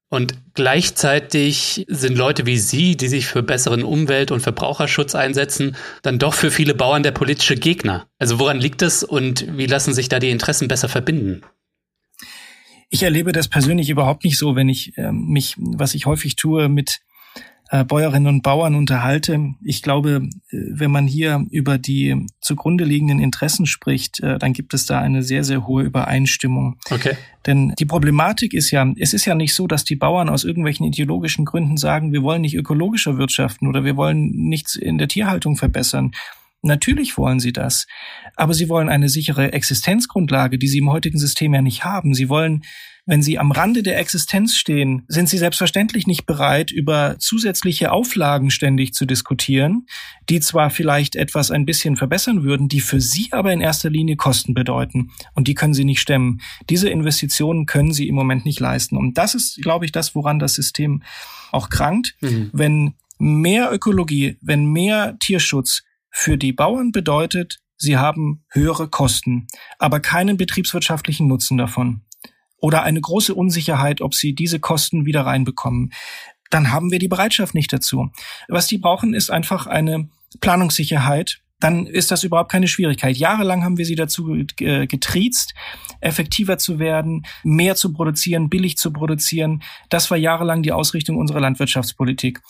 Und 0.09 0.55
gleichzeitig 0.55 1.85
sind 1.89 2.17
Leute 2.17 2.47
wie 2.47 2.59
Sie, 2.59 2.97
die 2.97 3.09
sich 3.09 3.27
für 3.27 3.43
besseren 3.43 3.83
Umwelt- 3.83 4.31
und 4.31 4.41
Verbraucherschutz 4.41 5.17
einsetzen, 5.17 5.77
dann 6.03 6.21
doch 6.21 6.35
für 6.35 6.53
viele 6.53 6.75
Bauern 6.75 7.03
der 7.03 7.11
politische 7.11 7.57
Gegner. 7.57 8.07
Also 8.19 8.39
woran 8.39 8.61
liegt 8.61 8.83
es 8.83 9.03
und 9.03 9.59
wie 9.59 9.67
lassen 9.67 9.95
sich 9.95 10.09
da 10.09 10.21
die 10.21 10.31
Interessen 10.31 10.69
besser 10.69 10.89
verbinden? 10.89 11.43
Ich 12.89 13.03
erlebe 13.03 13.33
das 13.33 13.49
persönlich 13.49 13.91
überhaupt 13.91 14.23
nicht 14.23 14.39
so, 14.39 14.55
wenn 14.55 14.69
ich 14.69 14.97
äh, 14.97 15.11
mich, 15.11 15.57
was 15.59 15.95
ich 15.95 16.07
häufig 16.07 16.37
tue, 16.37 16.69
mit 16.69 17.01
äh, 17.71 17.85
Bäuerinnen 17.85 18.29
und 18.29 18.43
Bauern 18.43 18.75
unterhalte. 18.75 19.55
Ich 19.63 19.83
glaube, 19.83 20.29
äh, 20.51 20.57
wenn 20.71 20.91
man 20.91 21.07
hier 21.07 21.45
über 21.51 21.79
die 21.79 22.27
zugrunde 22.41 22.85
liegenden 22.85 23.19
Interessen 23.19 23.67
spricht, 23.67 24.21
äh, 24.21 24.39
dann 24.39 24.53
gibt 24.53 24.75
es 24.75 24.87
da 24.87 25.01
eine 25.01 25.23
sehr, 25.23 25.43
sehr 25.45 25.67
hohe 25.67 25.83
Übereinstimmung. 25.83 26.79
Okay. 26.91 27.17
Denn 27.47 27.75
die 27.79 27.87
Problematik 27.87 28.55
ist 28.55 28.71
ja, 28.71 28.87
es 28.99 29.15
ist 29.15 29.25
ja 29.25 29.35
nicht 29.35 29.55
so, 29.55 29.67
dass 29.67 29.85
die 29.85 29.97
Bauern 29.97 30.29
aus 30.29 30.45
irgendwelchen 30.45 30.87
ideologischen 30.87 31.45
Gründen 31.45 31.77
sagen, 31.77 32.13
wir 32.13 32.23
wollen 32.23 32.43
nicht 32.43 32.57
ökologischer 32.57 33.19
wirtschaften 33.19 33.69
oder 33.69 33.85
wir 33.85 33.97
wollen 33.97 34.31
nichts 34.31 34.77
in 34.77 34.99
der 34.99 35.09
Tierhaltung 35.09 35.57
verbessern. 35.57 36.13
Natürlich 36.63 37.17
wollen 37.17 37.41
sie 37.41 37.53
das. 37.53 37.87
Aber 38.35 38.55
sie 38.55 38.69
wollen 38.69 38.89
eine 38.89 39.09
sichere 39.09 39.53
Existenzgrundlage, 39.53 40.59
die 40.59 40.69
sie 40.69 40.79
im 40.79 40.91
heutigen 40.91 41.19
System 41.19 41.55
ja 41.55 41.63
nicht 41.63 41.85
haben. 41.85 42.15
Sie 42.15 42.29
wollen 42.29 42.63
wenn 43.07 43.23
sie 43.23 43.39
am 43.39 43.53
Rande 43.53 43.85
der 43.85 43.99
Existenz 44.01 44.57
stehen, 44.57 45.05
sind 45.07 45.29
sie 45.29 45.39
selbstverständlich 45.39 46.09
nicht 46.09 46.27
bereit, 46.27 46.73
über 46.73 47.17
zusätzliche 47.21 47.93
Auflagen 47.93 48.51
ständig 48.51 48.95
zu 48.95 49.07
diskutieren, 49.07 49.87
die 50.29 50.41
zwar 50.41 50.71
vielleicht 50.71 51.15
etwas 51.15 51.53
ein 51.53 51.67
bisschen 51.67 51.97
verbessern 51.97 52.43
würden, 52.43 52.69
die 52.69 52.81
für 52.81 53.01
sie 53.01 53.29
aber 53.31 53.53
in 53.53 53.61
erster 53.61 53.91
Linie 53.91 54.17
Kosten 54.17 54.55
bedeuten. 54.55 55.13
Und 55.35 55.47
die 55.47 55.55
können 55.55 55.73
sie 55.73 55.85
nicht 55.85 56.01
stemmen. 56.01 56.41
Diese 56.69 56.89
Investitionen 56.89 57.67
können 57.67 57.93
sie 57.93 58.09
im 58.09 58.17
Moment 58.17 58.45
nicht 58.45 58.59
leisten. 58.59 58.97
Und 58.97 59.17
das 59.17 59.37
ist, 59.37 59.63
glaube 59.63 59.85
ich, 59.85 59.93
das, 59.93 60.17
woran 60.17 60.41
das 60.41 60.55
System 60.55 61.05
auch 61.53 61.69
krankt. 61.69 62.17
Mhm. 62.21 62.51
Wenn 62.53 62.95
mehr 63.19 63.73
Ökologie, 63.73 64.37
wenn 64.41 64.67
mehr 64.67 65.17
Tierschutz 65.21 65.85
für 66.19 66.39
die 66.39 66.55
Bauern 66.55 66.93
bedeutet, 66.93 67.59
sie 67.77 67.99
haben 67.99 68.43
höhere 68.51 68.89
Kosten, 68.89 69.49
aber 69.79 70.01
keinen 70.01 70.39
betriebswirtschaftlichen 70.39 71.29
Nutzen 71.29 71.59
davon 71.59 72.07
oder 72.57 72.85
eine 72.85 73.03
große 73.03 73.35
Unsicherheit, 73.35 74.01
ob 74.01 74.15
sie 74.15 74.35
diese 74.35 74.59
Kosten 74.59 75.05
wieder 75.05 75.27
reinbekommen, 75.27 75.93
dann 76.49 76.73
haben 76.73 76.91
wir 76.91 76.99
die 76.99 77.07
Bereitschaft 77.07 77.55
nicht 77.55 77.71
dazu. 77.71 78.11
Was 78.49 78.67
die 78.67 78.79
brauchen, 78.79 79.13
ist 79.13 79.29
einfach 79.29 79.67
eine 79.67 80.09
Planungssicherheit, 80.41 81.43
dann 81.61 81.87
ist 81.87 82.11
das 82.11 82.23
überhaupt 82.23 82.51
keine 82.51 82.69
Schwierigkeit. 82.69 83.17
Jahrelang 83.17 83.65
haben 83.65 83.79
wir 83.79 83.87
sie 83.87 83.95
dazu 83.95 84.25
getriezt, 84.57 85.55
effektiver 86.01 86.59
zu 86.59 86.79
werden, 86.79 87.25
mehr 87.45 87.77
zu 87.77 87.93
produzieren, 87.93 88.51
billig 88.51 88.77
zu 88.77 88.93
produzieren. 88.93 89.63
Das 89.89 90.11
war 90.11 90.19
jahrelang 90.19 90.63
die 90.63 90.73
Ausrichtung 90.73 91.17
unserer 91.17 91.41
Landwirtschaftspolitik. 91.41 92.41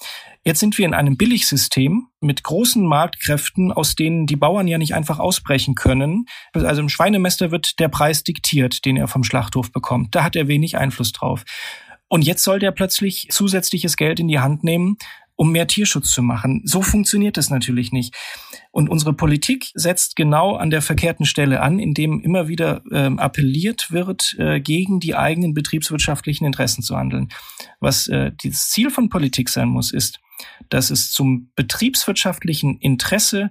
Jetzt 0.44 0.60
sind 0.60 0.76
wir 0.78 0.86
in 0.86 0.94
einem 0.94 1.16
Billigsystem 1.16 2.08
mit 2.20 2.42
großen 2.42 2.84
Marktkräften, 2.84 3.70
aus 3.72 3.94
denen 3.94 4.26
die 4.26 4.36
Bauern 4.36 4.66
ja 4.66 4.78
nicht 4.78 4.94
einfach 4.94 5.18
ausbrechen 5.18 5.74
können. 5.74 6.26
Also 6.52 6.80
im 6.80 6.88
Schweinemester 6.88 7.50
wird 7.50 7.78
der 7.78 7.88
Preis 7.88 8.24
diktiert, 8.24 8.84
den 8.84 8.96
er 8.96 9.08
vom 9.08 9.24
Schlachthof 9.24 9.70
bekommt. 9.70 10.14
Da 10.14 10.24
hat 10.24 10.34
er 10.34 10.48
wenig 10.48 10.76
Einfluss 10.76 11.12
drauf. 11.12 11.44
Und 12.08 12.22
jetzt 12.22 12.44
soll 12.44 12.60
der 12.60 12.70
plötzlich 12.70 13.28
zusätzliches 13.30 13.96
Geld 13.96 14.20
in 14.20 14.28
die 14.28 14.38
Hand 14.38 14.62
nehmen, 14.62 14.96
um 15.36 15.52
mehr 15.52 15.66
Tierschutz 15.66 16.12
zu 16.12 16.22
machen. 16.22 16.62
So 16.64 16.82
funktioniert 16.82 17.36
das 17.36 17.50
natürlich 17.50 17.92
nicht. 17.92 18.14
Und 18.70 18.88
unsere 18.88 19.12
Politik 19.12 19.70
setzt 19.74 20.16
genau 20.16 20.56
an 20.56 20.70
der 20.70 20.82
verkehrten 20.82 21.26
Stelle 21.26 21.60
an, 21.60 21.78
indem 21.78 22.20
immer 22.20 22.48
wieder 22.48 22.82
äh, 22.90 23.10
appelliert 23.16 23.92
wird, 23.92 24.34
äh, 24.38 24.60
gegen 24.60 24.98
die 24.98 25.14
eigenen 25.14 25.54
betriebswirtschaftlichen 25.54 26.46
Interessen 26.46 26.82
zu 26.82 26.96
handeln. 26.96 27.28
Was 27.80 28.08
äh, 28.08 28.32
das 28.42 28.70
Ziel 28.70 28.90
von 28.90 29.08
Politik 29.08 29.48
sein 29.48 29.68
muss, 29.68 29.92
ist, 29.92 30.20
dass 30.68 30.90
es 30.90 31.12
zum 31.12 31.50
betriebswirtschaftlichen 31.54 32.78
Interesse 32.78 33.50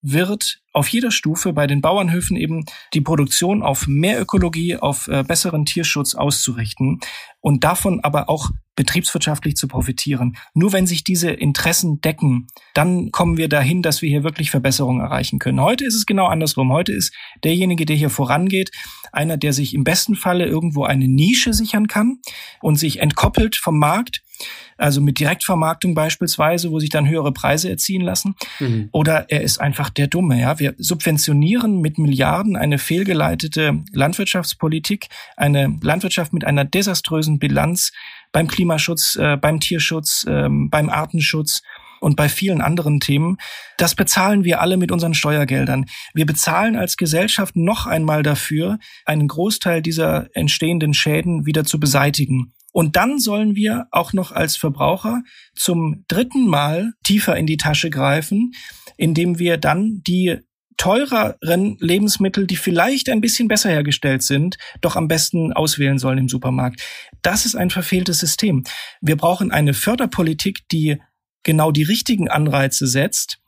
wird 0.00 0.61
auf 0.72 0.88
jeder 0.88 1.10
Stufe 1.10 1.52
bei 1.52 1.66
den 1.66 1.80
Bauernhöfen 1.80 2.36
eben 2.36 2.64
die 2.94 3.00
Produktion 3.00 3.62
auf 3.62 3.86
mehr 3.86 4.20
Ökologie, 4.20 4.76
auf 4.76 5.08
äh, 5.08 5.22
besseren 5.22 5.64
Tierschutz 5.64 6.14
auszurichten 6.14 7.00
und 7.40 7.64
davon 7.64 8.00
aber 8.00 8.28
auch 8.28 8.50
betriebswirtschaftlich 8.74 9.56
zu 9.56 9.68
profitieren. 9.68 10.36
Nur 10.54 10.72
wenn 10.72 10.86
sich 10.86 11.04
diese 11.04 11.30
Interessen 11.30 12.00
decken, 12.00 12.46
dann 12.72 13.10
kommen 13.10 13.36
wir 13.36 13.48
dahin, 13.48 13.82
dass 13.82 14.00
wir 14.00 14.08
hier 14.08 14.24
wirklich 14.24 14.50
Verbesserungen 14.50 15.02
erreichen 15.02 15.38
können. 15.38 15.60
Heute 15.60 15.84
ist 15.84 15.94
es 15.94 16.06
genau 16.06 16.26
andersrum. 16.26 16.72
Heute 16.72 16.92
ist 16.92 17.14
derjenige, 17.44 17.84
der 17.84 17.96
hier 17.96 18.10
vorangeht, 18.10 18.70
einer, 19.12 19.36
der 19.36 19.52
sich 19.52 19.74
im 19.74 19.84
besten 19.84 20.14
Falle 20.14 20.46
irgendwo 20.46 20.84
eine 20.84 21.06
Nische 21.06 21.52
sichern 21.52 21.86
kann 21.86 22.20
und 22.62 22.76
sich 22.76 23.00
entkoppelt 23.00 23.56
vom 23.56 23.78
Markt 23.78 24.22
also 24.76 25.00
mit 25.00 25.20
Direktvermarktung 25.20 25.94
beispielsweise, 25.94 26.70
wo 26.70 26.80
sich 26.80 26.90
dann 26.90 27.08
höhere 27.08 27.32
Preise 27.32 27.70
erzielen 27.70 28.02
lassen. 28.02 28.34
Mhm. 28.58 28.88
Oder 28.92 29.30
er 29.30 29.42
ist 29.42 29.60
einfach 29.60 29.90
der 29.90 30.08
Dumme. 30.08 30.40
Ja, 30.40 30.58
wir 30.62 30.74
subventionieren 30.78 31.80
mit 31.80 31.98
Milliarden 31.98 32.56
eine 32.56 32.78
fehlgeleitete 32.78 33.82
Landwirtschaftspolitik, 33.92 35.08
eine 35.36 35.76
Landwirtschaft 35.82 36.32
mit 36.32 36.44
einer 36.44 36.64
desaströsen 36.64 37.40
Bilanz 37.40 37.90
beim 38.30 38.46
Klimaschutz, 38.46 39.16
äh, 39.16 39.36
beim 39.36 39.58
Tierschutz, 39.58 40.24
äh, 40.28 40.48
beim 40.48 40.88
Artenschutz 40.88 41.62
und 42.00 42.14
bei 42.14 42.28
vielen 42.28 42.60
anderen 42.60 43.00
Themen. 43.00 43.38
Das 43.76 43.96
bezahlen 43.96 44.44
wir 44.44 44.60
alle 44.60 44.76
mit 44.76 44.92
unseren 44.92 45.14
Steuergeldern. 45.14 45.86
Wir 46.14 46.26
bezahlen 46.26 46.76
als 46.76 46.96
Gesellschaft 46.96 47.56
noch 47.56 47.86
einmal 47.86 48.22
dafür, 48.22 48.78
einen 49.04 49.26
Großteil 49.26 49.82
dieser 49.82 50.28
entstehenden 50.36 50.94
Schäden 50.94 51.44
wieder 51.44 51.64
zu 51.64 51.80
beseitigen. 51.80 52.52
Und 52.72 52.94
dann 52.94 53.18
sollen 53.18 53.56
wir 53.56 53.86
auch 53.90 54.12
noch 54.12 54.30
als 54.30 54.56
Verbraucher 54.56 55.22
zum 55.54 56.04
dritten 56.06 56.46
Mal 56.46 56.92
tiefer 57.02 57.36
in 57.36 57.46
die 57.46 57.58
Tasche 57.58 57.90
greifen, 57.90 58.52
indem 58.96 59.38
wir 59.38 59.58
dann 59.58 60.02
die 60.06 60.38
teureren 60.76 61.76
Lebensmittel, 61.80 62.46
die 62.46 62.56
vielleicht 62.56 63.08
ein 63.08 63.20
bisschen 63.20 63.48
besser 63.48 63.70
hergestellt 63.70 64.22
sind, 64.22 64.56
doch 64.80 64.96
am 64.96 65.08
besten 65.08 65.52
auswählen 65.52 65.98
sollen 65.98 66.18
im 66.18 66.28
Supermarkt. 66.28 66.82
Das 67.22 67.46
ist 67.46 67.54
ein 67.54 67.70
verfehltes 67.70 68.18
System. 68.18 68.64
Wir 69.00 69.16
brauchen 69.16 69.50
eine 69.52 69.74
Förderpolitik, 69.74 70.60
die 70.70 70.98
genau 71.42 71.72
die 71.72 71.82
richtigen 71.82 72.28
Anreize 72.28 72.86
setzt, 72.86 73.38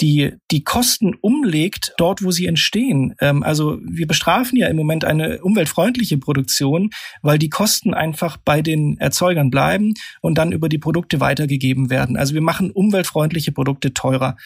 die 0.00 0.32
die 0.50 0.64
Kosten 0.64 1.14
umlegt 1.20 1.94
dort, 1.98 2.22
wo 2.22 2.30
sie 2.30 2.46
entstehen. 2.46 3.14
Ähm, 3.20 3.42
also 3.42 3.78
wir 3.84 4.06
bestrafen 4.06 4.58
ja 4.58 4.68
im 4.68 4.76
Moment 4.76 5.04
eine 5.04 5.40
umweltfreundliche 5.42 6.18
Produktion, 6.18 6.90
weil 7.22 7.38
die 7.38 7.48
Kosten 7.48 7.94
einfach 7.94 8.36
bei 8.36 8.60
den 8.60 8.98
Erzeugern 8.98 9.50
bleiben 9.50 9.94
und 10.20 10.36
dann 10.36 10.52
über 10.52 10.68
die 10.68 10.78
Produkte 10.78 11.20
weitergegeben 11.20 11.90
werden. 11.90 12.16
Also 12.16 12.34
wir 12.34 12.42
machen 12.42 12.70
umweltfreundliche 12.70 13.52
Produkte 13.52 13.94
teurer 13.94 14.36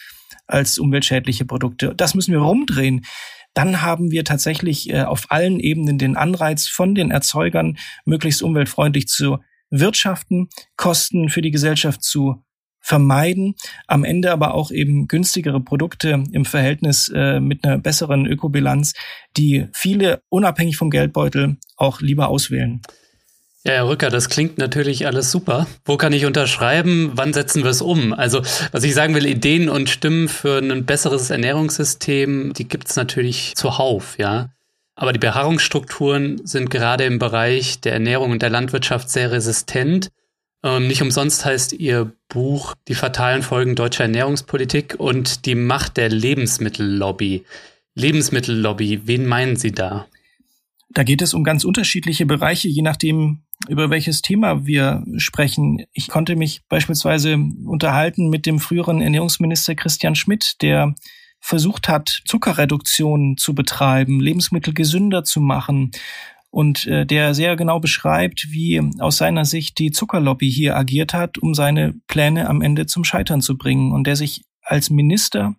als 0.49 0.79
umweltschädliche 0.79 1.45
Produkte. 1.45 1.93
Das 1.95 2.15
müssen 2.15 2.33
wir 2.33 2.39
rumdrehen 2.39 3.05
dann 3.53 3.81
haben 3.81 4.11
wir 4.11 4.23
tatsächlich 4.23 4.89
äh, 4.89 5.01
auf 5.01 5.25
allen 5.29 5.59
Ebenen 5.59 5.97
den 5.97 6.15
Anreiz 6.15 6.67
von 6.67 6.95
den 6.95 7.11
Erzeugern, 7.11 7.77
möglichst 8.05 8.43
umweltfreundlich 8.43 9.07
zu 9.07 9.39
wirtschaften, 9.69 10.49
Kosten 10.77 11.29
für 11.29 11.41
die 11.41 11.51
Gesellschaft 11.51 12.03
zu 12.03 12.43
vermeiden, 12.81 13.55
am 13.87 14.03
Ende 14.03 14.31
aber 14.31 14.53
auch 14.53 14.71
eben 14.71 15.07
günstigere 15.07 15.59
Produkte 15.59 16.23
im 16.31 16.45
Verhältnis 16.45 17.11
äh, 17.13 17.39
mit 17.39 17.63
einer 17.63 17.77
besseren 17.77 18.25
Ökobilanz, 18.25 18.93
die 19.35 19.67
viele 19.73 20.21
unabhängig 20.29 20.77
vom 20.77 20.89
Geldbeutel 20.89 21.57
auch 21.75 22.01
lieber 22.01 22.29
auswählen. 22.29 22.81
Ja, 23.65 23.73
Herr 23.73 23.89
Rücker, 23.89 24.09
das 24.09 24.29
klingt 24.29 24.57
natürlich 24.57 25.05
alles 25.05 25.31
super. 25.31 25.67
Wo 25.83 25.97
kann 25.97 26.13
ich 26.13 26.25
unterschreiben? 26.25 27.11
Wann 27.15 27.33
setzen 27.33 27.63
wir 27.63 27.71
es 27.71 27.81
um? 27.81 28.13
Also, 28.13 28.41
was 28.71 28.85
ich 28.85 28.93
sagen 28.93 29.15
will, 29.15 29.25
Ideen 29.25 29.67
und 29.67 29.89
Stimmen 29.89 30.29
für 30.29 30.59
ein 30.59 30.85
besseres 30.85 31.29
Ernährungssystem, 31.29 32.53
die 32.53 32.67
gibt's 32.69 32.95
natürlich 32.95 33.55
zuhauf, 33.55 34.17
ja. 34.17 34.49
Aber 34.95 35.11
die 35.11 35.19
Beharrungsstrukturen 35.19 36.45
sind 36.45 36.69
gerade 36.69 37.03
im 37.03 37.19
Bereich 37.19 37.81
der 37.81 37.93
Ernährung 37.93 38.31
und 38.31 38.41
der 38.41 38.49
Landwirtschaft 38.49 39.09
sehr 39.09 39.31
resistent. 39.31 40.09
Ähm, 40.63 40.87
nicht 40.87 41.01
umsonst 41.01 41.43
heißt 41.43 41.73
Ihr 41.73 42.11
Buch 42.29 42.75
Die 42.87 42.95
fatalen 42.95 43.43
Folgen 43.43 43.75
deutscher 43.75 44.03
Ernährungspolitik 44.03 44.95
und 44.97 45.45
die 45.45 45.55
Macht 45.55 45.97
der 45.97 46.09
Lebensmittellobby. 46.09 47.45
Lebensmittellobby, 47.95 49.01
wen 49.05 49.25
meinen 49.25 49.57
Sie 49.57 49.73
da? 49.73 50.05
Da 50.91 51.03
geht 51.03 51.21
es 51.21 51.33
um 51.33 51.43
ganz 51.43 51.63
unterschiedliche 51.63 52.25
Bereiche, 52.25 52.67
je 52.67 52.81
nachdem, 52.81 53.43
über 53.67 53.89
welches 53.89 54.21
Thema 54.21 54.65
wir 54.65 55.03
sprechen. 55.17 55.85
Ich 55.93 56.07
konnte 56.07 56.35
mich 56.35 56.61
beispielsweise 56.67 57.37
unterhalten 57.65 58.29
mit 58.29 58.45
dem 58.45 58.59
früheren 58.59 59.01
Ernährungsminister 59.01 59.75
Christian 59.75 60.15
Schmidt, 60.15 60.61
der 60.61 60.95
versucht 61.39 61.87
hat, 61.87 62.21
Zuckerreduktion 62.25 63.37
zu 63.37 63.53
betreiben, 63.53 64.19
Lebensmittel 64.19 64.73
gesünder 64.73 65.23
zu 65.23 65.39
machen 65.39 65.91
und 66.51 66.87
äh, 66.87 67.05
der 67.05 67.33
sehr 67.33 67.55
genau 67.55 67.79
beschreibt, 67.79 68.47
wie 68.49 68.81
aus 68.99 69.17
seiner 69.17 69.45
Sicht 69.45 69.77
die 69.77 69.91
Zuckerlobby 69.91 70.51
hier 70.51 70.75
agiert 70.75 71.13
hat, 71.13 71.37
um 71.37 71.53
seine 71.53 71.93
Pläne 72.07 72.49
am 72.49 72.61
Ende 72.61 72.87
zum 72.87 73.03
Scheitern 73.03 73.41
zu 73.41 73.57
bringen 73.57 73.91
und 73.91 74.05
der 74.05 74.15
sich 74.15 74.43
als 74.63 74.89
Minister 74.89 75.55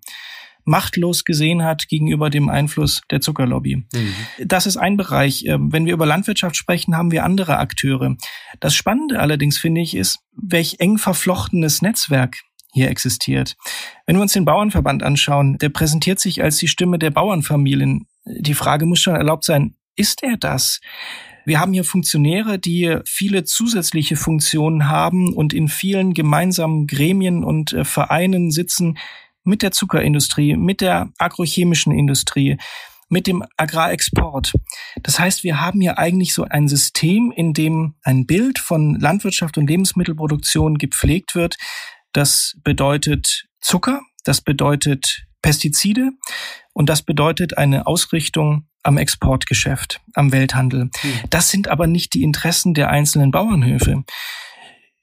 machtlos 0.65 1.25
gesehen 1.25 1.65
hat 1.65 1.89
gegenüber 1.89 2.31
dem 2.31 2.49
Einfluss 2.49 3.03
der 3.11 3.21
Zuckerlobby. 3.21 3.77
Mhm. 3.77 4.15
Das 4.45 4.67
ist 4.67 4.77
ein 4.77 4.97
Bereich. 4.97 5.45
Ähm, 5.47 5.73
wenn 5.73 5.87
wir 5.87 5.95
über 5.95 6.07
Landwirtschaft 6.07 6.57
sprechen, 6.57 6.97
haben 6.97 7.11
wir 7.11 7.25
andere 7.25 7.59
Akteure. 7.59 8.17
Das 8.61 8.75
Spannende 8.75 9.21
allerdings 9.21 9.59
finde 9.59 9.81
ich 9.81 9.97
ist, 9.97 10.21
welch 10.33 10.77
eng 10.79 10.99
verflochtenes 10.99 11.83
Netzwerk 11.83 12.39
hier 12.73 12.89
existiert. 12.89 13.57
Wenn 14.07 14.17
wir 14.17 14.23
uns 14.23 14.33
den 14.33 14.45
Bauernverband 14.45 15.03
anschauen, 15.03 15.59
der 15.59 15.71
präsentiert 15.71 16.21
sich 16.21 16.43
als 16.43 16.59
die 16.59 16.69
Stimme 16.69 16.99
der 16.99 17.11
Bauernfamilien. 17.11 18.07
Die 18.25 18.55
Frage 18.55 18.87
muss 18.87 19.01
schon 19.01 19.17
erlaubt 19.17 19.45
sein, 19.45 19.75
ist 19.97 20.23
er 20.23 20.37
das? 20.37 20.81
Wir 21.45 21.59
haben 21.59 21.73
hier 21.73 21.85
Funktionäre, 21.85 22.59
die 22.59 22.99
viele 23.07 23.45
zusätzliche 23.45 24.17
Funktionen 24.17 24.89
haben 24.89 25.33
und 25.33 25.53
in 25.53 25.69
vielen 25.69 26.15
gemeinsamen 26.15 26.87
Gremien 26.87 27.45
und 27.45 27.73
äh, 27.73 27.85
Vereinen 27.85 28.51
sitzen 28.51 28.99
mit 29.45 29.63
der 29.63 29.73
Zuckerindustrie, 29.73 30.57
mit 30.57 30.81
der 30.81 31.11
agrochemischen 31.19 31.93
Industrie, 31.93 32.59
mit 33.09 33.27
dem 33.27 33.45
Agrarexport. 33.57 34.53
Das 35.03 35.19
heißt, 35.19 35.43
wir 35.45 35.61
haben 35.61 35.81
hier 35.81 35.99
eigentlich 35.99 36.33
so 36.33 36.45
ein 36.45 36.69
System, 36.69 37.33
in 37.35 37.53
dem 37.53 37.95
ein 38.03 38.27
Bild 38.27 38.59
von 38.59 38.95
Landwirtschaft 38.95 39.59
und 39.59 39.69
Lebensmittelproduktion 39.69 40.79
gepflegt 40.79 41.35
wird. 41.35 41.57
Das 42.13 42.57
bedeutet 42.63 43.47
Zucker, 43.61 44.01
das 44.25 44.41
bedeutet 44.41 45.27
Pestizide 45.43 46.11
und 46.73 46.89
das 46.89 47.03
bedeutet 47.03 47.59
eine 47.59 47.87
Ausrichtung 47.87 48.67
am 48.83 48.97
Exportgeschäft, 48.97 50.01
am 50.15 50.33
Welthandel. 50.33 50.91
Hm. 51.01 51.13
Das 51.31 51.51
sind 51.51 51.69
aber 51.69 51.87
nicht 51.87 52.15
die 52.15 52.23
Interessen 52.23 52.75
der 52.75 52.91
einzelnen 52.91 53.31
Bauernhöfe. 53.31 54.05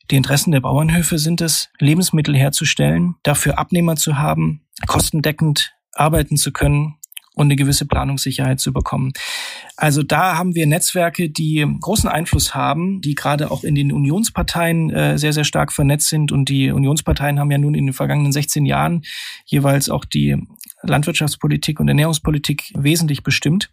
Die 0.09 0.15
Interessen 0.15 0.51
der 0.51 0.61
Bauernhöfe 0.61 1.17
sind 1.17 1.41
es, 1.41 1.69
Lebensmittel 1.79 2.35
herzustellen, 2.35 3.15
dafür 3.23 3.59
Abnehmer 3.59 3.97
zu 3.97 4.17
haben, 4.17 4.61
kostendeckend 4.87 5.73
arbeiten 5.93 6.37
zu 6.37 6.53
können 6.53 6.95
und 7.37 7.47
eine 7.47 7.55
gewisse 7.55 7.85
Planungssicherheit 7.85 8.59
zu 8.59 8.73
bekommen. 8.73 9.11
Also 9.75 10.03
da 10.03 10.37
haben 10.37 10.55
wir 10.55 10.65
Netzwerke, 10.65 11.29
die 11.29 11.65
großen 11.81 12.09
Einfluss 12.09 12.55
haben, 12.55 13.01
die 13.01 13.15
gerade 13.15 13.51
auch 13.51 13.63
in 13.63 13.75
den 13.75 13.91
Unionsparteien 13.91 14.89
äh, 14.89 15.17
sehr, 15.19 15.33
sehr 15.33 15.43
stark 15.43 15.71
vernetzt 15.71 16.09
sind. 16.09 16.31
Und 16.31 16.49
die 16.49 16.71
Unionsparteien 16.71 17.39
haben 17.39 17.51
ja 17.51 17.59
nun 17.59 17.75
in 17.75 17.85
den 17.85 17.93
vergangenen 17.93 18.31
16 18.31 18.65
Jahren 18.65 19.03
jeweils 19.45 19.89
auch 19.89 20.05
die 20.05 20.37
Landwirtschaftspolitik 20.81 21.79
und 21.79 21.89
Ernährungspolitik 21.89 22.71
wesentlich 22.75 23.23
bestimmt. 23.23 23.71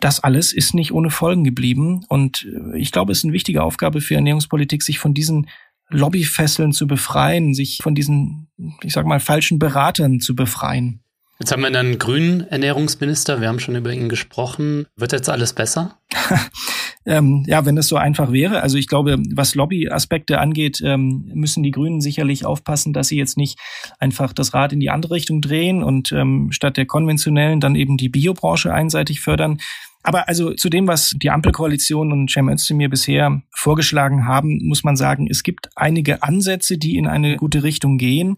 Das 0.00 0.20
alles 0.20 0.52
ist 0.52 0.74
nicht 0.74 0.92
ohne 0.92 1.10
Folgen 1.10 1.44
geblieben. 1.44 2.04
Und 2.08 2.46
äh, 2.46 2.78
ich 2.78 2.92
glaube, 2.92 3.12
es 3.12 3.18
ist 3.18 3.24
eine 3.24 3.32
wichtige 3.32 3.62
Aufgabe 3.62 4.00
für 4.00 4.14
Ernährungspolitik, 4.14 4.82
sich 4.82 4.98
von 4.98 5.14
diesen 5.14 5.48
Lobbyfesseln 5.90 6.72
zu 6.72 6.86
befreien, 6.86 7.54
sich 7.54 7.78
von 7.82 7.94
diesen, 7.94 8.48
ich 8.82 8.92
sag 8.92 9.06
mal, 9.06 9.20
falschen 9.20 9.58
Beratern 9.58 10.20
zu 10.20 10.36
befreien. 10.36 11.00
Jetzt 11.40 11.52
haben 11.52 11.62
wir 11.62 11.68
einen 11.68 11.98
grünen 11.98 12.40
Ernährungsminister, 12.48 13.40
wir 13.40 13.48
haben 13.48 13.60
schon 13.60 13.76
über 13.76 13.92
ihn 13.92 14.08
gesprochen. 14.08 14.86
Wird 14.96 15.12
jetzt 15.12 15.28
alles 15.28 15.52
besser? 15.52 15.98
Ähm, 17.08 17.42
ja, 17.46 17.64
wenn 17.64 17.78
es 17.78 17.88
so 17.88 17.96
einfach 17.96 18.32
wäre. 18.32 18.60
Also 18.60 18.76
ich 18.76 18.86
glaube, 18.86 19.16
was 19.34 19.54
Lobbyaspekte 19.54 20.38
angeht, 20.38 20.82
ähm, 20.84 21.30
müssen 21.32 21.62
die 21.62 21.70
Grünen 21.70 22.02
sicherlich 22.02 22.44
aufpassen, 22.44 22.92
dass 22.92 23.08
sie 23.08 23.16
jetzt 23.16 23.38
nicht 23.38 23.58
einfach 23.98 24.34
das 24.34 24.52
Rad 24.52 24.74
in 24.74 24.80
die 24.80 24.90
andere 24.90 25.14
Richtung 25.14 25.40
drehen 25.40 25.82
und 25.82 26.12
ähm, 26.12 26.48
statt 26.52 26.76
der 26.76 26.84
konventionellen 26.84 27.60
dann 27.60 27.76
eben 27.76 27.96
die 27.96 28.10
Biobranche 28.10 28.74
einseitig 28.74 29.22
fördern. 29.22 29.58
Aber 30.02 30.28
also 30.28 30.52
zu 30.52 30.68
dem, 30.68 30.86
was 30.86 31.14
die 31.16 31.30
Ampelkoalition 31.30 32.12
und 32.12 32.30
Cem 32.30 32.48
Özdemir 32.48 32.88
bisher 32.88 33.42
vorgeschlagen 33.50 34.26
haben, 34.26 34.60
muss 34.66 34.84
man 34.84 34.96
sagen, 34.96 35.28
es 35.30 35.42
gibt 35.42 35.70
einige 35.76 36.22
Ansätze, 36.22 36.78
die 36.78 36.96
in 36.96 37.06
eine 37.06 37.36
gute 37.36 37.62
Richtung 37.62 37.98
gehen. 37.98 38.36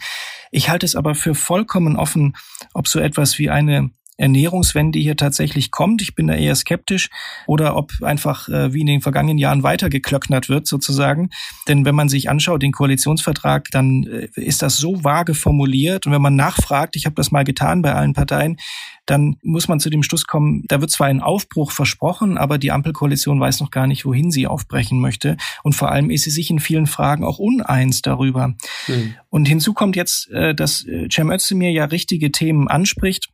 Ich 0.50 0.68
halte 0.68 0.86
es 0.86 0.96
aber 0.96 1.14
für 1.14 1.34
vollkommen 1.34 1.96
offen, 1.96 2.34
ob 2.72 2.88
so 2.88 2.98
etwas 2.98 3.38
wie 3.38 3.50
eine 3.50 3.90
Ernährungswende 4.20 4.98
hier 4.98 5.16
tatsächlich 5.16 5.70
kommt. 5.70 6.02
Ich 6.02 6.14
bin 6.14 6.26
da 6.26 6.34
eher 6.34 6.54
skeptisch. 6.54 7.08
Oder 7.46 7.76
ob 7.76 7.92
einfach 8.02 8.48
äh, 8.48 8.72
wie 8.72 8.80
in 8.80 8.86
den 8.86 9.00
vergangenen 9.00 9.38
Jahren 9.38 9.62
weitergeklöcknert 9.62 10.48
wird 10.48 10.66
sozusagen. 10.66 11.30
Denn 11.68 11.84
wenn 11.84 11.94
man 11.94 12.08
sich 12.08 12.28
anschaut, 12.28 12.62
den 12.62 12.72
Koalitionsvertrag, 12.72 13.68
dann 13.70 14.04
äh, 14.04 14.28
ist 14.34 14.62
das 14.62 14.76
so 14.76 15.02
vage 15.02 15.34
formuliert. 15.34 16.06
Und 16.06 16.12
wenn 16.12 16.22
man 16.22 16.36
nachfragt, 16.36 16.96
ich 16.96 17.06
habe 17.06 17.14
das 17.14 17.30
mal 17.30 17.44
getan 17.44 17.82
bei 17.82 17.94
allen 17.94 18.12
Parteien, 18.12 18.58
dann 19.06 19.36
muss 19.42 19.66
man 19.66 19.80
zu 19.80 19.90
dem 19.90 20.02
Schluss 20.02 20.26
kommen, 20.26 20.64
da 20.68 20.80
wird 20.80 20.90
zwar 20.90 21.08
ein 21.08 21.20
Aufbruch 21.20 21.72
versprochen, 21.72 22.38
aber 22.38 22.58
die 22.58 22.70
Ampelkoalition 22.70 23.40
weiß 23.40 23.60
noch 23.60 23.70
gar 23.70 23.86
nicht, 23.86 24.04
wohin 24.04 24.30
sie 24.30 24.46
aufbrechen 24.46 25.00
möchte. 25.00 25.36
Und 25.64 25.74
vor 25.74 25.90
allem 25.90 26.10
ist 26.10 26.24
sie 26.24 26.30
sich 26.30 26.50
in 26.50 26.60
vielen 26.60 26.86
Fragen 26.86 27.24
auch 27.24 27.38
uneins 27.38 28.02
darüber. 28.02 28.54
Mhm. 28.86 29.14
Und 29.28 29.48
hinzu 29.48 29.72
kommt 29.72 29.96
jetzt, 29.96 30.30
äh, 30.30 30.54
dass 30.54 30.86
äh, 30.86 31.08
Cem 31.10 31.30
Özdemir 31.30 31.72
ja 31.72 31.86
richtige 31.86 32.30
Themen 32.30 32.68
anspricht 32.68 33.30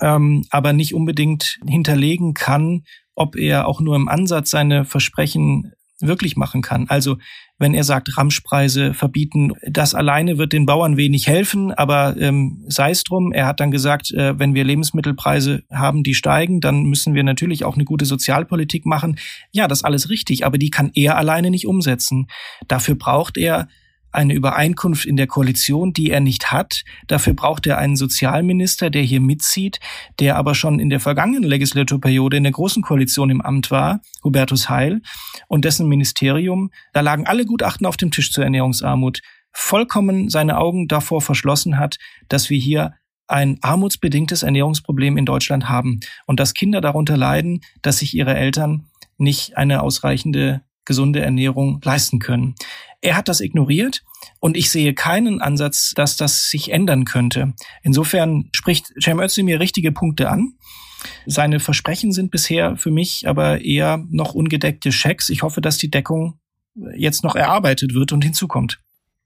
ähm, 0.00 0.44
aber 0.50 0.72
nicht 0.72 0.94
unbedingt 0.94 1.58
hinterlegen 1.66 2.34
kann, 2.34 2.84
ob 3.14 3.36
er 3.36 3.66
auch 3.66 3.80
nur 3.80 3.96
im 3.96 4.08
Ansatz 4.08 4.50
seine 4.50 4.84
Versprechen 4.84 5.72
wirklich 6.00 6.36
machen 6.36 6.62
kann. 6.62 6.86
Also 6.88 7.16
wenn 7.58 7.74
er 7.74 7.84
sagt, 7.84 8.16
Ramschpreise 8.18 8.92
verbieten, 8.92 9.52
das 9.68 9.94
alleine 9.94 10.36
wird 10.36 10.52
den 10.52 10.66
Bauern 10.66 10.96
wenig 10.96 11.28
helfen, 11.28 11.70
aber 11.72 12.16
ähm, 12.18 12.64
sei 12.66 12.90
es 12.90 13.04
drum. 13.04 13.32
Er 13.32 13.46
hat 13.46 13.60
dann 13.60 13.70
gesagt, 13.70 14.10
äh, 14.10 14.36
wenn 14.36 14.54
wir 14.54 14.64
Lebensmittelpreise 14.64 15.62
haben, 15.70 16.02
die 16.02 16.14
steigen, 16.14 16.60
dann 16.60 16.82
müssen 16.82 17.14
wir 17.14 17.22
natürlich 17.22 17.64
auch 17.64 17.74
eine 17.74 17.84
gute 17.84 18.04
Sozialpolitik 18.04 18.84
machen. 18.84 19.16
Ja, 19.52 19.68
das 19.68 19.84
alles 19.84 20.10
richtig, 20.10 20.44
aber 20.44 20.58
die 20.58 20.70
kann 20.70 20.90
er 20.94 21.16
alleine 21.16 21.50
nicht 21.50 21.66
umsetzen. 21.66 22.26
Dafür 22.66 22.96
braucht 22.96 23.36
er 23.36 23.68
eine 24.12 24.34
Übereinkunft 24.34 25.04
in 25.04 25.16
der 25.16 25.26
Koalition, 25.26 25.92
die 25.92 26.10
er 26.10 26.20
nicht 26.20 26.52
hat. 26.52 26.84
Dafür 27.06 27.34
braucht 27.34 27.66
er 27.66 27.78
einen 27.78 27.96
Sozialminister, 27.96 28.90
der 28.90 29.02
hier 29.02 29.20
mitzieht, 29.20 29.80
der 30.20 30.36
aber 30.36 30.54
schon 30.54 30.78
in 30.78 30.90
der 30.90 31.00
vergangenen 31.00 31.42
Legislaturperiode 31.42 32.36
in 32.36 32.44
der 32.44 32.52
Großen 32.52 32.82
Koalition 32.82 33.30
im 33.30 33.40
Amt 33.40 33.70
war, 33.70 34.00
Hubertus 34.22 34.68
Heil, 34.68 35.00
und 35.48 35.64
dessen 35.64 35.88
Ministerium, 35.88 36.70
da 36.92 37.00
lagen 37.00 37.26
alle 37.26 37.46
Gutachten 37.46 37.86
auf 37.86 37.96
dem 37.96 38.10
Tisch 38.10 38.32
zur 38.32 38.44
Ernährungsarmut, 38.44 39.20
vollkommen 39.52 40.28
seine 40.28 40.58
Augen 40.58 40.88
davor 40.88 41.20
verschlossen 41.20 41.78
hat, 41.78 41.96
dass 42.28 42.50
wir 42.50 42.58
hier 42.58 42.94
ein 43.28 43.58
armutsbedingtes 43.62 44.42
Ernährungsproblem 44.42 45.16
in 45.16 45.24
Deutschland 45.24 45.68
haben 45.68 46.00
und 46.26 46.38
dass 46.38 46.54
Kinder 46.54 46.80
darunter 46.80 47.16
leiden, 47.16 47.60
dass 47.80 47.98
sich 47.98 48.14
ihre 48.14 48.34
Eltern 48.34 48.88
nicht 49.16 49.56
eine 49.56 49.82
ausreichende 49.82 50.62
gesunde 50.84 51.20
Ernährung 51.20 51.80
leisten 51.84 52.18
können. 52.18 52.54
Er 53.02 53.16
hat 53.16 53.28
das 53.28 53.40
ignoriert 53.40 54.02
und 54.38 54.56
ich 54.56 54.70
sehe 54.70 54.94
keinen 54.94 55.42
Ansatz, 55.42 55.92
dass 55.94 56.16
das 56.16 56.48
sich 56.48 56.70
ändern 56.70 57.04
könnte. 57.04 57.52
Insofern 57.82 58.48
spricht 58.52 58.92
Cem 59.02 59.18
Özdemir 59.20 59.58
richtige 59.58 59.90
Punkte 59.90 60.30
an. 60.30 60.54
Seine 61.26 61.58
Versprechen 61.58 62.12
sind 62.12 62.30
bisher 62.30 62.76
für 62.76 62.92
mich 62.92 63.26
aber 63.26 63.60
eher 63.60 64.04
noch 64.10 64.34
ungedeckte 64.34 64.92
Schecks. 64.92 65.30
Ich 65.30 65.42
hoffe, 65.42 65.60
dass 65.60 65.78
die 65.78 65.90
Deckung 65.90 66.38
jetzt 66.96 67.24
noch 67.24 67.34
erarbeitet 67.34 67.92
wird 67.92 68.12
und 68.12 68.22
hinzukommt. 68.22 68.78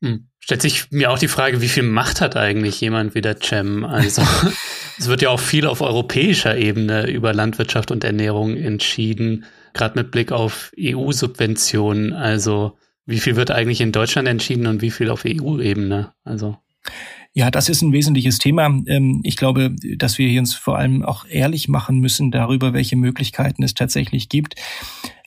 Hm. 0.02 0.28
Stellt 0.40 0.62
sich 0.62 0.90
mir 0.90 1.10
auch 1.10 1.18
die 1.18 1.28
Frage, 1.28 1.60
wie 1.60 1.68
viel 1.68 1.82
Macht 1.82 2.22
hat 2.22 2.34
eigentlich 2.36 2.80
jemand 2.80 3.14
wie 3.14 3.20
der 3.20 3.36
Cem? 3.42 3.84
Also 3.84 4.22
es 4.98 5.06
wird 5.06 5.20
ja 5.20 5.28
auch 5.28 5.40
viel 5.40 5.66
auf 5.66 5.82
europäischer 5.82 6.56
Ebene 6.56 7.10
über 7.10 7.34
Landwirtschaft 7.34 7.90
und 7.90 8.04
Ernährung 8.04 8.56
entschieden, 8.56 9.44
gerade 9.74 9.98
mit 9.98 10.10
Blick 10.10 10.32
auf 10.32 10.72
EU-Subventionen. 10.78 12.14
Also 12.14 12.78
wie 13.06 13.20
viel 13.20 13.36
wird 13.36 13.50
eigentlich 13.50 13.80
in 13.80 13.92
Deutschland 13.92 14.28
entschieden 14.28 14.66
und 14.66 14.82
wie 14.82 14.90
viel 14.90 15.10
auf 15.10 15.24
EU-Ebene? 15.24 16.12
Also. 16.24 16.58
Ja, 17.32 17.50
das 17.50 17.68
ist 17.68 17.82
ein 17.82 17.92
wesentliches 17.92 18.38
Thema. 18.38 18.66
Ähm, 18.86 19.20
ich 19.22 19.36
glaube, 19.36 19.74
dass 19.96 20.18
wir 20.18 20.40
uns 20.40 20.54
vor 20.54 20.78
allem 20.78 21.04
auch 21.04 21.26
ehrlich 21.28 21.68
machen 21.68 21.98
müssen 22.00 22.30
darüber, 22.30 22.72
welche 22.72 22.96
Möglichkeiten 22.96 23.62
es 23.62 23.74
tatsächlich 23.74 24.28
gibt. 24.28 24.54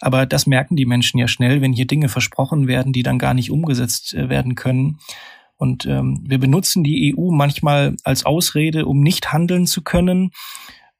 Aber 0.02 0.26
das 0.26 0.48
merken 0.48 0.76
die 0.76 0.86
Menschen 0.86 1.20
ja 1.20 1.28
schnell, 1.28 1.62
wenn 1.62 1.74
hier 1.74 1.88
Dinge 1.88 2.10
versprochen 2.10 2.68
werden, 2.68 2.94
die 2.94 3.04
dann 3.04 3.20
gar 3.20 3.34
nicht 3.34 3.52
umgesetzt 3.52 4.14
äh, 4.14 4.28
werden 4.28 4.56
können. 4.56 5.00
Und 5.56 5.86
ähm, 5.86 6.24
wir 6.26 6.40
benutzen 6.40 6.84
die 6.84 7.14
EU 7.16 7.32
manchmal 7.32 7.96
als 8.04 8.26
Ausrede, 8.26 8.86
um 8.86 9.02
nicht 9.02 9.32
handeln 9.34 9.68
zu 9.68 9.84
können 9.84 10.32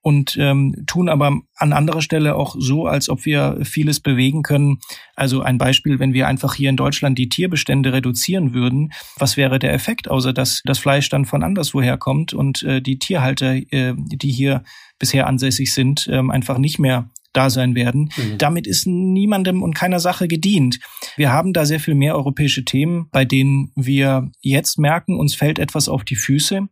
und 0.10 0.38
ähm, 0.40 0.74
tun 0.88 1.08
aber 1.08 1.40
an 1.56 1.72
anderer 1.72 2.02
Stelle 2.02 2.36
auch 2.36 2.56
so, 2.58 2.88
als 2.88 3.10
ob 3.10 3.26
wir 3.26 3.60
vieles 3.64 4.00
bewegen 4.00 4.42
können. 4.42 4.80
Also 5.16 5.44
ein 5.44 5.60
Beispiel, 5.60 6.00
wenn 6.00 6.14
wir 6.14 6.28
einfach 6.28 6.56
hier 6.56 6.72
in 6.72 6.78
Deutschland 6.78 7.20
die 7.20 7.30
Tierbestände 7.30 7.94
reduzieren 7.94 8.56
würden, 8.56 8.92
was 9.20 9.38
wäre 9.38 9.60
der 9.60 9.72
Effekt, 9.72 10.10
außer 10.10 10.34
dass 10.34 10.64
das 10.66 10.80
Fleisch 10.80 11.10
dann 11.10 11.26
von 11.26 11.44
anderswoher 11.44 11.98
kommt 11.98 12.34
und 12.34 12.64
äh, 12.64 12.82
die 12.82 12.98
Tierhalter, 12.98 13.54
äh, 13.54 13.94
die 13.96 14.32
hier 14.32 14.64
bisher 14.98 15.28
ansässig 15.28 15.76
sind, 15.76 16.08
äh, 16.08 16.18
einfach 16.18 16.58
nicht 16.58 16.80
mehr 16.80 17.12
da 17.32 17.52
sein 17.52 17.76
werden. 17.76 18.10
Mhm. 18.18 18.40
Damit 18.40 18.66
ist 18.66 18.88
niemandem 18.88 19.62
und 19.62 19.76
keiner 19.76 20.00
Sache 20.00 20.28
gedient. 20.28 20.80
Wir 21.18 21.32
haben 21.32 21.54
da 21.54 21.68
sehr 21.68 21.80
viel 21.80 21.94
mehr 21.94 22.16
europäische 22.16 22.66
Themen, 22.66 23.10
bei 23.12 23.26
denen 23.26 23.72
wir 23.76 24.32
jetzt 24.42 24.80
merken, 24.80 25.20
uns 25.20 25.36
fällt 25.36 25.60
etwas 25.60 25.88
auf 25.88 26.04
die 26.04 26.16
Füße 26.16 26.68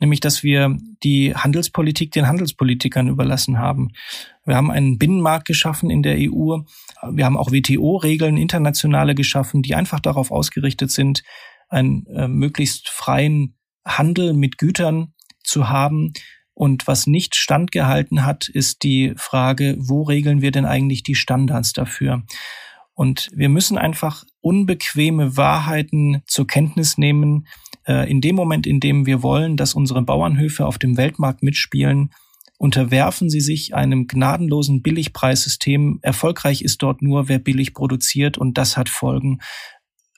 nämlich 0.00 0.20
dass 0.20 0.42
wir 0.42 0.76
die 1.02 1.34
Handelspolitik 1.34 2.10
den 2.12 2.26
Handelspolitikern 2.26 3.08
überlassen 3.08 3.58
haben. 3.58 3.92
Wir 4.44 4.56
haben 4.56 4.70
einen 4.70 4.98
Binnenmarkt 4.98 5.46
geschaffen 5.46 5.90
in 5.90 6.02
der 6.02 6.16
EU. 6.18 6.58
Wir 7.12 7.24
haben 7.24 7.36
auch 7.36 7.52
WTO-Regeln, 7.52 8.36
internationale 8.36 9.14
geschaffen, 9.14 9.62
die 9.62 9.74
einfach 9.74 10.00
darauf 10.00 10.30
ausgerichtet 10.32 10.90
sind, 10.90 11.22
einen 11.68 12.06
äh, 12.06 12.26
möglichst 12.26 12.88
freien 12.88 13.56
Handel 13.84 14.32
mit 14.32 14.58
Gütern 14.58 15.14
zu 15.44 15.68
haben. 15.68 16.12
Und 16.54 16.86
was 16.86 17.06
nicht 17.06 17.36
standgehalten 17.36 18.24
hat, 18.24 18.48
ist 18.48 18.82
die 18.82 19.14
Frage, 19.16 19.76
wo 19.78 20.02
regeln 20.02 20.42
wir 20.42 20.50
denn 20.50 20.66
eigentlich 20.66 21.02
die 21.02 21.14
Standards 21.14 21.72
dafür? 21.72 22.22
Und 22.94 23.30
wir 23.32 23.48
müssen 23.48 23.78
einfach 23.78 24.24
unbequeme 24.40 25.36
Wahrheiten 25.36 26.22
zur 26.26 26.46
Kenntnis 26.46 26.98
nehmen, 26.98 27.46
in 27.86 28.20
dem 28.20 28.36
Moment, 28.36 28.66
in 28.66 28.78
dem 28.78 29.06
wir 29.06 29.22
wollen, 29.22 29.56
dass 29.56 29.74
unsere 29.74 30.02
Bauernhöfe 30.02 30.66
auf 30.66 30.78
dem 30.78 30.96
Weltmarkt 30.96 31.42
mitspielen, 31.42 32.10
unterwerfen 32.58 33.30
sie 33.30 33.40
sich 33.40 33.74
einem 33.74 34.06
gnadenlosen 34.06 34.82
Billigpreissystem. 34.82 35.98
Erfolgreich 36.02 36.60
ist 36.60 36.82
dort 36.82 37.00
nur, 37.00 37.28
wer 37.28 37.38
billig 37.38 37.72
produziert 37.72 38.36
und 38.36 38.58
das 38.58 38.76
hat 38.76 38.90
Folgen 38.90 39.38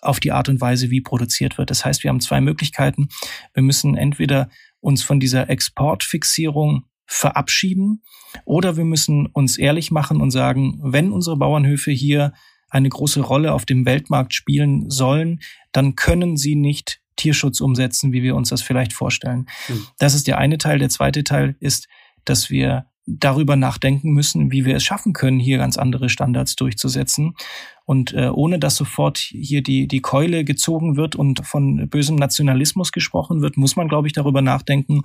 auf 0.00 0.18
die 0.18 0.32
Art 0.32 0.48
und 0.48 0.60
Weise, 0.60 0.90
wie 0.90 1.00
produziert 1.00 1.56
wird. 1.56 1.70
Das 1.70 1.84
heißt, 1.84 2.02
wir 2.02 2.10
haben 2.10 2.20
zwei 2.20 2.40
Möglichkeiten. 2.40 3.08
Wir 3.54 3.62
müssen 3.62 3.96
entweder 3.96 4.50
uns 4.80 5.04
von 5.04 5.20
dieser 5.20 5.48
Exportfixierung 5.48 6.86
verabschieden 7.06 8.02
oder 8.44 8.76
wir 8.76 8.84
müssen 8.84 9.26
uns 9.26 9.56
ehrlich 9.56 9.92
machen 9.92 10.20
und 10.20 10.32
sagen, 10.32 10.80
wenn 10.82 11.12
unsere 11.12 11.36
Bauernhöfe 11.36 11.92
hier 11.92 12.32
eine 12.68 12.88
große 12.88 13.20
Rolle 13.20 13.52
auf 13.52 13.66
dem 13.66 13.86
Weltmarkt 13.86 14.34
spielen 14.34 14.90
sollen, 14.90 15.40
dann 15.70 15.94
können 15.94 16.36
sie 16.36 16.56
nicht 16.56 17.01
Tierschutz 17.16 17.60
umsetzen, 17.60 18.12
wie 18.12 18.22
wir 18.22 18.34
uns 18.36 18.48
das 18.48 18.62
vielleicht 18.62 18.92
vorstellen. 18.92 19.46
Mhm. 19.68 19.86
Das 19.98 20.14
ist 20.14 20.26
der 20.26 20.38
eine 20.38 20.58
Teil. 20.58 20.78
Der 20.78 20.88
zweite 20.88 21.24
Teil 21.24 21.56
ist, 21.60 21.88
dass 22.24 22.50
wir 22.50 22.86
darüber 23.06 23.56
nachdenken 23.56 24.12
müssen, 24.12 24.52
wie 24.52 24.64
wir 24.64 24.76
es 24.76 24.84
schaffen 24.84 25.12
können, 25.12 25.40
hier 25.40 25.58
ganz 25.58 25.76
andere 25.76 26.08
Standards 26.08 26.54
durchzusetzen. 26.54 27.34
Und 27.84 28.12
äh, 28.12 28.28
ohne 28.28 28.58
dass 28.58 28.76
sofort 28.76 29.18
hier 29.18 29.62
die, 29.62 29.88
die 29.88 30.00
Keule 30.00 30.44
gezogen 30.44 30.96
wird 30.96 31.16
und 31.16 31.44
von 31.44 31.88
bösem 31.88 32.16
Nationalismus 32.16 32.92
gesprochen 32.92 33.42
wird, 33.42 33.56
muss 33.56 33.74
man, 33.74 33.88
glaube 33.88 34.06
ich, 34.06 34.12
darüber 34.12 34.40
nachdenken, 34.40 35.02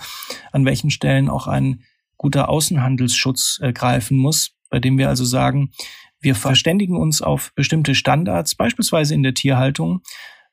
an 0.51 0.65
welchen 0.65 0.91
Stellen 0.91 1.27
auch 1.27 1.47
ein 1.47 1.81
guter 2.17 2.49
Außenhandelsschutz 2.49 3.59
äh, 3.61 3.73
greifen 3.73 4.17
muss, 4.17 4.51
bei 4.69 4.79
dem 4.79 4.97
wir 4.97 5.09
also 5.09 5.25
sagen, 5.25 5.71
wir 6.19 6.35
verständigen 6.35 6.97
uns 6.97 7.21
auf 7.21 7.51
bestimmte 7.55 7.95
Standards, 7.95 8.55
beispielsweise 8.55 9.13
in 9.13 9.23
der 9.23 9.33
Tierhaltung. 9.33 10.01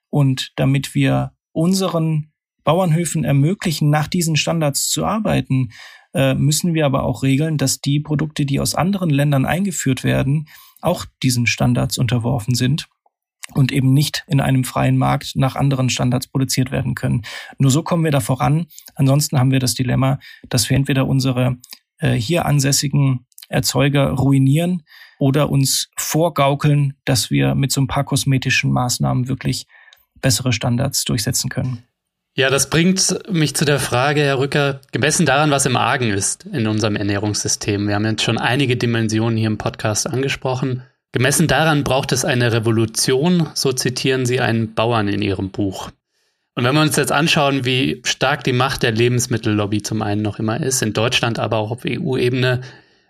Und 0.09 0.53
damit 0.57 0.95
wir 0.95 1.33
unseren 1.55 2.33
Bauernhöfen 2.65 3.25
ermöglichen, 3.25 3.91
nach 3.91 4.09
diesen 4.09 4.37
Standards 4.37 4.89
zu 4.89 5.05
arbeiten, 5.05 5.71
äh, 6.13 6.35
müssen 6.35 6.75
wir 6.75 6.87
aber 6.87 7.05
auch 7.05 7.23
regeln, 7.23 7.57
dass 7.57 7.81
die 7.81 8.01
Produkte, 8.01 8.45
die 8.45 8.61
aus 8.61 8.75
anderen 8.75 9.11
Ländern 9.11 9.47
eingeführt 9.47 10.05
werden, 10.05 10.49
auch 10.81 11.07
diesen 11.23 11.47
Standards 11.47 11.99
unterworfen 11.99 12.55
sind 12.55 12.89
und 13.53 13.73
eben 13.73 13.93
nicht 13.93 14.25
in 14.27 14.41
einem 14.41 14.65
freien 14.65 14.97
Markt 14.97 15.37
nach 15.37 15.57
anderen 15.57 15.91
Standards 15.91 16.27
produziert 16.27 16.71
werden 16.71 16.95
können. 16.95 17.23
Nur 17.59 17.71
so 17.71 17.83
kommen 17.83 18.05
wir 18.05 18.11
da 18.11 18.21
voran. 18.21 18.67
Ansonsten 18.95 19.39
haben 19.39 19.51
wir 19.51 19.61
das 19.61 19.75
Dilemma, 19.75 20.19
dass 20.49 20.69
wir 20.69 20.77
entweder 20.77 21.07
unsere 21.07 21.59
äh, 21.99 22.13
hier 22.13 22.47
ansässigen 22.47 23.27
Erzeuger 23.49 24.11
ruinieren 24.11 24.83
oder 25.19 25.51
uns 25.51 25.91
vorgaukeln, 25.97 26.95
dass 27.05 27.31
wir 27.31 27.55
mit 27.55 27.73
so 27.73 27.81
ein 27.81 27.87
paar 27.87 28.05
kosmetischen 28.05 28.73
Maßnahmen 28.73 29.29
wirklich 29.29 29.67
bessere 30.25 30.55
Standards 30.55 31.05
durchsetzen 31.05 31.51
können. 31.51 31.85
Ja, 32.35 32.49
das 32.49 32.70
bringt 32.70 33.31
mich 33.31 33.55
zu 33.55 33.66
der 33.66 33.79
Frage, 33.79 34.22
Herr 34.22 34.39
Rücker, 34.39 34.81
gemessen 34.91 35.27
daran, 35.27 35.51
was 35.51 35.66
im 35.66 35.77
Argen 35.77 36.11
ist 36.11 36.47
in 36.47 36.66
unserem 36.66 36.97
Ernährungssystem. 36.97 37.87
Wir 37.87 37.95
haben 37.95 38.07
jetzt 38.07 38.22
schon 38.22 38.39
einige 38.39 38.77
Dimensionen 38.77 39.37
hier 39.37 39.49
im 39.49 39.59
Podcast 39.59 40.09
angesprochen. 40.09 40.83
Gemessen 41.12 41.47
daran 41.47 41.85
braucht 41.85 42.11
es 42.11 42.25
eine 42.25 42.53
Revolution, 42.53 43.49
so 43.55 43.72
zitieren 43.72 44.25
Sie 44.25 44.41
einen 44.41 44.75
Bauern 44.75 45.09
in 45.09 45.20
Ihrem 45.20 45.51
Buch. 45.51 45.91
Und 46.57 46.64
wenn 46.64 46.75
wir 46.75 46.81
uns 46.81 46.97
jetzt 46.97 47.12
anschauen, 47.12 47.66
wie 47.66 48.01
stark 48.05 48.43
die 48.45 48.53
Macht 48.53 48.83
der 48.83 48.93
Lebensmittellobby 48.93 49.83
zum 49.83 50.01
einen 50.01 50.22
noch 50.22 50.39
immer 50.39 50.61
ist, 50.61 50.83
in 50.83 50.95
Deutschland, 50.95 51.39
aber 51.39 51.59
auch 51.59 51.70
auf 51.70 51.83
EU-Ebene, 51.87 52.62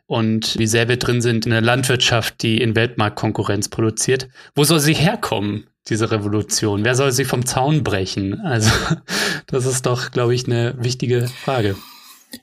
und 0.07 0.59
wie 0.59 0.67
sehr 0.67 0.89
wir 0.89 0.99
drin 0.99 1.23
sind 1.23 1.47
in 1.47 1.53
der 1.53 1.63
Landwirtschaft, 1.63 2.43
die 2.43 2.61
in 2.61 2.77
Weltmarktkonkurrenz 2.77 3.69
produziert, 3.69 4.29
wo 4.55 4.65
soll 4.65 4.81
sie 4.81 4.93
herkommen, 4.93 5.67
diese 5.89 6.11
Revolution? 6.11 6.85
Wer 6.85 6.95
soll 6.95 7.13
sie 7.13 7.25
vom 7.25 7.45
Zaun 7.47 7.83
brechen? 7.83 8.41
Also, 8.41 8.71
das 9.47 9.67
ist 9.67 9.87
doch, 9.87 10.11
glaube 10.11 10.35
ich, 10.35 10.47
eine 10.47 10.75
wichtige 10.79 11.29
Frage. 11.29 11.77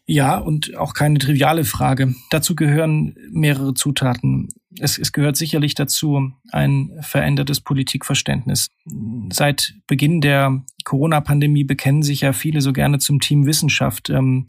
Ja, 0.06 0.38
und 0.38 0.76
auch 0.78 0.94
keine 0.94 1.20
triviale 1.20 1.66
Frage. 1.66 2.14
Dazu 2.30 2.56
gehören 2.56 3.16
mehrere 3.32 3.74
Zutaten. 3.74 4.50
Es, 4.80 4.98
es, 4.98 5.12
gehört 5.12 5.36
sicherlich 5.36 5.76
dazu 5.76 6.32
ein 6.52 6.92
verändertes 7.02 7.60
Politikverständnis. 7.60 8.70
Seit 9.32 9.74
Beginn 9.88 10.22
der 10.22 10.64
Corona-Pandemie 10.86 11.66
bekennen 11.66 12.04
sich 12.04 12.22
ja 12.22 12.32
viele 12.32 12.62
so 12.62 12.72
gerne 12.72 13.00
zum 13.00 13.20
Team 13.20 13.46
Wissenschaft. 13.46 14.10
Ähm, 14.10 14.46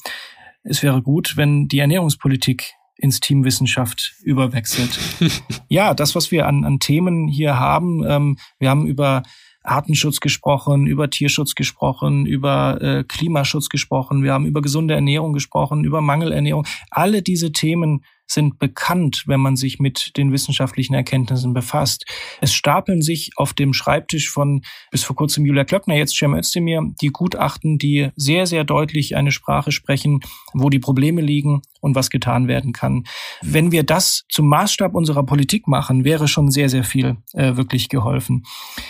es 0.63 0.83
wäre 0.83 1.03
gut, 1.03 1.37
wenn 1.37 1.67
die 1.67 1.81
Ernährungspolitik 1.81 2.75
ins 2.97 3.21
Team 3.21 3.45
Wissenschaft 3.45 4.15
überwechselt. 4.23 4.99
ja, 5.69 5.95
das, 5.95 6.15
was 6.15 6.31
wir 6.31 6.47
an, 6.47 6.65
an 6.65 6.79
Themen 6.79 7.29
hier 7.29 7.59
haben, 7.59 8.05
ähm, 8.07 8.39
wir 8.59 8.71
haben 8.71 8.87
über 8.87 9.23
Artenschutz 9.65 10.21
gesprochen, 10.21 10.87
über 10.87 11.11
Tierschutz 11.11 11.55
gesprochen, 11.55 12.27
über 12.27 12.81
äh, 12.83 13.05
Klimaschutz 13.05 13.69
gesprochen, 13.69 14.23
wir 14.23 14.33
haben 14.33 14.47
über 14.47 14.61
gesunde 14.61 14.95
Ernährung 14.95 15.33
gesprochen, 15.33 15.85
über 15.85 16.01
Mangelernährung. 16.01 16.67
Alle 16.91 17.23
diese 17.23 17.53
Themen 17.53 18.05
sind 18.27 18.59
bekannt, 18.59 19.25
wenn 19.27 19.41
man 19.41 19.57
sich 19.57 19.79
mit 19.79 20.17
den 20.17 20.33
wissenschaftlichen 20.33 20.95
Erkenntnissen 20.95 21.53
befasst. 21.53 22.07
Es 22.41 22.53
stapeln 22.55 23.03
sich 23.03 23.33
auf 23.37 23.53
dem 23.53 23.73
Schreibtisch 23.73 24.31
von 24.31 24.63
bis 24.91 25.05
vor 25.05 25.17
kurzem 25.17 25.45
Julia 25.45 25.65
Klöckner, 25.65 25.97
jetzt 25.97 26.17
Cem 26.17 26.35
Özdemir, 26.35 26.83
die 27.01 27.09
Gutachten, 27.09 27.79
die 27.79 28.11
sehr, 28.17 28.47
sehr 28.47 28.65
deutlich 28.65 29.17
eine 29.17 29.33
Sprache 29.33 29.71
sprechen, 29.71 30.21
wo 30.55 30.71
die 30.71 30.79
Probleme 30.79 31.21
liegen 31.21 31.63
und 31.83 31.95
was 31.95 32.09
getan 32.09 32.49
werden 32.49 32.73
kann. 32.73 33.05
Wenn 33.43 33.73
wir 33.73 33.83
das 33.83 34.25
zum 34.31 34.49
Maßstab 34.49 34.95
unserer 34.95 35.25
Politik 35.25 35.69
machen, 35.69 36.05
wäre 36.05 36.29
schon 36.29 36.51
sehr, 36.51 36.69
sehr 36.69 36.85
viel 36.85 37.17
äh, 37.35 37.57
wirklich 37.57 37.89
geholfen. 37.89 38.45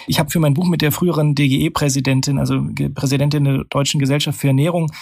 Ich 0.06 0.18
habe 0.18 0.30
für 0.30 0.38
mein 0.38 0.54
Buch 0.54 0.68
mit 0.68 0.82
der 0.82 0.92
früheren 0.92 1.34
DGE-Präsidentin, 1.34 2.38
also 2.38 2.62
Präsidentin 2.94 3.44
der 3.44 3.64
Deutschen 3.64 3.98
Gesellschaft 3.98 4.38
für 4.38 4.48
Ernährung, 4.48 4.92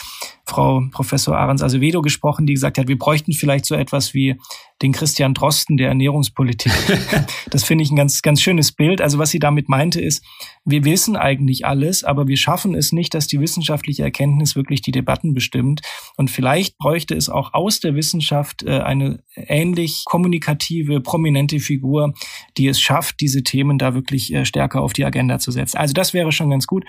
Frau 0.46 0.82
Professor 0.92 1.36
Ahrens 1.36 1.62
Azevedo 1.62 2.00
gesprochen, 2.00 2.46
die 2.46 2.54
gesagt 2.54 2.78
hat, 2.78 2.88
wir 2.88 2.98
bräuchten 2.98 3.32
vielleicht 3.32 3.66
so 3.66 3.74
etwas 3.74 4.14
wie 4.14 4.36
den 4.82 4.92
Christian 4.92 5.34
Drosten 5.34 5.76
der 5.76 5.88
Ernährungspolitik. 5.88 6.72
das 7.50 7.64
finde 7.64 7.84
ich 7.84 7.90
ein 7.90 7.96
ganz, 7.96 8.22
ganz 8.22 8.40
schönes 8.40 8.72
Bild. 8.72 9.00
Also 9.00 9.18
was 9.18 9.30
sie 9.30 9.38
damit 9.38 9.68
meinte 9.68 10.00
ist, 10.00 10.24
wir 10.64 10.84
wissen 10.84 11.16
eigentlich 11.16 11.66
alles, 11.66 12.04
aber 12.04 12.28
wir 12.28 12.36
schaffen 12.36 12.74
es 12.74 12.92
nicht, 12.92 13.14
dass 13.14 13.26
die 13.26 13.40
wissenschaftliche 13.40 14.02
Erkenntnis 14.02 14.56
wirklich 14.56 14.80
die 14.80 14.92
Debatten 14.92 15.34
bestimmt. 15.34 15.82
Und 16.16 16.30
vielleicht 16.30 16.78
bräuchte 16.78 17.14
es 17.14 17.28
auch 17.28 17.52
aus 17.52 17.80
der 17.80 17.94
Wissenschaft 17.94 18.62
äh, 18.62 18.80
eine 18.80 19.22
ähnlich 19.34 20.04
kommunikative, 20.06 21.00
prominente 21.00 21.60
Figur, 21.60 22.14
die 22.56 22.68
es 22.68 22.80
schafft, 22.80 23.20
diese 23.20 23.42
Themen 23.42 23.78
da 23.78 23.94
wirklich 23.94 24.32
äh, 24.32 24.44
stärker 24.44 24.80
auf 24.80 24.92
die 24.92 25.04
Agenda 25.04 25.38
zu 25.38 25.50
setzen. 25.50 25.76
Also 25.76 25.92
das 25.92 26.14
wäre 26.14 26.32
schon 26.32 26.50
ganz 26.50 26.66
gut. 26.66 26.84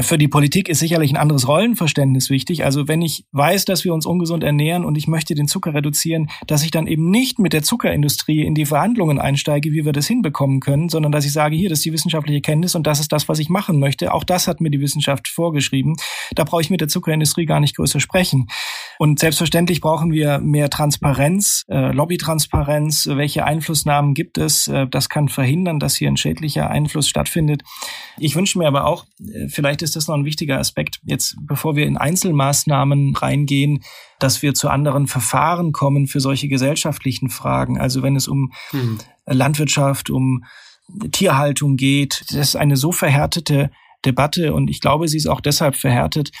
Für 0.00 0.18
die 0.18 0.28
Politik 0.28 0.68
ist 0.68 0.78
sicherlich 0.78 1.10
ein 1.10 1.16
anderes 1.16 1.48
Rollenverständnis 1.48 2.30
wichtig. 2.30 2.64
Also 2.64 2.88
wenn 2.88 3.02
ich 3.02 3.24
weiß, 3.32 3.64
dass 3.64 3.84
wir 3.84 3.92
uns 3.94 4.06
ungesund 4.06 4.44
ernähren 4.44 4.84
und 4.84 4.96
ich 4.96 5.08
möchte 5.08 5.34
den 5.34 5.48
Zucker 5.48 5.74
reduzieren, 5.74 6.30
dass 6.46 6.62
ich 6.62 6.70
dann 6.70 6.86
eben 6.86 7.10
nicht 7.10 7.38
mit 7.38 7.52
der 7.52 7.62
Zuckerindustrie 7.62 8.42
in 8.42 8.54
die 8.54 8.66
Verhandlungen 8.66 9.18
einsteige, 9.18 9.72
wie 9.72 9.84
wir 9.84 9.92
das 9.92 10.06
hinbekommen 10.06 10.60
können, 10.60 10.88
sondern 10.88 11.12
dass 11.12 11.24
ich 11.24 11.32
sage, 11.32 11.56
hier, 11.56 11.68
das 11.68 11.80
ist 11.80 11.84
die 11.84 11.92
wissenschaftliche 11.92 12.40
Kenntnis 12.40 12.74
und 12.74 12.86
das 12.86 13.00
ist 13.00 13.12
das, 13.12 13.28
was 13.28 13.38
ich 13.38 13.48
machen 13.48 13.80
möchte. 13.80 14.12
Auch 14.12 14.24
das 14.24 14.46
hat 14.46 14.60
mir 14.60 14.70
die 14.70 14.80
Wissenschaft 14.80 15.28
vorgeschrieben. 15.28 15.96
Da 16.34 16.44
brauche 16.44 16.60
ich 16.60 16.70
mit 16.70 16.80
der 16.80 16.88
Zuckerindustrie 16.88 17.46
gar 17.46 17.60
nicht 17.60 17.76
größer 17.76 18.00
sprechen. 18.00 18.48
Und 18.98 19.18
selbstverständlich 19.18 19.80
brauchen 19.80 20.12
wir 20.12 20.38
mehr 20.38 20.70
Transparenz, 20.70 21.64
äh, 21.68 21.92
Lobbytransparenz. 21.92 23.08
Welche 23.12 23.44
Einflussnahmen 23.44 24.14
gibt 24.14 24.38
es? 24.38 24.68
Äh, 24.68 24.86
das 24.88 25.08
kann 25.08 25.28
verhindern, 25.28 25.78
dass 25.78 25.96
hier 25.96 26.08
ein 26.08 26.16
schädlicher 26.16 26.70
Einfluss 26.70 27.08
stattfindet. 27.08 27.62
Ich 28.18 28.34
wünsche 28.34 28.58
mir 28.58 28.66
aber 28.66 28.86
auch, 28.86 29.06
äh, 29.20 29.48
vielleicht 29.78 29.82
ist 29.82 29.96
das 29.96 30.08
noch 30.08 30.16
ein 30.16 30.24
wichtiger 30.24 30.58
Aspekt, 30.58 31.00
jetzt 31.04 31.36
bevor 31.40 31.76
wir 31.76 31.86
in 31.86 31.96
Einzelmaßnahmen 31.96 33.14
reingehen, 33.14 33.82
dass 34.18 34.42
wir 34.42 34.54
zu 34.54 34.68
anderen 34.68 35.06
Verfahren 35.06 35.72
kommen 35.72 36.06
für 36.06 36.20
solche 36.20 36.48
gesellschaftlichen 36.48 37.30
Fragen. 37.30 37.78
Also 37.78 38.02
wenn 38.02 38.16
es 38.16 38.26
um 38.26 38.52
mhm. 38.72 38.98
Landwirtschaft, 39.26 40.10
um 40.10 40.44
Tierhaltung 41.12 41.76
geht, 41.76 42.24
das 42.28 42.48
ist 42.48 42.56
eine 42.56 42.76
so 42.76 42.92
verhärtete 42.92 43.70
Debatte 44.04 44.54
und 44.54 44.68
ich 44.68 44.80
glaube, 44.80 45.06
sie 45.06 45.16
ist 45.16 45.28
auch 45.28 45.40
deshalb 45.40 45.76
verhärtet, 45.76 46.32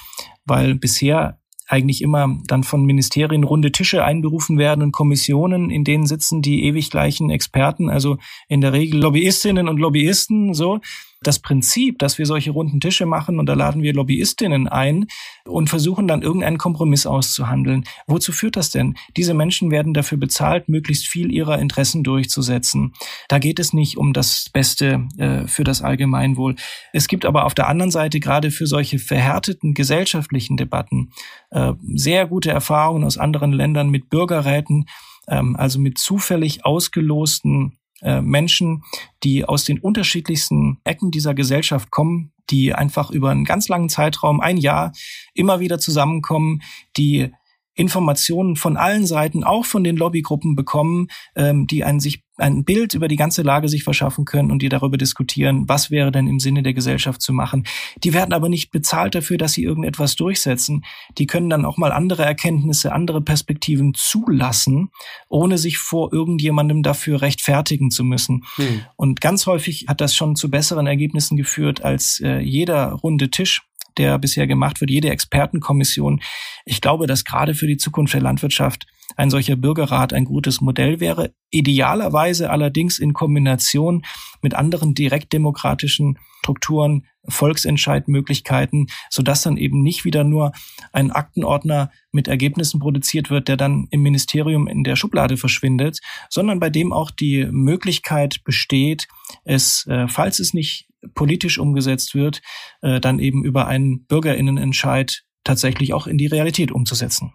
weil 0.44 0.74
bisher 0.74 1.38
eigentlich 1.68 2.02
immer 2.02 2.38
dann 2.46 2.64
von 2.64 2.86
Ministerien 2.86 3.44
runde 3.44 3.70
Tische 3.70 4.02
einberufen 4.02 4.58
werden 4.58 4.82
und 4.82 4.92
Kommissionen, 4.92 5.70
in 5.70 5.84
denen 5.84 6.06
sitzen 6.06 6.40
die 6.40 6.64
ewig 6.64 6.90
gleichen 6.90 7.30
Experten, 7.30 7.90
also 7.90 8.16
in 8.48 8.62
der 8.62 8.72
Regel 8.72 9.00
Lobbyistinnen 9.00 9.68
und 9.68 9.78
Lobbyisten, 9.78 10.54
so 10.54 10.80
das 11.22 11.40
Prinzip, 11.40 11.98
dass 11.98 12.18
wir 12.18 12.26
solche 12.26 12.52
runden 12.52 12.80
Tische 12.80 13.06
machen 13.06 13.38
und 13.38 13.46
da 13.46 13.54
laden 13.54 13.82
wir 13.82 13.92
Lobbyistinnen 13.92 14.68
ein 14.68 15.06
und 15.44 15.68
versuchen 15.68 16.06
dann 16.06 16.22
irgendeinen 16.22 16.58
Kompromiss 16.58 17.06
auszuhandeln. 17.06 17.84
Wozu 18.06 18.32
führt 18.32 18.56
das 18.56 18.70
denn? 18.70 18.96
Diese 19.16 19.34
Menschen 19.34 19.70
werden 19.70 19.94
dafür 19.94 20.18
bezahlt, 20.18 20.68
möglichst 20.68 21.08
viel 21.08 21.32
ihrer 21.32 21.58
Interessen 21.58 22.04
durchzusetzen. 22.04 22.92
Da 23.28 23.38
geht 23.38 23.58
es 23.58 23.72
nicht 23.72 23.98
um 23.98 24.12
das 24.12 24.48
Beste 24.52 25.08
äh, 25.18 25.46
für 25.48 25.64
das 25.64 25.82
Allgemeinwohl. 25.82 26.54
Es 26.92 27.08
gibt 27.08 27.24
aber 27.24 27.46
auf 27.46 27.54
der 27.54 27.68
anderen 27.68 27.90
Seite 27.90 28.20
gerade 28.20 28.50
für 28.50 28.66
solche 28.66 28.98
verhärteten 28.98 29.74
gesellschaftlichen 29.74 30.56
Debatten 30.56 31.10
äh, 31.50 31.72
sehr 31.94 32.26
gute 32.26 32.50
Erfahrungen 32.50 33.04
aus 33.04 33.18
anderen 33.18 33.52
Ländern 33.52 33.90
mit 33.90 34.08
Bürgerräten, 34.08 34.86
ähm, 35.26 35.56
also 35.56 35.80
mit 35.80 35.98
zufällig 35.98 36.64
ausgelosten 36.64 37.78
äh, 38.02 38.20
Menschen, 38.20 38.84
die 39.22 39.44
aus 39.44 39.64
den 39.64 39.78
unterschiedlichsten 39.78 40.80
Ecken 40.84 41.10
dieser 41.10 41.34
Gesellschaft 41.34 41.90
kommen, 41.90 42.32
die 42.50 42.74
einfach 42.74 43.10
über 43.10 43.30
einen 43.30 43.44
ganz 43.44 43.68
langen 43.68 43.88
Zeitraum, 43.88 44.40
ein 44.40 44.56
Jahr, 44.56 44.92
immer 45.34 45.60
wieder 45.60 45.78
zusammenkommen, 45.78 46.62
die 46.96 47.32
Informationen 47.74 48.56
von 48.56 48.76
allen 48.76 49.06
Seiten, 49.06 49.44
auch 49.44 49.64
von 49.64 49.84
den 49.84 49.96
Lobbygruppen 49.96 50.56
bekommen, 50.56 51.08
ähm, 51.36 51.66
die 51.66 51.84
ein, 51.84 52.00
sich, 52.00 52.24
ein 52.38 52.64
Bild 52.64 52.94
über 52.94 53.08
die 53.08 53.16
ganze 53.16 53.42
Lage 53.42 53.68
sich 53.68 53.84
verschaffen 53.84 54.24
können 54.24 54.50
und 54.50 54.62
die 54.62 54.68
darüber 54.68 54.96
diskutieren, 54.96 55.68
was 55.68 55.90
wäre 55.90 56.12
denn 56.12 56.26
im 56.26 56.40
Sinne 56.40 56.62
der 56.62 56.74
Gesellschaft 56.74 57.20
zu 57.20 57.32
machen. 57.32 57.64
Die 58.02 58.14
werden 58.14 58.32
aber 58.32 58.48
nicht 58.48 58.70
bezahlt 58.70 59.14
dafür, 59.14 59.38
dass 59.38 59.52
sie 59.52 59.64
irgendetwas 59.64 60.16
durchsetzen. 60.16 60.84
Die 61.18 61.26
können 61.26 61.50
dann 61.50 61.64
auch 61.64 61.76
mal 61.76 61.92
andere 61.92 62.24
Erkenntnisse, 62.24 62.92
andere 62.92 63.20
Perspektiven 63.20 63.94
zulassen, 63.94 64.90
ohne 65.28 65.58
sich 65.58 65.78
vor 65.78 66.12
irgendjemandem 66.12 66.82
dafür 66.82 67.22
rechtfertigen 67.22 67.90
zu 67.90 68.04
müssen. 68.04 68.44
Hm. 68.56 68.82
Und 68.96 69.20
ganz 69.20 69.46
häufig 69.46 69.86
hat 69.88 70.00
das 70.00 70.14
schon 70.14 70.36
zu 70.36 70.50
besseren 70.50 70.86
Ergebnissen 70.86 71.36
geführt 71.36 71.84
als 71.84 72.20
äh, 72.20 72.38
jeder 72.38 72.92
runde 72.92 73.30
Tisch 73.30 73.62
der 73.96 74.18
bisher 74.18 74.46
gemacht 74.46 74.80
wird, 74.80 74.90
jede 74.90 75.10
Expertenkommission. 75.10 76.20
Ich 76.64 76.80
glaube, 76.80 77.08
dass 77.08 77.24
gerade 77.24 77.54
für 77.54 77.66
die 77.66 77.76
Zukunft 77.76 78.14
der 78.14 78.20
Landwirtschaft 78.20 78.86
ein 79.16 79.30
solcher 79.30 79.56
Bürgerrat 79.56 80.12
ein 80.12 80.24
gutes 80.24 80.60
Modell 80.60 81.00
wäre. 81.00 81.32
Idealerweise 81.50 82.50
allerdings 82.50 82.98
in 82.98 83.12
Kombination 83.12 84.04
mit 84.42 84.54
anderen 84.54 84.94
direktdemokratischen 84.94 86.18
Strukturen, 86.48 87.06
Volksentscheidmöglichkeiten, 87.28 88.86
sodass 89.10 89.42
dann 89.42 89.58
eben 89.58 89.82
nicht 89.82 90.06
wieder 90.06 90.24
nur 90.24 90.52
ein 90.92 91.10
Aktenordner 91.10 91.90
mit 92.10 92.26
Ergebnissen 92.26 92.80
produziert 92.80 93.28
wird, 93.28 93.48
der 93.48 93.58
dann 93.58 93.86
im 93.90 94.02
Ministerium 94.02 94.66
in 94.66 94.82
der 94.82 94.96
Schublade 94.96 95.36
verschwindet, 95.36 96.00
sondern 96.30 96.58
bei 96.58 96.70
dem 96.70 96.92
auch 96.92 97.10
die 97.10 97.46
Möglichkeit 97.50 98.44
besteht, 98.44 99.08
es, 99.44 99.86
äh, 99.88 100.08
falls 100.08 100.38
es 100.38 100.54
nicht 100.54 100.88
politisch 101.14 101.58
umgesetzt 101.58 102.14
wird, 102.14 102.40
äh, 102.80 102.98
dann 102.98 103.18
eben 103.18 103.44
über 103.44 103.66
einen 103.66 104.06
Bürgerinnenentscheid 104.06 105.24
tatsächlich 105.44 105.92
auch 105.92 106.06
in 106.06 106.16
die 106.18 106.26
Realität 106.26 106.72
umzusetzen. 106.72 107.32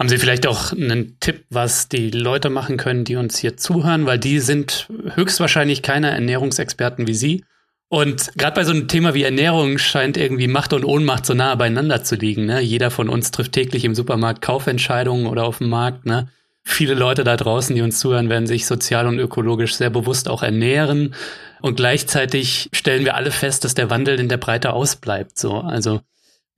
Haben 0.00 0.08
Sie 0.08 0.16
vielleicht 0.16 0.46
auch 0.46 0.72
einen 0.72 1.18
Tipp, 1.20 1.44
was 1.50 1.90
die 1.90 2.10
Leute 2.10 2.48
machen 2.48 2.78
können, 2.78 3.04
die 3.04 3.16
uns 3.16 3.36
hier 3.36 3.58
zuhören, 3.58 4.06
weil 4.06 4.18
die 4.18 4.40
sind 4.40 4.88
höchstwahrscheinlich 5.14 5.82
keine 5.82 6.08
Ernährungsexperten 6.10 7.06
wie 7.06 7.12
Sie. 7.12 7.44
Und 7.90 8.32
gerade 8.34 8.54
bei 8.54 8.64
so 8.64 8.70
einem 8.70 8.88
Thema 8.88 9.12
wie 9.12 9.24
Ernährung 9.24 9.76
scheint 9.76 10.16
irgendwie 10.16 10.48
Macht 10.48 10.72
und 10.72 10.86
Ohnmacht 10.86 11.26
so 11.26 11.34
nah 11.34 11.54
beieinander 11.54 12.02
zu 12.02 12.14
liegen. 12.14 12.46
Ne? 12.46 12.60
Jeder 12.62 12.90
von 12.90 13.10
uns 13.10 13.30
trifft 13.30 13.52
täglich 13.52 13.84
im 13.84 13.94
Supermarkt 13.94 14.40
Kaufentscheidungen 14.40 15.26
oder 15.26 15.44
auf 15.44 15.58
dem 15.58 15.68
Markt. 15.68 16.06
Ne? 16.06 16.28
Viele 16.64 16.94
Leute 16.94 17.22
da 17.22 17.36
draußen, 17.36 17.76
die 17.76 17.82
uns 17.82 17.98
zuhören, 17.98 18.30
werden 18.30 18.46
sich 18.46 18.64
sozial 18.64 19.06
und 19.06 19.18
ökologisch 19.18 19.74
sehr 19.74 19.90
bewusst 19.90 20.30
auch 20.30 20.42
ernähren. 20.42 21.14
Und 21.60 21.76
gleichzeitig 21.76 22.70
stellen 22.72 23.04
wir 23.04 23.16
alle 23.16 23.32
fest, 23.32 23.64
dass 23.64 23.74
der 23.74 23.90
Wandel 23.90 24.18
in 24.18 24.30
der 24.30 24.38
Breite 24.38 24.72
ausbleibt. 24.72 25.38
So, 25.38 25.58
also 25.58 26.00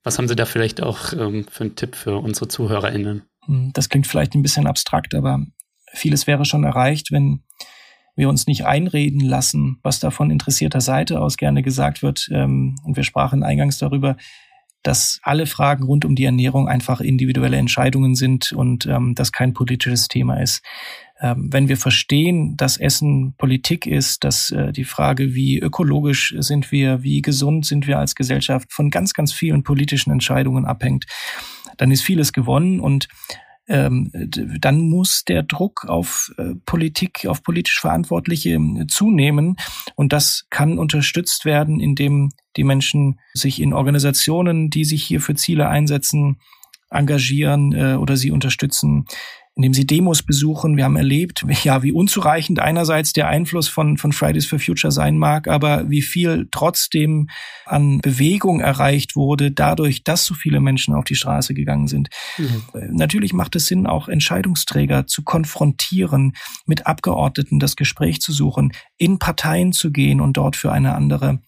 was 0.05 0.19
haben 0.19 0.29
Sie 0.29 0.37
da 0.37 0.45
vielleicht 0.45 0.81
auch 0.81 1.13
ähm, 1.13 1.45
für 1.51 1.65
einen 1.65 1.75
Tipp 1.75 1.97
für 1.97 2.19
unsere 2.19 2.47
ZuhörerInnen? 2.47 3.23
Hm, 3.47 3.73
das 3.73 3.89
klingt 3.89 4.07
vielleicht 4.07 4.35
ein 4.35 4.43
bisschen 4.43 4.67
abstrakt, 4.67 5.15
aber 5.15 5.45
vieles 5.93 6.27
wäre 6.27 6.45
schon 6.45 6.65
erreicht, 6.65 7.13
wenn 7.13 7.43
wir 8.15 8.29
uns 8.29 8.47
nicht 8.47 8.67
einreden 8.67 9.21
lassen, 9.21 9.79
was 9.83 10.01
da 10.01 10.11
von 10.11 10.31
interessierter 10.31 10.81
Seite 10.81 11.21
aus 11.21 11.37
gerne 11.37 11.63
gesagt 11.63 12.03
wird. 12.03 12.29
Ähm, 12.31 12.77
und 12.85 12.97
wir 12.97 13.05
sprachen 13.05 13.43
eingangs 13.43 13.79
darüber, 13.79 14.17
dass 14.83 15.21
alle 15.23 15.47
Fragen 15.47 15.85
rund 15.85 16.05
um 16.05 16.17
die 16.17 16.25
Ernährung 16.25 16.69
einfach 16.69 17.01
individuelle 17.01 17.57
Entscheidungen 17.57 18.15
sind 18.15 18.53
und 18.53 18.87
ähm, 18.87 19.15
das 19.15 19.33
kein 19.33 19.55
politisches 19.55 20.09
Thema 20.09 20.43
ist. 20.43 20.63
Ähm, 21.21 21.53
wenn 21.53 21.69
wir 21.69 21.77
verstehen, 21.77 22.57
dass 22.57 22.77
Essen 22.77 23.35
Politik 23.39 23.87
ist, 23.87 24.25
dass 24.25 24.51
äh, 24.51 24.73
die 24.73 24.85
Frage, 24.85 25.35
wie 25.35 25.59
ökologisch 25.59 26.35
sind 26.39 26.73
wir, 26.73 27.03
wie 27.03 27.23
gesund 27.23 27.65
sind 27.65 27.87
wir 27.87 27.99
als 27.99 28.17
Gesellschaft, 28.17 28.73
von 28.73 28.91
ganz, 28.91 29.15
ganz 29.15 29.33
vielen 29.33 29.63
politischen 29.63 30.11
Entscheidungen 30.11 30.67
abhängt, 30.67 31.07
dann 31.77 31.91
ist 31.91 32.03
vieles 32.03 32.33
gewonnen 32.33 32.81
und 32.81 33.09
ähm, 33.69 34.11
dann 34.13 34.81
muss 34.81 35.25
der 35.25 35.45
Druck 35.45 35.85
auf 35.87 36.33
äh, 36.37 36.55
Politik, 36.67 37.27
auf 37.27 37.43
politisch 37.43 37.81
Verantwortliche 37.81 38.51
ähm, 38.51 38.87
zunehmen. 38.89 39.57
Und 39.95 40.13
das 40.13 40.47
kann 40.51 40.79
unterstützt 40.79 41.45
werden, 41.45 41.79
indem 41.81 42.31
die 42.57 42.65
Menschen 42.65 43.21
sich 43.35 43.61
in 43.61 43.73
Organisationen, 43.73 44.69
die 44.69 44.85
sich 44.85 45.05
hier 45.05 45.21
für 45.21 45.37
Ziele 45.37 45.69
einsetzen, 45.69 46.41
engagieren 46.91 47.73
äh, 47.73 47.95
oder 47.95 48.17
sie 48.17 48.31
unterstützen 48.31 49.07
indem 49.55 49.75
sie 49.75 49.87
Demos 49.87 50.23
besuchen. 50.23 50.77
Wir 50.77 50.85
haben 50.85 50.97
erlebt, 50.97 51.45
ja, 51.63 51.83
wie 51.83 51.93
unzureichend 51.93 52.59
einerseits 52.59 53.13
der 53.13 53.29
Einfluss 53.29 53.69
von, 53.69 53.99
von 53.99 54.13
Fridays 54.13 54.47
for 54.47 54.59
Future 54.59 54.91
sein 54.91 55.19
mag, 55.19 55.47
aber 55.47 55.91
wie 55.91 56.01
viel 56.01 56.49
trotzdem 56.51 57.29
an 57.67 58.01
Bewegung 58.01 58.61
erreicht 58.61 59.15
wurde, 59.15 59.51
dadurch, 59.51 60.05
dass 60.05 60.25
so 60.25 60.35
viele 60.35 60.61
Menschen 60.61 60.95
auf 60.95 61.05
die 61.05 61.17
Straße 61.17 61.53
gegangen 61.53 61.87
sind. 61.87 62.09
Mhm. 62.39 62.63
Äh, 62.75 62.89
natürlich 62.93 63.35
macht 63.35 63.55
es 63.57 63.67
Sinn, 63.67 63.87
auch 63.87 64.09
Entscheidungsträger 64.09 65.07
zu 65.07 65.23
konfrontieren, 65.23 66.33
mit 66.67 66.87
Abgeordneten 66.87 67.59
das 67.59 67.77
Gespräch 67.77 68.21
zu 68.21 68.33
suchen, 68.33 68.73
in 68.97 69.19
Parteien 69.19 69.73
zu 69.73 69.93
gehen 69.93 70.21
und 70.21 70.37
dort 70.37 70.57
für 70.57 70.73
eine 70.73 70.95
andere 70.95 71.41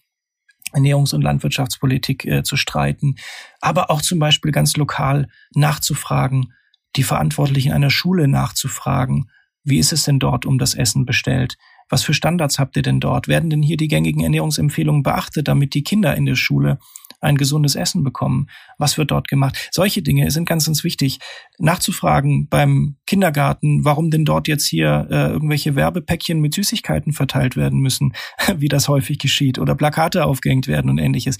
Ernährungs- 0.73 1.15
und 1.15 1.21
Landwirtschaftspolitik 1.21 2.25
äh, 2.25 2.43
zu 2.43 2.55
streiten, 2.55 3.15
aber 3.61 3.89
auch 3.89 4.01
zum 4.01 4.19
Beispiel 4.19 4.51
ganz 4.51 4.75
lokal 4.77 5.27
nachzufragen, 5.53 6.53
die 6.95 7.03
Verantwortlichen 7.03 7.71
einer 7.71 7.89
Schule 7.89 8.27
nachzufragen, 8.27 9.29
wie 9.63 9.79
ist 9.79 9.91
es 9.91 10.03
denn 10.03 10.19
dort 10.19 10.45
um 10.45 10.59
das 10.59 10.75
Essen 10.75 11.05
bestellt? 11.05 11.57
Was 11.89 12.03
für 12.03 12.13
Standards 12.13 12.59
habt 12.59 12.75
ihr 12.75 12.83
denn 12.83 12.99
dort? 12.99 13.27
Werden 13.27 13.49
denn 13.49 13.61
hier 13.61 13.77
die 13.77 13.87
gängigen 13.87 14.23
Ernährungsempfehlungen 14.23 15.03
beachtet, 15.03 15.47
damit 15.47 15.73
die 15.73 15.83
Kinder 15.83 16.15
in 16.15 16.25
der 16.25 16.35
Schule 16.35 16.79
ein 17.25 17.37
gesundes 17.37 17.75
Essen 17.75 18.03
bekommen? 18.03 18.47
Was 18.77 18.97
wird 18.97 19.11
dort 19.11 19.27
gemacht? 19.27 19.69
Solche 19.71 20.01
Dinge 20.01 20.31
sind 20.31 20.47
ganz, 20.47 20.65
ganz 20.65 20.83
wichtig. 20.83 21.19
Nachzufragen 21.57 22.47
beim 22.47 22.95
Kindergarten, 23.05 23.83
warum 23.83 24.11
denn 24.11 24.25
dort 24.25 24.47
jetzt 24.47 24.65
hier 24.65 25.07
äh, 25.09 25.31
irgendwelche 25.31 25.75
Werbepäckchen 25.75 26.39
mit 26.39 26.53
Süßigkeiten 26.53 27.11
verteilt 27.11 27.55
werden 27.55 27.79
müssen, 27.79 28.13
wie 28.55 28.69
das 28.69 28.87
häufig 28.87 29.19
geschieht, 29.19 29.59
oder 29.59 29.75
Plakate 29.75 30.25
aufgehängt 30.25 30.67
werden 30.67 30.89
und 30.89 30.97
ähnliches. 30.97 31.37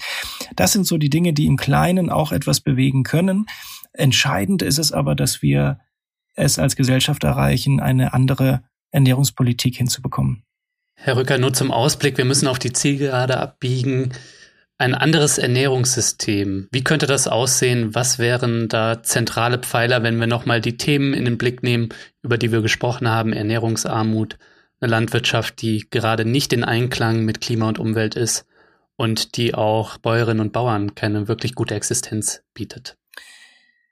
Das 0.54 0.72
sind 0.72 0.86
so 0.86 0.98
die 0.98 1.10
Dinge, 1.10 1.32
die 1.32 1.46
im 1.46 1.56
Kleinen 1.56 2.10
auch 2.10 2.32
etwas 2.32 2.60
bewegen 2.60 3.02
können. 3.02 3.46
Entscheidend 3.92 4.62
ist 4.62 4.78
es 4.78 4.92
aber, 4.92 5.14
dass 5.14 5.40
wir 5.40 5.78
es 6.34 6.58
als 6.58 6.76
Gesellschaft 6.76 7.24
erreichen, 7.24 7.80
eine 7.80 8.12
andere 8.12 8.62
Ernährungspolitik 8.90 9.76
hinzubekommen. 9.76 10.42
Herr 10.94 11.16
Rücker, 11.16 11.38
nur 11.38 11.52
zum 11.52 11.70
Ausblick, 11.70 12.16
wir 12.16 12.24
müssen 12.24 12.48
auf 12.48 12.58
die 12.58 12.72
Zielgerade 12.72 13.38
abbiegen. 13.38 14.12
Ein 14.78 14.94
anderes 14.94 15.38
Ernährungssystem. 15.38 16.68
Wie 16.70 16.84
könnte 16.84 17.06
das 17.06 17.28
aussehen? 17.28 17.94
Was 17.94 18.18
wären 18.18 18.68
da 18.68 19.02
zentrale 19.02 19.58
Pfeiler, 19.58 20.02
wenn 20.02 20.20
wir 20.20 20.26
nochmal 20.26 20.60
die 20.60 20.76
Themen 20.76 21.14
in 21.14 21.24
den 21.24 21.38
Blick 21.38 21.62
nehmen, 21.62 21.88
über 22.22 22.36
die 22.36 22.52
wir 22.52 22.60
gesprochen 22.60 23.08
haben? 23.08 23.32
Ernährungsarmut, 23.32 24.36
eine 24.80 24.90
Landwirtschaft, 24.90 25.62
die 25.62 25.88
gerade 25.88 26.26
nicht 26.26 26.52
in 26.52 26.62
Einklang 26.62 27.24
mit 27.24 27.40
Klima 27.40 27.68
und 27.68 27.78
Umwelt 27.78 28.16
ist 28.16 28.44
und 28.96 29.38
die 29.38 29.54
auch 29.54 29.96
Bäuerinnen 29.96 30.40
und 30.40 30.52
Bauern 30.52 30.94
keine 30.94 31.26
wirklich 31.26 31.54
gute 31.54 31.74
Existenz 31.74 32.42
bietet. 32.52 32.98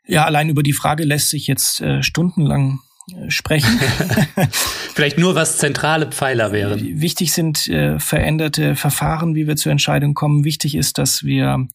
Ja, 0.07 0.27
allein 0.27 0.51
über 0.51 0.63
die 0.63 0.75
Frage 0.75 1.05
lässt 1.05 1.31
sich 1.31 1.47
jetzt 1.47 1.81
äh, 1.81 2.03
stundenlang 2.03 2.81
sprechen. 3.29 3.79
Vielleicht 4.95 5.19
nur, 5.19 5.35
was 5.35 5.59
zentrale 5.59 6.07
Pfeiler 6.07 6.53
wären. 6.53 7.01
Wichtig 7.01 7.33
sind 7.33 7.69
äh, 7.69 7.99
veränderte 7.99 8.77
Verfahren, 8.77 9.35
wie 9.35 9.47
wir 9.47 9.57
zur 9.57 9.73
Entscheidung 9.73 10.15
kommen. 10.15 10.45
Wichtig 10.45 10.75
ist, 10.75 10.99
dass 10.99 11.25
wir 11.25 11.67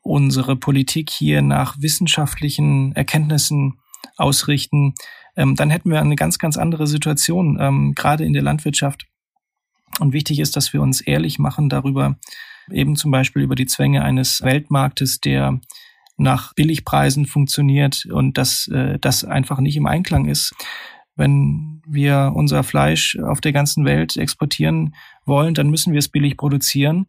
unsere 0.00 0.56
Politik 0.56 1.10
hier 1.10 1.42
nach 1.42 1.76
wissenschaftlichen 1.80 2.94
Erkenntnissen 2.94 3.78
ausrichten. 4.16 4.94
Ähm, 5.36 5.56
dann 5.56 5.70
hätten 5.70 5.90
wir 5.90 6.00
eine 6.00 6.16
ganz, 6.16 6.38
ganz 6.38 6.56
andere 6.56 6.86
Situation, 6.86 7.58
ähm, 7.60 7.94
gerade 7.94 8.24
in 8.24 8.32
der 8.32 8.42
Landwirtschaft. 8.42 9.06
Und 10.00 10.12
wichtig 10.12 10.40
ist, 10.40 10.56
dass 10.56 10.72
wir 10.72 10.80
uns 10.80 11.00
ehrlich 11.00 11.38
machen 11.38 11.68
darüber, 11.68 12.18
eben 12.70 12.96
zum 12.96 13.10
Beispiel 13.10 13.42
über 13.42 13.54
die 13.54 13.66
Zwänge 13.66 14.02
eines 14.02 14.42
Weltmarktes, 14.42 15.20
der 15.20 15.60
nach 16.16 16.54
Billigpreisen 16.54 17.26
funktioniert 17.26 18.06
und 18.06 18.38
dass 18.38 18.68
äh, 18.68 18.98
das 18.98 19.24
einfach 19.24 19.60
nicht 19.60 19.76
im 19.76 19.86
Einklang 19.86 20.26
ist. 20.26 20.54
Wenn 21.14 21.82
wir 21.86 22.32
unser 22.34 22.62
Fleisch 22.62 23.18
auf 23.18 23.42
der 23.42 23.52
ganzen 23.52 23.84
Welt 23.84 24.16
exportieren 24.16 24.94
wollen, 25.26 25.52
dann 25.52 25.68
müssen 25.68 25.92
wir 25.92 25.98
es 25.98 26.08
billig 26.08 26.38
produzieren. 26.38 27.06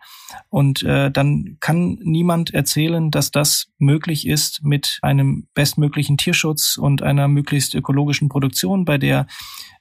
Und 0.50 0.84
äh, 0.84 1.10
dann 1.10 1.56
kann 1.62 2.00
niemand 2.02 2.54
erzählen, 2.54 3.12
dass 3.12 3.32
das 3.32 3.68
möglich 3.78 4.28
ist 4.28 4.62
mit 4.64 5.00
einem 5.02 5.48
bestmöglichen 5.54 6.18
Tierschutz 6.18 6.78
und 6.78 7.02
einer 7.02 7.30
möglichst 7.30 7.76
ökologischen 7.76 8.28
Produktion, 8.28 8.84
bei 8.84 8.98
der 8.98 9.26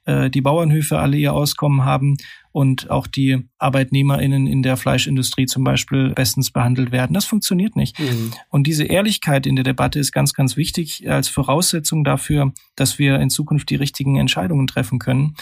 äh, 0.05 0.31
die 0.31 0.41
Bauernhöfe 0.41 0.99
alle 0.99 1.17
ihr 1.17 1.33
Auskommen 1.33 1.85
haben 1.85 2.17
und 2.51 2.91
auch 2.91 3.07
die 3.07 3.49
ArbeitnehmerInnen 3.59 4.47
in 4.47 4.63
der 4.63 4.77
Fleischindustrie 4.77 5.47
zum 5.47 5.65
Beispiel 5.65 6.11
bestens 6.11 6.51
behandelt 6.51 6.93
werden. 6.93 7.15
Das 7.15 7.25
funktioniert 7.25 7.77
nicht. 7.77 7.99
Mhm. 7.99 8.33
Und 8.49 8.67
diese 8.67 8.85
Ehrlichkeit 8.85 9.47
in 9.47 9.57
der 9.57 9.65
Debatte 9.65 9.99
ist 9.99 10.13
ganz, 10.13 10.35
ganz 10.35 10.57
wichtig 10.57 11.09
als 11.09 11.29
Voraussetzung 11.29 12.05
dafür, 12.05 12.53
dass 12.77 12.99
wir 12.99 13.21
in 13.21 13.31
Zukunft 13.31 13.71
die 13.71 13.77
richtigen 13.77 14.17
Entscheidungen 14.17 14.67
treffen 14.67 14.99
können. 14.99 15.35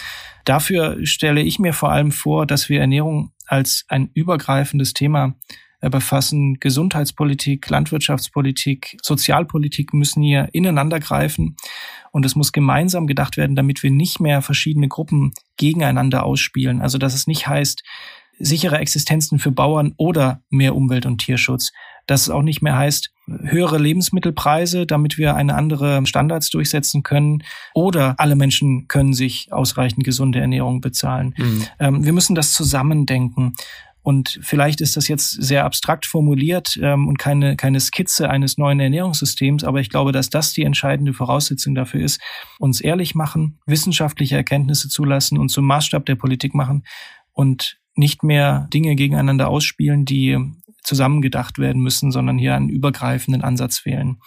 Dafür 0.45 0.97
stelle 1.05 1.41
ich 1.41 1.59
mir 1.59 1.73
vor 1.73 1.91
allem 1.91 2.11
vor, 2.11 2.45
dass 2.45 2.69
wir 2.69 2.79
Ernährung 2.79 3.31
als 3.47 3.85
ein 3.89 4.09
übergreifendes 4.13 4.93
Thema 4.93 5.35
befassen. 5.89 6.59
Gesundheitspolitik, 6.59 7.69
Landwirtschaftspolitik, 7.69 8.97
Sozialpolitik 9.01 9.93
müssen 9.93 10.21
hier 10.21 10.49
ineinander 10.53 10.99
greifen 10.99 11.55
und 12.11 12.25
es 12.25 12.35
muss 12.35 12.51
gemeinsam 12.51 13.07
gedacht 13.07 13.37
werden, 13.37 13.55
damit 13.55 13.83
wir 13.83 13.91
nicht 13.91 14.19
mehr 14.19 14.41
verschiedene 14.41 14.87
Gruppen 14.87 15.33
gegeneinander 15.57 16.23
ausspielen. 16.23 16.81
Also 16.81 16.97
dass 16.97 17.13
es 17.13 17.27
nicht 17.27 17.47
heißt, 17.47 17.83
sichere 18.43 18.79
Existenzen 18.79 19.39
für 19.39 19.51
Bauern 19.51 19.93
oder 19.97 20.41
mehr 20.49 20.75
Umwelt- 20.75 21.05
und 21.05 21.19
Tierschutz. 21.19 21.71
Dass 22.07 22.23
es 22.23 22.29
auch 22.29 22.41
nicht 22.41 22.61
mehr 22.61 22.75
heißt, 22.75 23.11
höhere 23.27 23.77
Lebensmittelpreise, 23.77 24.85
damit 24.85 25.17
wir 25.17 25.35
eine 25.35 25.55
andere 25.55 26.05
Standards 26.05 26.49
durchsetzen 26.49 27.03
können. 27.03 27.43
Oder 27.73 28.15
alle 28.17 28.35
Menschen 28.35 28.87
können 28.87 29.13
sich 29.13 29.53
ausreichend 29.53 30.03
gesunde 30.03 30.39
Ernährung 30.39 30.81
bezahlen. 30.81 31.35
Mhm. 31.37 31.63
Ähm, 31.79 32.05
wir 32.05 32.13
müssen 32.13 32.35
das 32.35 32.53
zusammendenken. 32.53 33.53
Und 34.03 34.39
vielleicht 34.41 34.81
ist 34.81 34.97
das 34.97 35.07
jetzt 35.07 35.29
sehr 35.31 35.63
abstrakt 35.63 36.05
formuliert 36.05 36.79
ähm, 36.81 37.07
und 37.07 37.17
keine, 37.19 37.55
keine 37.55 37.79
Skizze 37.79 38.29
eines 38.29 38.57
neuen 38.57 38.79
Ernährungssystems, 38.79 39.63
aber 39.63 39.79
ich 39.79 39.89
glaube, 39.89 40.11
dass 40.11 40.29
das 40.29 40.53
die 40.53 40.63
entscheidende 40.63 41.13
Voraussetzung 41.13 41.75
dafür 41.75 42.01
ist, 42.01 42.19
uns 42.59 42.81
ehrlich 42.81 43.13
machen, 43.13 43.59
wissenschaftliche 43.65 44.35
Erkenntnisse 44.35 44.89
zulassen 44.89 45.37
und 45.37 45.49
zum 45.49 45.65
Maßstab 45.65 46.05
der 46.05 46.15
Politik 46.15 46.55
machen 46.55 46.83
und 47.31 47.79
nicht 47.95 48.23
mehr 48.23 48.67
Dinge 48.73 48.95
gegeneinander 48.95 49.49
ausspielen, 49.49 50.05
die 50.05 50.37
zusammengedacht 50.83 51.59
werden 51.59 51.81
müssen, 51.81 52.11
sondern 52.11 52.37
hier 52.37 52.55
einen 52.55 52.69
übergreifenden 52.69 53.43
Ansatz 53.43 53.85
wählen. 53.85 54.17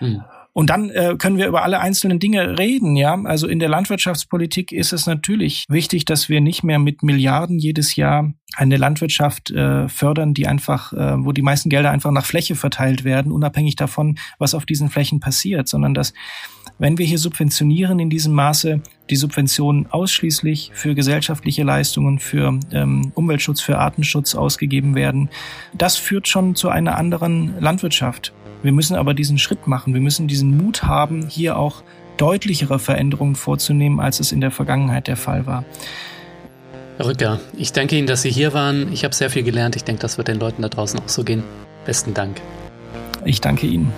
Mhm. 0.00 0.22
Und 0.52 0.68
dann 0.70 0.90
äh, 0.90 1.14
können 1.16 1.38
wir 1.38 1.46
über 1.46 1.62
alle 1.62 1.80
einzelnen 1.80 2.18
Dinge 2.18 2.58
reden, 2.58 2.96
ja. 2.96 3.14
Also 3.24 3.46
in 3.46 3.60
der 3.60 3.68
Landwirtschaftspolitik 3.68 4.72
ist 4.72 4.92
es 4.92 5.06
natürlich 5.06 5.64
wichtig, 5.68 6.04
dass 6.04 6.28
wir 6.28 6.40
nicht 6.40 6.64
mehr 6.64 6.78
mit 6.78 7.02
Milliarden 7.02 7.58
jedes 7.58 7.94
Jahr 7.94 8.32
eine 8.56 8.76
Landwirtschaft 8.76 9.50
äh, 9.52 9.88
fördern, 9.88 10.34
die 10.34 10.48
einfach, 10.48 10.92
äh, 10.92 11.24
wo 11.24 11.30
die 11.30 11.42
meisten 11.42 11.70
Gelder 11.70 11.92
einfach 11.92 12.10
nach 12.10 12.24
Fläche 12.24 12.56
verteilt 12.56 13.04
werden, 13.04 13.30
unabhängig 13.30 13.76
davon, 13.76 14.18
was 14.38 14.54
auf 14.54 14.66
diesen 14.66 14.90
Flächen 14.90 15.20
passiert, 15.20 15.68
sondern 15.68 15.94
dass, 15.94 16.12
wenn 16.78 16.98
wir 16.98 17.06
hier 17.06 17.18
subventionieren 17.18 18.00
in 18.00 18.10
diesem 18.10 18.32
Maße, 18.34 18.80
die 19.08 19.16
Subventionen 19.16 19.86
ausschließlich 19.86 20.72
für 20.74 20.96
gesellschaftliche 20.96 21.62
Leistungen, 21.62 22.18
für 22.18 22.58
ähm, 22.72 23.12
Umweltschutz, 23.14 23.60
für 23.60 23.78
Artenschutz 23.78 24.34
ausgegeben 24.34 24.96
werden. 24.96 25.30
Das 25.74 25.96
führt 25.96 26.26
schon 26.26 26.56
zu 26.56 26.70
einer 26.70 26.96
anderen 26.96 27.54
Landwirtschaft. 27.60 28.32
Wir 28.62 28.72
müssen 28.72 28.96
aber 28.96 29.14
diesen 29.14 29.38
Schritt 29.38 29.66
machen. 29.66 29.94
Wir 29.94 30.00
müssen 30.00 30.28
diesen 30.28 30.56
Mut 30.56 30.82
haben, 30.82 31.28
hier 31.28 31.56
auch 31.56 31.82
deutlichere 32.16 32.78
Veränderungen 32.78 33.34
vorzunehmen, 33.34 34.00
als 34.00 34.20
es 34.20 34.32
in 34.32 34.40
der 34.40 34.50
Vergangenheit 34.50 35.08
der 35.08 35.16
Fall 35.16 35.46
war. 35.46 35.64
Herr 36.98 37.06
Rücker, 37.06 37.40
ich 37.56 37.72
danke 37.72 37.96
Ihnen, 37.96 38.06
dass 38.06 38.22
Sie 38.22 38.30
hier 38.30 38.52
waren. 38.52 38.92
Ich 38.92 39.04
habe 39.04 39.14
sehr 39.14 39.30
viel 39.30 39.42
gelernt. 39.42 39.74
Ich 39.76 39.84
denke, 39.84 40.02
das 40.02 40.18
wird 40.18 40.28
den 40.28 40.38
Leuten 40.38 40.60
da 40.60 40.68
draußen 40.68 41.00
auch 41.00 41.08
so 41.08 41.24
gehen. 41.24 41.42
Besten 41.86 42.12
Dank. 42.12 42.42
Ich 43.24 43.40
danke 43.40 43.66
Ihnen. 43.66 43.90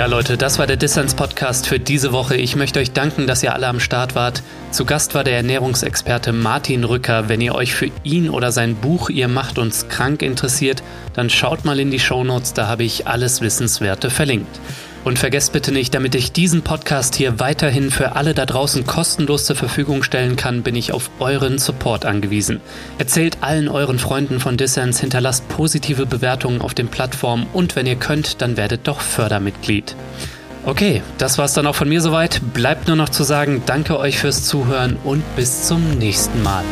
Ja, 0.00 0.06
Leute, 0.06 0.38
das 0.38 0.58
war 0.58 0.66
der 0.66 0.78
Dissens 0.78 1.12
Podcast 1.12 1.66
für 1.66 1.78
diese 1.78 2.10
Woche. 2.10 2.34
Ich 2.34 2.56
möchte 2.56 2.80
euch 2.80 2.92
danken, 2.92 3.26
dass 3.26 3.42
ihr 3.42 3.52
alle 3.52 3.66
am 3.66 3.80
Start 3.80 4.14
wart. 4.14 4.42
Zu 4.70 4.86
Gast 4.86 5.14
war 5.14 5.24
der 5.24 5.36
Ernährungsexperte 5.36 6.32
Martin 6.32 6.84
Rücker. 6.84 7.28
Wenn 7.28 7.42
ihr 7.42 7.54
euch 7.54 7.74
für 7.74 7.90
ihn 8.02 8.30
oder 8.30 8.50
sein 8.50 8.76
Buch 8.76 9.10
Ihr 9.10 9.28
macht 9.28 9.58
uns 9.58 9.88
krank 9.88 10.22
interessiert, 10.22 10.82
dann 11.12 11.28
schaut 11.28 11.66
mal 11.66 11.78
in 11.78 11.90
die 11.90 12.00
Shownotes, 12.00 12.54
da 12.54 12.66
habe 12.66 12.82
ich 12.82 13.08
alles 13.08 13.42
Wissenswerte 13.42 14.08
verlinkt. 14.08 14.58
Und 15.02 15.18
vergesst 15.18 15.52
bitte 15.52 15.72
nicht, 15.72 15.94
damit 15.94 16.14
ich 16.14 16.32
diesen 16.32 16.62
Podcast 16.62 17.14
hier 17.14 17.40
weiterhin 17.40 17.90
für 17.90 18.16
alle 18.16 18.34
da 18.34 18.44
draußen 18.44 18.86
kostenlos 18.86 19.46
zur 19.46 19.56
Verfügung 19.56 20.02
stellen 20.02 20.36
kann, 20.36 20.62
bin 20.62 20.76
ich 20.76 20.92
auf 20.92 21.10
euren 21.20 21.58
Support 21.58 22.04
angewiesen. 22.04 22.60
Erzählt 22.98 23.38
allen 23.40 23.68
euren 23.68 23.98
Freunden 23.98 24.40
von 24.40 24.58
Dissens, 24.58 25.00
hinterlasst 25.00 25.48
positive 25.48 26.04
Bewertungen 26.04 26.60
auf 26.60 26.74
den 26.74 26.88
Plattformen 26.88 27.46
und 27.52 27.76
wenn 27.76 27.86
ihr 27.86 27.96
könnt, 27.96 28.42
dann 28.42 28.58
werdet 28.58 28.86
doch 28.86 29.00
Fördermitglied. 29.00 29.96
Okay, 30.66 31.02
das 31.16 31.38
war's 31.38 31.54
dann 31.54 31.66
auch 31.66 31.74
von 31.74 31.88
mir 31.88 32.02
soweit. 32.02 32.42
Bleibt 32.52 32.86
nur 32.86 32.96
noch 32.96 33.08
zu 33.08 33.24
sagen, 33.24 33.62
danke 33.64 33.98
euch 33.98 34.18
fürs 34.18 34.44
Zuhören 34.44 34.98
und 35.04 35.22
bis 35.34 35.66
zum 35.66 35.96
nächsten 35.98 36.42
Mal. 36.42 36.64